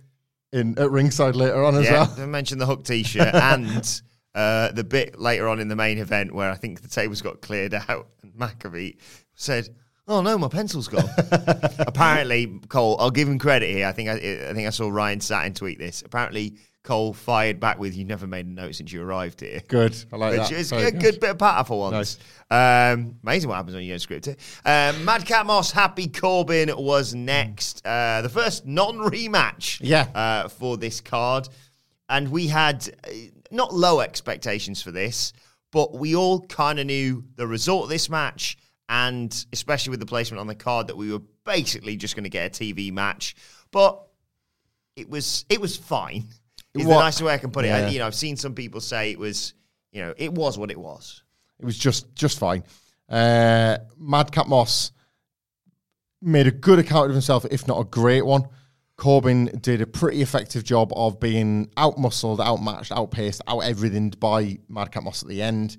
in 0.53 0.79
at 0.79 0.91
ringside 0.91 1.37
later 1.37 1.63
on 1.63 1.75
as 1.75 1.85
yeah, 1.85 1.93
well. 1.93 2.15
I 2.19 2.27
mentioned 2.27 2.61
the 2.61 2.67
hook 2.67 2.85
T-shirt 2.85 3.35
and 3.35 4.03
uh, 4.35 4.73
the 4.73 4.83
bit 4.83 5.19
later 5.19 5.47
on 5.49 5.61
in 5.61 5.69
the 5.69 5.77
main 5.77 5.99
event 5.99 6.33
where 6.33 6.51
I 6.51 6.55
think 6.55 6.81
the 6.81 6.89
tables 6.89 7.21
got 7.21 7.43
cleared 7.43 7.75
out 7.75 8.09
and 8.23 8.33
McAfee 8.33 8.97
said. 9.35 9.69
Oh 10.11 10.23
no, 10.23 10.39
my 10.39 10.49
pencil's 10.49 10.89
gone. 10.89 11.05
Apparently, 11.81 12.61
Cole. 12.69 12.97
I'll 12.99 13.11
give 13.11 13.29
him 13.29 13.39
credit 13.39 13.69
here. 13.69 13.87
I 13.87 13.93
think 13.93 14.09
I, 14.09 14.15
I 14.15 14.55
think 14.55 14.67
I 14.67 14.71
saw 14.71 14.89
Ryan 14.89 15.21
Satin 15.21 15.53
tweet 15.53 15.79
this. 15.79 16.01
Apparently, 16.01 16.57
Cole 16.89 17.13
fired 17.13 17.61
back 17.61 17.79
with, 17.79 17.95
"You 17.95 18.05
never 18.07 18.27
made 18.27 18.47
a 18.47 18.51
note 18.51 18.75
since 18.75 18.91
you 18.93 19.03
arrived 19.03 19.41
here." 19.43 19.61
Good, 19.69 19.95
I 20.11 20.17
like 20.17 20.39
Which 20.39 20.49
that. 20.49 20.59
is 20.59 20.71
Very 20.71 20.85
a 20.87 20.91
good 20.91 21.21
bit 21.21 21.31
of 21.31 21.39
patter 21.39 21.65
for 21.65 21.79
once. 21.91 22.17
Um, 22.51 23.17
amazing 23.23 23.51
what 23.51 23.57
happens 23.57 23.75
when 23.75 23.85
you 23.85 23.91
don't 23.93 23.99
script 23.99 24.27
it. 24.27 24.41
Um, 24.65 25.05
Madcap 25.05 25.45
Moss, 25.45 25.71
Happy 25.71 26.07
Corbin 26.09 26.71
was 26.77 27.15
next. 27.15 27.87
Uh, 27.87 28.23
the 28.23 28.31
first 28.31 28.65
non-rematch 28.67 29.81
Yeah. 29.83 30.07
uh, 30.15 30.49
for 30.49 30.79
this 30.79 31.01
card. 31.03 31.49
And 32.09 32.31
we 32.31 32.47
had 32.47 32.89
uh, 33.05 33.11
not 33.51 33.75
low 33.75 34.01
expectations 34.01 34.81
for 34.81 34.91
this, 34.91 35.35
but 35.73 35.95
we 35.95 36.17
all 36.17 36.41
kind 36.47 36.79
of 36.79 36.87
knew 36.87 37.23
the 37.37 37.47
result 37.47 37.83
of 37.85 37.89
this 37.91 38.09
match, 38.09 38.57
and 38.89 39.45
especially 39.53 39.91
with 39.91 40.01
the 40.01 40.07
placement 40.07 40.41
on 40.41 40.47
the 40.47 40.55
card, 40.55 40.87
that 40.87 40.97
we 40.97 41.13
were 41.13 41.21
basically 41.45 41.97
just 41.99 42.17
going 42.17 42.25
to 42.25 42.31
get 42.31 42.59
a 42.59 42.65
TV 42.65 42.91
match. 42.91 43.37
But 43.71 44.03
it 44.97 45.11
was 45.11 45.45
it 45.51 45.61
was 45.61 45.77
fine. 45.77 46.25
Is 46.81 46.87
the 46.87 47.01
nicest 47.01 47.23
way 47.23 47.35
I 47.35 47.39
can 47.39 47.51
put 47.51 47.65
it. 47.65 47.69
I- 47.71 47.89
you 47.89 47.99
know, 47.99 48.07
I've 48.07 48.15
seen 48.15 48.37
some 48.37 48.55
people 48.55 48.81
say 48.81 49.11
it 49.11 49.19
was, 49.19 49.55
you 49.93 50.03
know, 50.03 50.15
it 50.17 50.33
was 50.33 50.59
what 50.59 50.71
it 50.71 50.79
was. 50.79 51.23
It 51.59 51.65
was 51.65 51.79
just 51.79 52.15
just 52.15 52.39
fine. 52.39 52.63
Uh, 53.09 53.79
Madcap 53.99 54.47
Moss 54.49 54.93
made 56.21 56.47
a 56.47 56.51
good 56.51 56.79
account 56.79 57.07
of 57.07 57.13
himself, 57.13 57.45
if 57.51 57.67
not 57.67 57.81
a 57.81 57.85
great 57.85 58.25
one. 58.27 58.43
Corbin 58.97 59.47
did 59.63 59.81
a 59.81 59.87
pretty 59.87 60.21
effective 60.23 60.65
job 60.65 60.93
of 60.97 61.21
being 61.21 61.67
outmuscled, 61.77 62.41
outmatched, 62.41 62.91
outpaced, 62.91 63.41
out 63.47 63.61
everything 63.61 64.11
by 64.11 64.59
Madcap 64.69 65.05
Moss 65.05 65.23
at 65.23 65.29
the 65.29 65.41
end. 65.41 65.77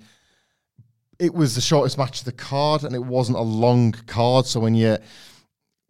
It 1.18 1.34
was 1.34 1.54
the 1.54 1.60
shortest 1.60 1.98
match 1.98 2.20
of 2.20 2.24
the 2.24 2.32
card, 2.32 2.82
and 2.82 2.94
it 2.94 3.04
wasn't 3.04 3.36
a 3.36 3.42
long 3.42 3.92
card. 3.92 4.46
So 4.46 4.58
when 4.58 4.74
you 4.74 4.96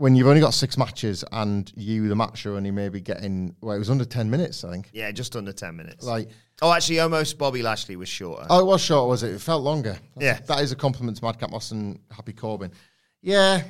when 0.00 0.14
you've 0.14 0.26
only 0.26 0.40
got 0.40 0.54
six 0.54 0.78
matches 0.78 1.24
and 1.30 1.70
you, 1.76 2.08
the 2.08 2.16
match, 2.16 2.46
are 2.46 2.54
only 2.56 2.70
maybe 2.70 3.00
getting 3.02 3.54
well, 3.60 3.76
it 3.76 3.78
was 3.78 3.90
under 3.90 4.04
ten 4.06 4.30
minutes, 4.30 4.64
I 4.64 4.70
think. 4.72 4.88
Yeah, 4.92 5.10
just 5.12 5.36
under 5.36 5.52
10 5.52 5.76
minutes. 5.76 6.04
Like, 6.06 6.30
oh, 6.62 6.72
actually, 6.72 7.00
almost 7.00 7.36
Bobby 7.36 7.62
Lashley 7.62 7.96
was 7.96 8.08
shorter. 8.08 8.46
oh, 8.48 8.60
it 8.60 8.64
was 8.66 8.80
short, 8.80 9.08
was 9.08 9.22
it? 9.22 9.32
It 9.34 9.40
felt 9.42 9.62
longer. 9.62 9.98
Yeah. 10.18 10.40
that 10.46 10.60
is 10.60 10.72
a 10.72 10.76
compliment 10.76 11.18
to 11.18 11.24
Madcap 11.24 11.50
Moss 11.50 11.70
and 11.72 11.98
Happy 12.10 12.32
Corbin. 12.32 12.72
Yeah, 13.20 13.62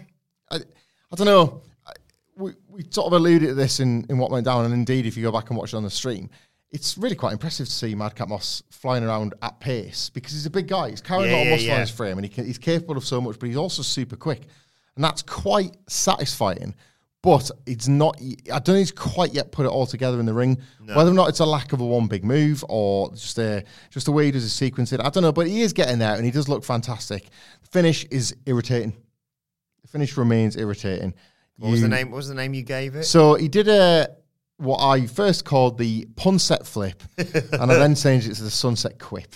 I, 0.51 0.57
I 0.57 1.17
don't 1.17 1.27
know. 1.27 1.63
I- 1.87 1.93
We, 2.37 2.53
we 2.69 2.85
sort 2.91 3.09
of 3.09 3.13
alluded 3.15 3.49
to 3.49 3.55
this 3.55 3.81
in, 3.81 4.07
in 4.09 4.17
what 4.19 4.31
went 4.31 4.45
down, 4.47 4.65
and 4.65 4.73
indeed, 4.73 5.07
if 5.07 5.17
you 5.17 5.23
go 5.25 5.33
back 5.33 5.51
and 5.51 5.59
watch 5.59 5.75
it 5.75 5.77
on 5.77 5.83
the 5.83 5.91
stream, 5.91 6.31
it's 6.71 6.97
really 6.97 7.17
quite 7.17 7.33
impressive 7.33 7.67
to 7.67 7.73
see 7.73 7.97
Madcap 7.97 8.29
Moss 8.29 8.63
flying 8.71 9.03
around 9.03 9.35
at 9.43 9.59
pace 9.59 10.09
because 10.11 10.33
he's 10.33 10.47
a 10.47 10.51
big 10.51 10.69
guy. 10.69 10.91
He's 10.91 11.01
carrying 11.01 11.29
Yeah, 11.33 11.37
a 11.37 11.39
lot 11.39 11.43
of 11.43 11.47
yeah, 11.49 11.53
muscle 11.55 11.67
yeah. 11.67 11.75
on 11.75 11.81
his 11.81 11.91
frame, 11.91 12.19
and 12.19 12.25
he 12.25 12.29
can, 12.29 12.47
he's 12.47 12.59
capable 12.59 12.97
of 12.97 13.05
so 13.05 13.21
much, 13.21 13.37
but 13.41 13.49
he's 13.49 13.57
also 13.57 13.83
super 13.83 14.15
quick, 14.15 14.43
and 15.01 15.05
that's 15.07 15.23
quite 15.23 15.79
satisfying. 15.89 16.75
But 17.23 17.51
it's 17.65 17.89
not. 17.89 18.21
I 18.21 18.59
don't 18.59 18.65
think 18.67 18.79
he's 18.79 18.93
quite 18.93 19.33
yet 19.33 19.51
put 19.51 19.65
it 19.65 19.71
all 19.71 19.87
together 19.87 20.21
in 20.21 20.27
the 20.27 20.35
ring. 20.35 20.59
Whether 20.95 21.11
or 21.11 21.15
not 21.15 21.31
it's 21.31 21.41
a 21.41 21.47
lack 21.47 21.73
of 21.73 21.81
a 21.81 21.87
one 21.87 22.07
big 22.07 22.23
move 22.23 22.63
or 22.69 23.11
just 23.13 23.39
a 23.39 23.65
just 23.89 24.05
the 24.05 24.13
way 24.13 24.27
he 24.27 24.31
does 24.31 24.43
his 24.43 24.53
sequencing, 24.53 25.03
I 25.03 25.09
don't 25.09 25.23
know. 25.23 25.33
But 25.33 25.47
he 25.47 25.63
is 25.63 25.73
getting 25.73 25.99
there, 25.99 26.17
and 26.17 26.25
he 26.25 26.31
does 26.31 26.51
look 26.51 26.65
fantastic. 26.65 27.29
The 27.63 27.69
finish 27.69 28.05
is 28.11 28.37
irritating. 28.45 28.95
The 29.81 29.89
finish 29.89 30.19
remains 30.19 30.59
irritating. 30.59 31.15
what 31.57 31.71
was 31.71 31.81
the 31.81 31.89
name? 31.89 32.11
What 32.11 32.19
was 32.19 32.29
the 32.29 32.35
name 32.35 32.53
you 32.53 32.63
gave 32.63 32.95
it? 32.95 33.05
so 33.05 33.35
he 33.37 33.49
did 33.49 33.69
a 33.69 34.09
what 34.59 34.83
I 34.85 35.07
first 35.07 35.47
called 35.47 35.79
the 35.79 36.07
punset 36.15 36.67
flip, 36.67 37.03
and 37.19 37.73
I 37.73 37.79
then 37.79 37.95
changed 37.95 38.29
it 38.29 38.35
to 38.35 38.43
the 38.43 38.51
sunset 38.51 38.99
quip 38.99 39.35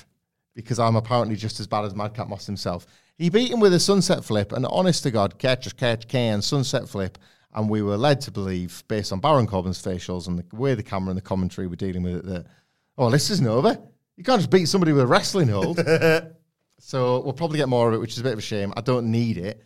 because 0.55 0.79
I'm 0.79 0.97
apparently 0.97 1.37
just 1.37 1.61
as 1.61 1.67
bad 1.67 1.85
as 1.85 1.95
Madcap 1.95 2.29
Moss 2.29 2.47
himself. 2.47 2.87
He 3.17 3.31
beat 3.31 3.51
him 3.51 3.61
with 3.61 3.75
a 3.75 3.81
sunset 3.81 4.25
flip, 4.25 4.53
and 4.53 4.67
honest 4.67 5.03
to 5.05 5.11
God, 5.11 5.39
catch 5.39 5.77
catch 5.77 6.09
can 6.09 6.43
sunset 6.43 6.89
flip, 6.89 7.19
and 7.55 7.69
we 7.69 7.83
were 7.83 7.97
led 7.97 8.21
to 8.23 8.31
believe, 8.31 8.83
based 8.89 9.13
on 9.13 9.21
Baron 9.21 9.47
Corbin's 9.47 9.81
facials 9.81 10.27
and 10.27 10.39
the 10.39 10.57
way 10.57 10.75
the 10.75 10.83
camera 10.83 11.11
and 11.11 11.17
the 11.17 11.23
commentary 11.23 11.67
were 11.67 11.77
dealing 11.77 12.03
with 12.03 12.17
it, 12.17 12.25
that 12.27 12.47
oh, 12.99 13.11
this 13.11 13.31
isn't 13.31 13.47
over. 13.47 13.79
You 14.17 14.25
can't 14.25 14.41
just 14.41 14.51
beat 14.51 14.67
somebody 14.67 14.93
with 14.93 15.03
a 15.03 15.07
wrestling 15.07 15.49
hold. 15.49 15.79
so 16.79 17.21
we'll 17.21 17.33
probably 17.33 17.59
get 17.59 17.69
more 17.69 17.89
of 17.89 17.95
it, 17.95 17.99
which 17.99 18.13
is 18.13 18.21
a 18.21 18.23
bit 18.23 18.33
of 18.33 18.39
a 18.39 18.43
shame. 18.43 18.73
I 18.77 18.81
don't 18.81 19.11
need 19.11 19.39
it. 19.39 19.63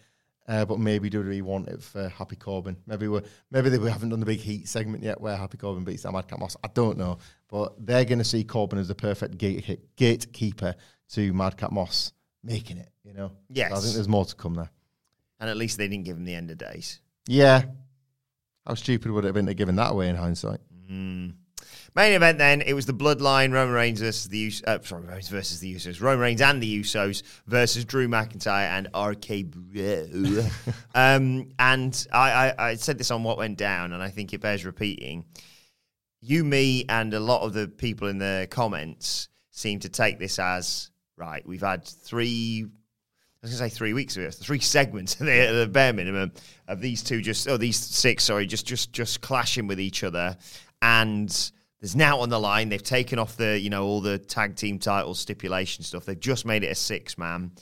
Uh, 0.48 0.64
but 0.64 0.78
maybe 0.78 1.10
WWE 1.10 1.42
want 1.42 1.68
it 1.68 1.82
for 1.82 2.08
Happy 2.08 2.34
Corbin. 2.34 2.74
Maybe 2.86 3.06
we 3.06 3.20
maybe 3.50 3.68
they 3.68 3.90
haven't 3.90 4.08
done 4.08 4.20
the 4.20 4.26
big 4.26 4.40
heat 4.40 4.66
segment 4.66 5.04
yet 5.04 5.20
where 5.20 5.36
Happy 5.36 5.58
Corbin 5.58 5.84
beats 5.84 6.04
that 6.04 6.12
Madcap 6.12 6.40
Moss. 6.40 6.56
I 6.64 6.68
don't 6.68 6.96
know, 6.96 7.18
but 7.48 7.74
they're 7.78 8.06
going 8.06 8.18
to 8.18 8.24
see 8.24 8.44
Corbin 8.44 8.78
as 8.78 8.88
the 8.88 8.94
perfect 8.94 9.36
gate 9.36 9.94
gatekeeper 9.96 10.74
to 11.10 11.32
Madcap 11.34 11.70
Moss 11.70 12.12
making 12.42 12.78
it. 12.78 12.88
You 13.04 13.12
know, 13.12 13.32
Yes. 13.50 13.70
So 13.70 13.76
I 13.76 13.80
think 13.80 13.94
there's 13.94 14.08
more 14.08 14.24
to 14.24 14.34
come 14.34 14.54
there. 14.54 14.70
And 15.38 15.50
at 15.50 15.58
least 15.58 15.76
they 15.76 15.86
didn't 15.86 16.06
give 16.06 16.16
him 16.16 16.24
the 16.24 16.34
end 16.34 16.50
of 16.50 16.56
days. 16.56 17.00
Yeah, 17.26 17.64
how 18.66 18.74
stupid 18.74 19.10
would 19.10 19.24
it 19.24 19.28
have 19.28 19.34
been 19.34 19.46
to 19.46 19.54
give 19.54 19.68
him 19.68 19.76
that 19.76 19.92
away 19.92 20.08
in 20.08 20.16
hindsight? 20.16 20.60
Main 21.94 22.12
event 22.12 22.38
then, 22.38 22.60
it 22.60 22.74
was 22.74 22.86
the 22.86 22.94
Bloodline, 22.94 23.52
Roman 23.52 23.74
Reigns 23.74 24.00
versus 24.00 24.28
the 24.28 24.38
Us- 24.46 24.62
uh, 24.66 24.78
sorry, 24.82 25.06
Reigns 25.06 25.28
versus 25.28 25.60
the 25.60 25.74
Usos, 25.74 26.00
Roman 26.00 26.20
Reigns 26.20 26.40
and 26.40 26.62
the 26.62 26.80
Usos 26.80 27.22
versus 27.46 27.84
Drew 27.84 28.08
McIntyre 28.08 28.68
and 28.68 28.88
RK 28.94 29.46
Bro. 29.50 30.46
um, 30.94 31.48
and 31.58 32.06
I, 32.12 32.30
I, 32.30 32.68
I 32.70 32.74
said 32.74 32.98
this 32.98 33.10
on 33.10 33.24
what 33.24 33.38
went 33.38 33.58
down, 33.58 33.92
and 33.92 34.02
I 34.02 34.10
think 34.10 34.32
it 34.32 34.40
bears 34.40 34.64
repeating. 34.64 35.24
You, 36.20 36.44
me, 36.44 36.84
and 36.88 37.14
a 37.14 37.20
lot 37.20 37.42
of 37.42 37.52
the 37.52 37.68
people 37.68 38.08
in 38.08 38.18
the 38.18 38.48
comments 38.50 39.28
seem 39.50 39.80
to 39.80 39.88
take 39.88 40.18
this 40.18 40.38
as 40.38 40.90
right. 41.16 41.46
We've 41.46 41.60
had 41.60 41.84
three 41.84 42.66
I 43.40 43.46
was 43.46 43.52
going 43.52 43.68
to 43.68 43.74
say 43.74 43.78
three 43.78 43.92
weeks 43.92 44.16
ago, 44.16 44.30
three 44.32 44.58
segments 44.58 45.14
at 45.20 45.26
the, 45.26 45.60
the 45.60 45.68
bare 45.68 45.92
minimum 45.92 46.32
of 46.66 46.80
these 46.80 47.04
two 47.04 47.22
just, 47.22 47.48
oh, 47.48 47.56
these 47.56 47.76
six, 47.76 48.24
sorry, 48.24 48.46
just 48.46 48.66
just 48.66 48.92
just 48.92 49.20
clashing 49.20 49.68
with 49.68 49.78
each 49.78 50.02
other, 50.02 50.36
and 50.82 51.52
there's 51.80 51.94
now 51.94 52.20
on 52.20 52.28
the 52.28 52.40
line. 52.40 52.68
They've 52.68 52.82
taken 52.82 53.18
off 53.18 53.36
the, 53.36 53.58
you 53.58 53.70
know, 53.70 53.84
all 53.84 54.00
the 54.00 54.18
tag 54.18 54.56
team 54.56 54.78
title 54.78 55.14
stipulation 55.14 55.84
stuff. 55.84 56.04
They've 56.04 56.18
just 56.18 56.44
made 56.44 56.64
it 56.64 56.68
a 56.68 56.74
six 56.74 57.16
man. 57.16 57.52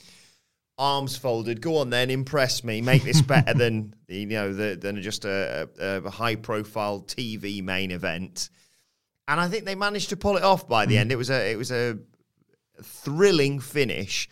Arms 0.79 1.17
folded. 1.17 1.61
Go 1.61 1.77
on 1.77 1.89
then, 1.89 2.09
impress 2.09 2.63
me. 2.63 2.81
Make 2.81 3.03
this 3.03 3.21
better 3.21 3.53
than 3.53 3.95
you 4.07 4.27
know 4.27 4.53
the, 4.53 4.75
than 4.75 5.01
just 5.01 5.25
a, 5.25 5.69
a, 5.79 6.03
a 6.03 6.09
high 6.09 6.35
profile 6.35 7.01
TV 7.01 7.63
main 7.63 7.91
event. 7.91 8.49
And 9.27 9.41
I 9.41 9.47
think 9.47 9.65
they 9.65 9.75
managed 9.75 10.09
to 10.09 10.17
pull 10.17 10.37
it 10.37 10.43
off 10.43 10.67
by 10.67 10.85
the 10.85 10.95
mm. 10.95 10.99
end. 10.99 11.11
It 11.11 11.15
was 11.15 11.29
a 11.29 11.51
it 11.51 11.57
was 11.57 11.71
a 11.71 11.97
thrilling 12.81 13.59
finish 13.59 14.29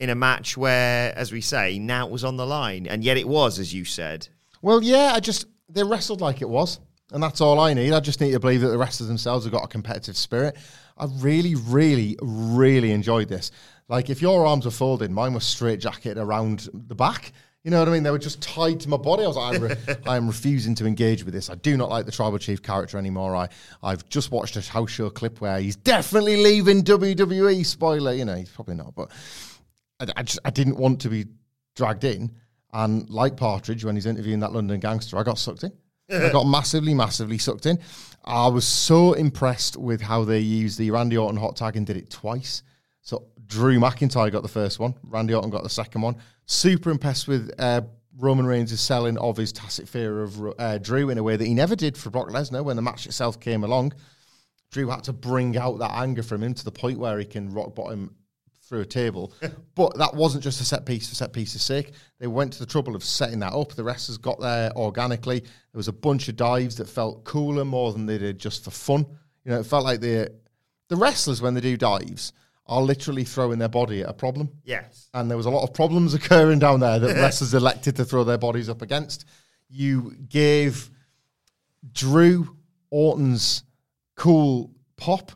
in 0.00 0.10
a 0.10 0.14
match 0.14 0.56
where, 0.56 1.16
as 1.16 1.30
we 1.30 1.40
say, 1.40 1.78
now 1.78 2.06
it 2.06 2.10
was 2.10 2.24
on 2.24 2.36
the 2.36 2.46
line, 2.46 2.86
and 2.86 3.04
yet 3.04 3.16
it 3.16 3.28
was, 3.28 3.58
as 3.58 3.72
you 3.72 3.84
said. 3.84 4.28
Well, 4.62 4.82
yeah, 4.82 5.12
I 5.14 5.20
just 5.20 5.46
they 5.68 5.84
wrestled 5.84 6.20
like 6.20 6.40
it 6.40 6.48
was, 6.48 6.80
and 7.12 7.22
that's 7.22 7.40
all 7.40 7.60
I 7.60 7.74
need. 7.74 7.92
I 7.92 8.00
just 8.00 8.20
need 8.20 8.32
to 8.32 8.40
believe 8.40 8.60
that 8.62 8.68
the 8.68 8.78
wrestlers 8.78 9.08
themselves 9.08 9.44
have 9.44 9.52
got 9.52 9.64
a 9.64 9.68
competitive 9.68 10.16
spirit. 10.16 10.56
I 10.96 11.06
really, 11.18 11.54
really, 11.54 12.18
really 12.20 12.92
enjoyed 12.92 13.28
this. 13.28 13.50
Like, 13.88 14.10
if 14.10 14.22
your 14.22 14.46
arms 14.46 14.64
were 14.64 14.70
folded, 14.70 15.10
mine 15.10 15.34
was 15.34 15.44
straight 15.44 15.80
jacketed 15.80 16.18
around 16.18 16.68
the 16.72 16.94
back. 16.94 17.32
You 17.64 17.70
know 17.70 17.78
what 17.78 17.88
I 17.88 17.92
mean? 17.92 18.02
They 18.02 18.10
were 18.10 18.18
just 18.18 18.40
tied 18.42 18.80
to 18.80 18.88
my 18.88 18.96
body. 18.96 19.22
I 19.22 19.26
was 19.28 19.36
like, 19.36 19.54
I, 19.54 19.58
re- 19.58 19.96
I 20.06 20.16
am 20.16 20.26
refusing 20.26 20.74
to 20.76 20.86
engage 20.86 21.24
with 21.24 21.32
this. 21.32 21.48
I 21.48 21.54
do 21.54 21.76
not 21.76 21.90
like 21.90 22.06
the 22.06 22.12
tribal 22.12 22.38
chief 22.38 22.62
character 22.62 22.98
anymore. 22.98 23.36
I, 23.36 23.48
I've 23.82 24.08
just 24.08 24.32
watched 24.32 24.56
a 24.56 24.60
house 24.60 24.90
show 24.90 25.10
clip 25.10 25.40
where 25.40 25.60
he's 25.60 25.76
definitely 25.76 26.36
leaving 26.36 26.82
WWE. 26.82 27.64
Spoiler, 27.64 28.14
you 28.14 28.24
know, 28.24 28.34
he's 28.34 28.50
probably 28.50 28.74
not, 28.74 28.94
but 28.94 29.10
I, 30.00 30.06
I 30.16 30.22
just 30.24 30.40
I 30.44 30.50
didn't 30.50 30.76
want 30.76 31.00
to 31.02 31.08
be 31.08 31.26
dragged 31.76 32.04
in. 32.04 32.32
And 32.72 33.08
like 33.10 33.36
Partridge, 33.36 33.84
when 33.84 33.94
he's 33.94 34.06
interviewing 34.06 34.40
that 34.40 34.52
London 34.52 34.80
gangster, 34.80 35.18
I 35.18 35.22
got 35.22 35.38
sucked 35.38 35.62
in. 35.62 35.72
I 36.12 36.30
got 36.30 36.44
massively, 36.44 36.94
massively 36.94 37.38
sucked 37.38 37.66
in. 37.66 37.78
I 38.24 38.46
was 38.48 38.66
so 38.66 39.14
impressed 39.14 39.76
with 39.76 40.00
how 40.00 40.24
they 40.24 40.38
used 40.38 40.78
the 40.78 40.90
Randy 40.90 41.16
Orton 41.16 41.38
hot 41.38 41.56
tag 41.56 41.76
and 41.76 41.86
did 41.86 41.96
it 41.96 42.10
twice. 42.10 42.62
So 43.00 43.26
Drew 43.46 43.78
McIntyre 43.78 44.30
got 44.30 44.42
the 44.42 44.48
first 44.48 44.78
one, 44.78 44.94
Randy 45.02 45.34
Orton 45.34 45.50
got 45.50 45.62
the 45.62 45.68
second 45.68 46.02
one. 46.02 46.16
Super 46.46 46.90
impressed 46.90 47.26
with 47.26 47.50
uh, 47.58 47.82
Roman 48.18 48.46
Reigns' 48.46 48.78
selling 48.80 49.18
of 49.18 49.36
his 49.36 49.52
tacit 49.52 49.88
fear 49.88 50.22
of 50.22 50.54
uh, 50.58 50.78
Drew 50.78 51.10
in 51.10 51.18
a 51.18 51.22
way 51.22 51.36
that 51.36 51.46
he 51.46 51.54
never 51.54 51.74
did 51.74 51.96
for 51.96 52.10
Brock 52.10 52.28
Lesnar 52.28 52.64
when 52.64 52.76
the 52.76 52.82
match 52.82 53.06
itself 53.06 53.40
came 53.40 53.64
along. 53.64 53.92
Drew 54.70 54.88
had 54.88 55.04
to 55.04 55.12
bring 55.12 55.56
out 55.56 55.78
that 55.80 55.92
anger 55.92 56.22
from 56.22 56.42
him 56.42 56.54
to 56.54 56.64
the 56.64 56.72
point 56.72 56.98
where 56.98 57.18
he 57.18 57.24
can 57.24 57.52
rock 57.52 57.74
bottom 57.74 58.14
through 58.72 58.80
a 58.80 58.86
table. 58.86 59.34
but 59.74 59.94
that 59.98 60.14
wasn't 60.14 60.42
just 60.42 60.62
a 60.62 60.64
set 60.64 60.86
piece 60.86 61.06
for 61.06 61.14
set 61.14 61.34
piece's 61.34 61.60
sake. 61.60 61.92
They 62.18 62.26
went 62.26 62.54
to 62.54 62.58
the 62.58 62.64
trouble 62.64 62.96
of 62.96 63.04
setting 63.04 63.38
that 63.40 63.52
up. 63.52 63.74
The 63.74 63.84
wrestlers 63.84 64.16
got 64.16 64.40
there 64.40 64.72
organically. 64.74 65.40
There 65.40 65.48
was 65.74 65.88
a 65.88 65.92
bunch 65.92 66.28
of 66.28 66.36
dives 66.36 66.76
that 66.76 66.88
felt 66.88 67.24
cooler 67.24 67.66
more 67.66 67.92
than 67.92 68.06
they 68.06 68.16
did 68.16 68.38
just 68.38 68.64
for 68.64 68.70
fun. 68.70 69.04
You 69.44 69.52
know, 69.52 69.60
it 69.60 69.66
felt 69.66 69.84
like 69.84 70.00
the 70.00 70.32
the 70.88 70.96
wrestlers 70.96 71.42
when 71.42 71.52
they 71.52 71.60
do 71.60 71.76
dives 71.76 72.32
are 72.66 72.80
literally 72.80 73.24
throwing 73.24 73.58
their 73.58 73.68
body 73.68 74.00
at 74.00 74.08
a 74.08 74.14
problem. 74.14 74.48
Yes. 74.64 75.10
And 75.12 75.30
there 75.30 75.36
was 75.36 75.46
a 75.46 75.50
lot 75.50 75.64
of 75.64 75.74
problems 75.74 76.14
occurring 76.14 76.60
down 76.60 76.80
there 76.80 76.98
that 76.98 77.16
wrestlers 77.20 77.52
elected 77.52 77.96
to 77.96 78.06
throw 78.06 78.24
their 78.24 78.38
bodies 78.38 78.70
up 78.70 78.80
against. 78.80 79.26
You 79.68 80.16
gave 80.30 80.90
Drew 81.92 82.56
Orton's 82.90 83.64
cool 84.16 84.70
pop 84.96 85.32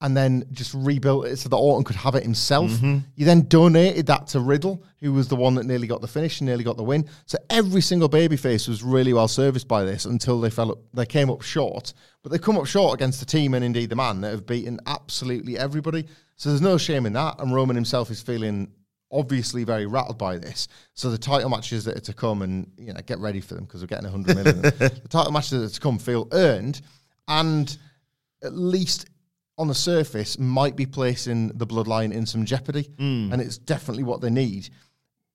and 0.00 0.16
then 0.16 0.44
just 0.52 0.74
rebuilt 0.74 1.26
it 1.26 1.38
so 1.38 1.48
that 1.48 1.56
Orton 1.56 1.84
could 1.84 1.96
have 1.96 2.14
it 2.14 2.22
himself. 2.22 2.70
Mm-hmm. 2.70 2.98
You 3.16 3.24
then 3.26 3.48
donated 3.48 4.06
that 4.06 4.28
to 4.28 4.40
Riddle, 4.40 4.84
who 5.00 5.12
was 5.12 5.26
the 5.26 5.34
one 5.34 5.56
that 5.56 5.66
nearly 5.66 5.88
got 5.88 6.00
the 6.00 6.06
finish 6.06 6.40
and 6.40 6.46
nearly 6.46 6.62
got 6.62 6.76
the 6.76 6.84
win. 6.84 7.08
So 7.26 7.36
every 7.50 7.80
single 7.80 8.08
babyface 8.08 8.68
was 8.68 8.82
really 8.84 9.12
well 9.12 9.26
serviced 9.26 9.66
by 9.66 9.84
this 9.84 10.04
until 10.04 10.40
they 10.40 10.50
fell 10.50 10.70
up, 10.70 10.78
they 10.94 11.04
came 11.04 11.30
up 11.30 11.42
short. 11.42 11.94
But 12.22 12.30
they 12.30 12.38
come 12.38 12.56
up 12.56 12.66
short 12.66 12.94
against 12.94 13.18
the 13.18 13.26
team 13.26 13.54
and 13.54 13.64
indeed 13.64 13.90
the 13.90 13.96
man 13.96 14.20
that 14.20 14.30
have 14.30 14.46
beaten 14.46 14.78
absolutely 14.86 15.58
everybody. 15.58 16.04
So 16.36 16.50
there's 16.50 16.62
no 16.62 16.78
shame 16.78 17.04
in 17.04 17.14
that. 17.14 17.40
And 17.40 17.52
Roman 17.52 17.74
himself 17.74 18.10
is 18.12 18.22
feeling 18.22 18.70
obviously 19.10 19.64
very 19.64 19.86
rattled 19.86 20.18
by 20.18 20.38
this. 20.38 20.68
So 20.94 21.10
the 21.10 21.18
title 21.18 21.50
matches 21.50 21.84
that 21.86 21.96
are 21.96 22.00
to 22.00 22.12
come, 22.12 22.42
and 22.42 22.70
you 22.78 22.92
know, 22.92 23.00
get 23.04 23.18
ready 23.18 23.40
for 23.40 23.54
them 23.54 23.64
because 23.64 23.80
we're 23.80 23.88
getting 23.88 24.10
100 24.10 24.36
million. 24.36 24.62
the 24.62 25.08
title 25.08 25.32
matches 25.32 25.50
that 25.50 25.64
are 25.64 25.74
to 25.74 25.80
come 25.80 25.98
feel 25.98 26.28
earned, 26.32 26.82
and 27.26 27.76
at 28.44 28.54
least 28.54 29.06
on 29.58 29.66
the 29.68 29.74
surface 29.74 30.38
might 30.38 30.76
be 30.76 30.86
placing 30.86 31.48
the 31.48 31.66
bloodline 31.66 32.12
in 32.12 32.24
some 32.24 32.44
jeopardy, 32.44 32.84
hmm. 32.96 33.30
and 33.32 33.42
it's 33.42 33.58
definitely 33.58 34.04
what 34.04 34.20
they 34.20 34.30
need. 34.30 34.70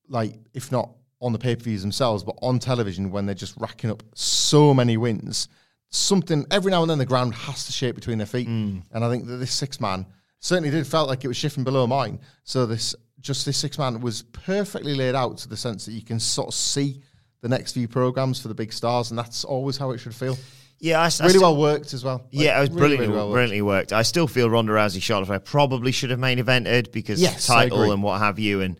Like, 0.08 0.34
if 0.54 0.72
not 0.72 0.90
on 1.20 1.32
the 1.32 1.38
pay 1.38 1.54
per 1.54 1.62
views 1.62 1.82
themselves, 1.82 2.24
but 2.24 2.36
on 2.42 2.58
television 2.58 3.10
when 3.10 3.26
they're 3.26 3.34
just 3.34 3.56
racking 3.58 3.90
up 3.90 4.02
so 4.14 4.74
many 4.74 4.96
wins. 4.96 5.48
Something 5.90 6.44
every 6.50 6.70
now 6.70 6.82
and 6.82 6.90
then 6.90 6.98
the 6.98 7.06
ground 7.06 7.34
has 7.34 7.66
to 7.66 7.72
shake 7.72 7.94
between 7.94 8.18
their 8.18 8.26
feet, 8.26 8.48
hmm. 8.48 8.78
and 8.92 9.04
I 9.04 9.10
think 9.10 9.26
that 9.26 9.36
this 9.36 9.52
six 9.52 9.80
man 9.80 10.06
certainly 10.40 10.70
did 10.70 10.86
felt 10.86 11.08
like 11.08 11.24
it 11.24 11.28
was 11.28 11.36
shifting 11.36 11.64
below 11.64 11.86
mine. 11.86 12.18
So 12.42 12.66
this 12.66 12.94
just 13.20 13.46
this 13.46 13.56
six 13.56 13.78
man 13.78 14.00
was 14.00 14.22
perfectly 14.22 14.94
laid 14.94 15.14
out 15.14 15.38
to 15.38 15.48
the 15.48 15.56
sense 15.56 15.86
that 15.86 15.92
you 15.92 16.02
can 16.02 16.18
sort 16.18 16.48
of 16.48 16.54
see 16.54 17.00
the 17.42 17.48
next 17.48 17.72
few 17.72 17.86
programs 17.86 18.40
for 18.40 18.48
the 18.48 18.54
big 18.54 18.72
stars, 18.72 19.10
and 19.10 19.18
that's 19.18 19.44
always 19.44 19.76
how 19.76 19.90
it 19.90 19.98
should 19.98 20.14
feel. 20.14 20.36
Yeah, 20.80 20.98
I, 21.00 21.04
I 21.04 21.04
Really 21.04 21.10
still- 21.30 21.42
well 21.42 21.56
worked 21.56 21.94
as 21.94 22.04
well. 22.04 22.16
Like, 22.18 22.26
Yeah, 22.44 22.58
it 22.58 22.60
was 22.60 22.70
really, 22.70 22.78
brilliantly, 22.80 23.06
really 23.06 23.16
well 23.16 23.26
worked. 23.28 23.32
brilliantly 23.34 23.62
worked. 23.62 23.92
I 23.92 24.02
still 24.02 24.26
feel 24.26 24.50
Ronda 24.50 24.72
Rousey 24.72 25.00
Charlotte 25.02 25.26
Flair 25.26 25.38
probably 25.40 25.92
should 25.92 26.10
have 26.10 26.18
main 26.18 26.38
evented 26.38 26.92
because 26.92 27.20
Yes, 27.22 27.46
title 27.46 27.90
and 27.92 28.02
what 28.02 28.18
have 28.20 28.38
you, 28.38 28.60
and 28.60 28.78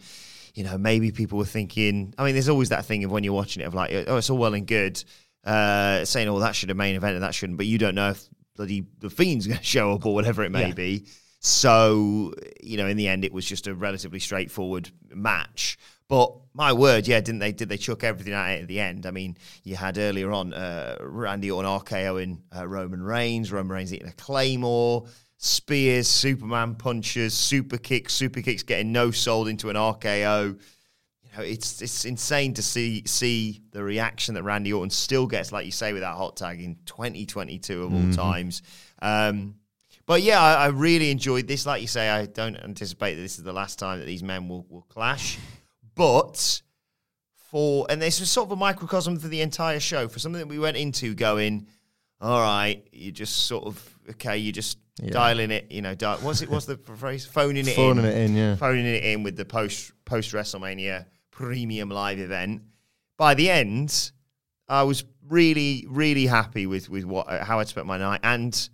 you 0.54 0.64
know 0.64 0.76
maybe 0.78 1.10
people 1.12 1.38
were 1.38 1.44
thinking. 1.44 2.14
I 2.18 2.24
mean, 2.24 2.34
there's 2.34 2.48
always 2.48 2.68
that 2.70 2.84
thing 2.84 3.04
of 3.04 3.10
when 3.10 3.24
you're 3.24 3.32
watching 3.32 3.62
it 3.62 3.66
of 3.66 3.74
like, 3.74 3.90
oh, 4.06 4.16
it's 4.16 4.28
all 4.30 4.38
well 4.38 4.54
and 4.54 4.66
good, 4.66 5.02
uh, 5.44 6.04
saying, 6.04 6.28
oh, 6.28 6.38
that 6.40 6.54
should 6.54 6.68
have 6.68 6.76
main 6.78 7.00
evented, 7.00 7.20
that 7.20 7.34
shouldn't, 7.34 7.56
but 7.56 7.66
you 7.66 7.78
don't 7.78 7.94
know 7.94 8.10
if 8.10 8.22
bloody 8.56 8.84
the 9.00 9.08
fiend's 9.10 9.46
going 9.48 9.58
to 9.58 9.64
show 9.64 9.92
up 9.92 10.04
or 10.06 10.14
whatever 10.14 10.42
it 10.44 10.50
may 10.50 10.68
Yeah. 10.68 10.74
be. 10.74 11.06
So 11.40 12.32
you 12.62 12.76
know, 12.76 12.86
in 12.86 12.96
the 12.96 13.08
end, 13.08 13.24
it 13.24 13.32
was 13.32 13.44
just 13.46 13.66
a 13.66 13.74
relatively 13.74 14.18
straightforward 14.18 14.90
match. 15.14 15.78
But 16.08 16.34
my 16.52 16.72
word, 16.72 17.08
yeah, 17.08 17.20
didn't 17.20 17.40
they? 17.40 17.52
Did 17.52 17.68
they 17.68 17.76
chuck 17.76 18.04
everything 18.04 18.32
at 18.32 18.50
it 18.50 18.62
at 18.62 18.68
the 18.68 18.78
end? 18.80 19.06
I 19.06 19.10
mean, 19.10 19.36
you 19.64 19.74
had 19.74 19.98
earlier 19.98 20.30
on 20.30 20.52
uh, 20.52 20.96
Randy 21.00 21.50
Orton 21.50 21.70
RKO 21.70 22.22
in 22.22 22.42
uh, 22.54 22.66
Roman 22.66 23.02
Reigns, 23.02 23.50
Roman 23.50 23.74
Reigns 23.74 23.92
eating 23.92 24.08
a 24.08 24.12
claymore, 24.12 25.06
spears, 25.38 26.06
Superman 26.06 26.74
punches, 26.74 27.34
super 27.34 27.78
kicks, 27.78 28.14
super 28.14 28.42
kicks 28.42 28.62
getting 28.62 28.92
no 28.92 29.10
sold 29.10 29.48
into 29.48 29.70
an 29.70 29.76
RKO. 29.76 30.60
You 31.22 31.30
know, 31.36 31.42
it's 31.42 31.80
it's 31.80 32.04
insane 32.04 32.54
to 32.54 32.62
see 32.62 33.02
see 33.06 33.62
the 33.72 33.82
reaction 33.82 34.34
that 34.34 34.42
Randy 34.42 34.72
Orton 34.72 34.90
still 34.90 35.26
gets, 35.26 35.52
like 35.52 35.66
you 35.66 35.72
say, 35.72 35.92
with 35.92 36.02
that 36.02 36.14
hot 36.14 36.36
tag 36.36 36.60
in 36.60 36.76
2022 36.84 37.82
of 37.82 37.94
all 37.94 38.12
times. 38.12 38.62
Um, 39.00 39.56
but 40.06 40.22
yeah, 40.22 40.40
I, 40.40 40.54
I 40.54 40.66
really 40.66 41.10
enjoyed 41.10 41.48
this. 41.48 41.66
Like 41.66 41.80
you 41.80 41.88
say, 41.88 42.10
I 42.10 42.26
don't 42.26 42.56
anticipate 42.56 43.14
that 43.14 43.22
this 43.22 43.38
is 43.38 43.44
the 43.44 43.52
last 43.52 43.78
time 43.78 44.00
that 44.00 44.04
these 44.04 44.22
men 44.22 44.48
will, 44.48 44.66
will 44.68 44.82
clash. 44.82 45.38
But 45.94 46.62
for 47.36 47.86
and 47.88 48.02
this 48.02 48.20
was 48.20 48.30
sort 48.30 48.48
of 48.48 48.52
a 48.52 48.56
microcosm 48.56 49.18
for 49.18 49.28
the 49.28 49.40
entire 49.40 49.78
show 49.80 50.08
for 50.08 50.18
something 50.18 50.40
that 50.40 50.48
we 50.48 50.58
went 50.58 50.76
into 50.76 51.14
going, 51.14 51.68
all 52.20 52.40
right, 52.40 52.86
you 52.92 53.12
just 53.12 53.46
sort 53.46 53.64
of 53.64 53.98
okay, 54.10 54.38
you 54.38 54.50
just 54.50 54.78
dialing 55.10 55.50
it, 55.50 55.70
you 55.70 55.82
know, 55.82 55.94
dial, 55.94 56.18
what's 56.18 56.42
it? 56.42 56.50
What's 56.50 56.66
the 56.66 56.76
phrase? 56.96 57.26
Phoning 57.26 57.68
it 57.68 57.76
Phoning 57.76 58.04
in, 58.04 58.10
it 58.10 58.16
in, 58.16 58.36
yeah. 58.36 58.56
phoning 58.56 58.86
it 58.86 59.04
in 59.04 59.22
with 59.22 59.36
the 59.36 59.44
post 59.44 59.92
post 60.04 60.32
WrestleMania 60.32 61.06
premium 61.30 61.90
live 61.90 62.18
event. 62.18 62.62
By 63.16 63.34
the 63.34 63.50
end, 63.50 64.12
I 64.68 64.82
was 64.82 65.04
really 65.28 65.86
really 65.88 66.26
happy 66.26 66.66
with 66.66 66.88
with 66.88 67.04
what 67.04 67.28
how 67.28 67.60
I'd 67.60 67.68
spent 67.68 67.86
my 67.86 67.98
night 67.98 68.20
and. 68.22 68.68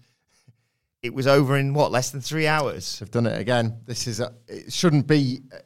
It 1.03 1.15
was 1.15 1.27
over 1.27 1.57
in 1.57 1.73
what 1.73 1.91
less 1.91 2.11
than 2.11 2.21
three 2.21 2.47
hours. 2.47 2.99
They've 2.99 3.11
done 3.11 3.25
it 3.25 3.41
again. 3.41 3.81
This 3.87 4.07
is 4.07 4.21
a, 4.21 4.35
it 4.47 4.71
shouldn't 4.71 5.07
be 5.07 5.41
uh, 5.51 5.57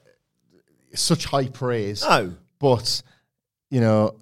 such 0.94 1.26
high 1.26 1.48
praise. 1.48 2.02
No, 2.02 2.34
but 2.58 3.02
you 3.70 3.80
know, 3.80 4.16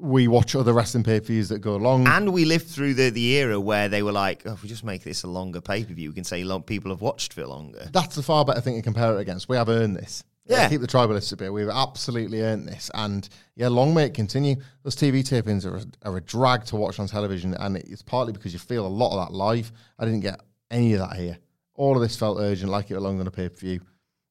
we 0.00 0.28
watch 0.28 0.54
other 0.54 0.72
wrestling 0.72 1.04
pay 1.04 1.20
per 1.20 1.26
views 1.26 1.48
that 1.50 1.60
go 1.60 1.76
long. 1.76 2.06
And 2.06 2.32
we 2.32 2.44
lived 2.44 2.68
through 2.68 2.94
the, 2.94 3.10
the 3.10 3.36
era 3.36 3.60
where 3.60 3.88
they 3.88 4.02
were 4.02 4.12
like, 4.12 4.42
oh, 4.46 4.52
if 4.52 4.62
we 4.62 4.68
just 4.68 4.84
make 4.84 5.02
this 5.02 5.22
a 5.22 5.28
longer 5.28 5.60
pay 5.60 5.84
per 5.84 5.92
view, 5.92 6.10
we 6.10 6.14
can 6.14 6.24
say 6.24 6.44
long, 6.44 6.62
people 6.62 6.90
have 6.90 7.00
watched 7.00 7.32
for 7.32 7.46
longer. 7.46 7.88
That's 7.92 8.16
a 8.16 8.22
far 8.22 8.44
better 8.44 8.60
thing 8.60 8.76
to 8.76 8.82
compare 8.82 9.16
it 9.16 9.20
against. 9.20 9.48
We 9.48 9.56
have 9.56 9.68
earned 9.68 9.96
this. 9.96 10.24
Yeah. 10.46 10.68
keep 10.68 10.80
the 10.80 10.88
tribalists 10.88 11.32
a 11.32 11.36
bit. 11.36 11.52
We've 11.52 11.68
absolutely 11.68 12.42
earned 12.42 12.66
this, 12.66 12.90
and 12.94 13.28
yeah, 13.54 13.68
long 13.68 13.94
may 13.94 14.06
it 14.06 14.14
continue. 14.14 14.56
Those 14.82 14.96
TV 14.96 15.22
tapings 15.22 15.64
are 15.64 15.76
a, 15.76 16.08
are 16.08 16.16
a 16.16 16.20
drag 16.20 16.64
to 16.66 16.76
watch 16.76 16.98
on 16.98 17.06
television, 17.06 17.54
and 17.54 17.76
it's 17.76 18.02
partly 18.02 18.32
because 18.32 18.52
you 18.52 18.58
feel 18.58 18.84
a 18.84 18.88
lot 18.88 19.16
of 19.16 19.28
that 19.28 19.32
live. 19.32 19.70
I 19.96 20.06
didn't 20.06 20.20
get 20.20 20.40
any 20.70 20.94
of 20.94 21.00
that 21.00 21.16
here. 21.16 21.38
All 21.74 21.94
of 21.94 22.02
this 22.02 22.16
felt 22.16 22.38
urgent, 22.40 22.70
like 22.70 22.90
it 22.90 22.94
belonged 22.94 23.20
on 23.20 23.28
a 23.28 23.30
pay 23.30 23.48
per 23.48 23.54
view. 23.54 23.80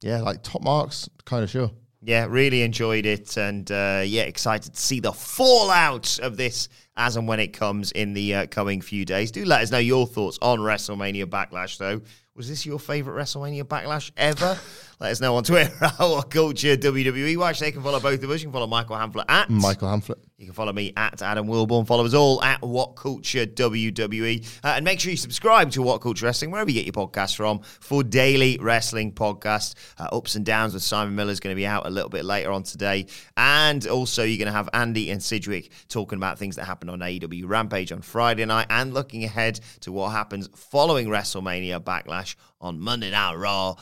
Yeah, 0.01 0.21
like 0.21 0.43
top 0.43 0.61
marks 0.61 1.09
kind 1.25 1.43
of 1.43 1.49
sure. 1.49 1.71
Yeah, 2.01 2.27
really 2.29 2.61
enjoyed 2.61 3.05
it, 3.05 3.35
and 3.35 3.69
uh, 3.69 4.03
yeah, 4.05 4.21
excited 4.21 4.73
to 4.73 4.81
see 4.81 5.01
the 5.01 5.11
fallout 5.11 6.17
of 6.19 6.37
this 6.37 6.69
as 6.95 7.17
and 7.17 7.27
when 7.27 7.41
it 7.41 7.49
comes 7.49 7.91
in 7.91 8.13
the 8.13 8.35
uh, 8.35 8.47
coming 8.47 8.79
few 8.79 9.03
days. 9.03 9.31
Do 9.31 9.43
let 9.43 9.61
us 9.61 9.71
know 9.71 9.79
your 9.79 10.07
thoughts 10.07 10.39
on 10.41 10.59
WrestleMania 10.59 11.25
Backlash, 11.25 11.77
though. 11.77 12.01
Was 12.35 12.47
this 12.47 12.65
your 12.65 12.79
favorite 12.79 13.21
WrestleMania 13.21 13.63
Backlash 13.63 14.11
ever? 14.15 14.57
let 15.01 15.11
us 15.11 15.19
know 15.19 15.35
on 15.35 15.43
Twitter 15.43 15.73
What 15.97 16.29
Culture 16.29 16.77
WWE. 16.77 17.35
Watch, 17.35 17.59
they 17.59 17.73
can 17.73 17.83
follow 17.83 17.99
both 17.99 18.23
of 18.23 18.29
us. 18.29 18.41
You 18.41 18.47
can 18.47 18.53
follow 18.53 18.67
Michael 18.67 18.95
Hamflett 18.95 19.25
at 19.27 19.49
Michael 19.49 19.89
Hamflett. 19.89 20.23
You 20.39 20.45
can 20.45 20.53
follow 20.53 20.71
me 20.71 20.93
at 20.95 21.21
Adam 21.21 21.47
Wilborn. 21.47 21.85
Follow 21.85 22.05
us 22.05 22.13
all 22.13 22.41
at 22.41 22.61
What 22.61 22.95
Culture 22.95 23.45
WWE. 23.45 24.47
Uh, 24.63 24.67
and 24.77 24.85
make 24.85 25.01
sure 25.01 25.11
you 25.11 25.17
subscribe 25.17 25.69
to 25.71 25.81
What 25.81 25.99
Culture 25.99 26.25
Wrestling, 26.25 26.49
wherever 26.49 26.71
you 26.71 26.81
get 26.81 26.85
your 26.85 27.07
podcasts 27.07 27.35
from, 27.35 27.59
for 27.81 28.03
daily 28.03 28.57
wrestling 28.61 29.11
podcast. 29.11 29.75
Uh, 29.97 30.07
Ups 30.13 30.35
and 30.35 30.45
Downs 30.45 30.73
with 30.73 30.81
Simon 30.81 31.13
Miller 31.13 31.33
is 31.33 31.41
going 31.41 31.53
to 31.53 31.59
be 31.59 31.67
out 31.67 31.85
a 31.85 31.89
little 31.89 32.09
bit 32.09 32.23
later 32.23 32.53
on 32.53 32.63
today. 32.63 33.07
And 33.35 33.85
also, 33.85 34.23
you're 34.23 34.37
going 34.37 34.45
to 34.45 34.53
have 34.53 34.69
Andy 34.71 35.11
and 35.11 35.21
Sidgwick 35.21 35.71
talking 35.89 36.15
about 36.15 36.39
things 36.39 36.55
that 36.55 36.63
happened 36.63 36.91
on 36.91 36.99
AEW 36.99 37.43
Rampage 37.45 37.91
on 37.91 38.01
Friday 38.01 38.45
night 38.45 38.67
and 38.69 38.93
looking 38.93 39.25
ahead 39.25 39.59
to 39.81 39.91
what 39.91 40.11
happens 40.11 40.47
following 40.55 41.07
WrestleMania 41.07 41.81
Backlash 41.81 42.37
on 42.61 42.79
Monday 42.79 43.11
Night 43.11 43.35
Raw 43.35 43.75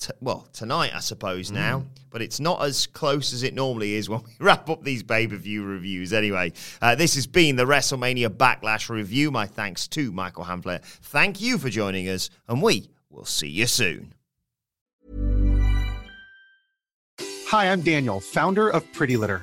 t- 0.00 0.12
well, 0.20 0.48
tonight, 0.52 0.92
I 0.94 1.00
suppose, 1.00 1.50
now, 1.50 1.84
but 2.10 2.22
it's 2.22 2.40
not 2.40 2.62
as 2.62 2.86
close 2.86 3.32
as 3.32 3.42
it 3.42 3.54
normally 3.54 3.94
is 3.94 4.08
when 4.08 4.22
we 4.24 4.32
wrap 4.40 4.68
up 4.68 4.82
these 4.82 5.02
pay 5.02 5.26
per 5.26 5.36
view 5.36 5.62
reviews. 5.64 6.12
Anyway, 6.12 6.52
uh, 6.82 6.94
this 6.94 7.14
has 7.14 7.26
been 7.26 7.56
the 7.56 7.66
WrestleMania 7.66 8.28
Backlash 8.28 8.88
review. 8.88 9.30
My 9.30 9.46
thanks 9.46 9.86
to 9.88 10.10
Michael 10.10 10.44
Hamflett. 10.44 10.82
Thank 10.82 11.40
you 11.40 11.58
for 11.58 11.68
joining 11.68 12.08
us, 12.08 12.30
and 12.48 12.60
we 12.60 12.90
will 13.10 13.24
see 13.24 13.48
you 13.48 13.66
soon. 13.66 14.14
Hi, 17.48 17.70
I'm 17.70 17.82
Daniel, 17.82 18.20
founder 18.20 18.68
of 18.68 18.90
Pretty 18.92 19.16
Litter. 19.16 19.42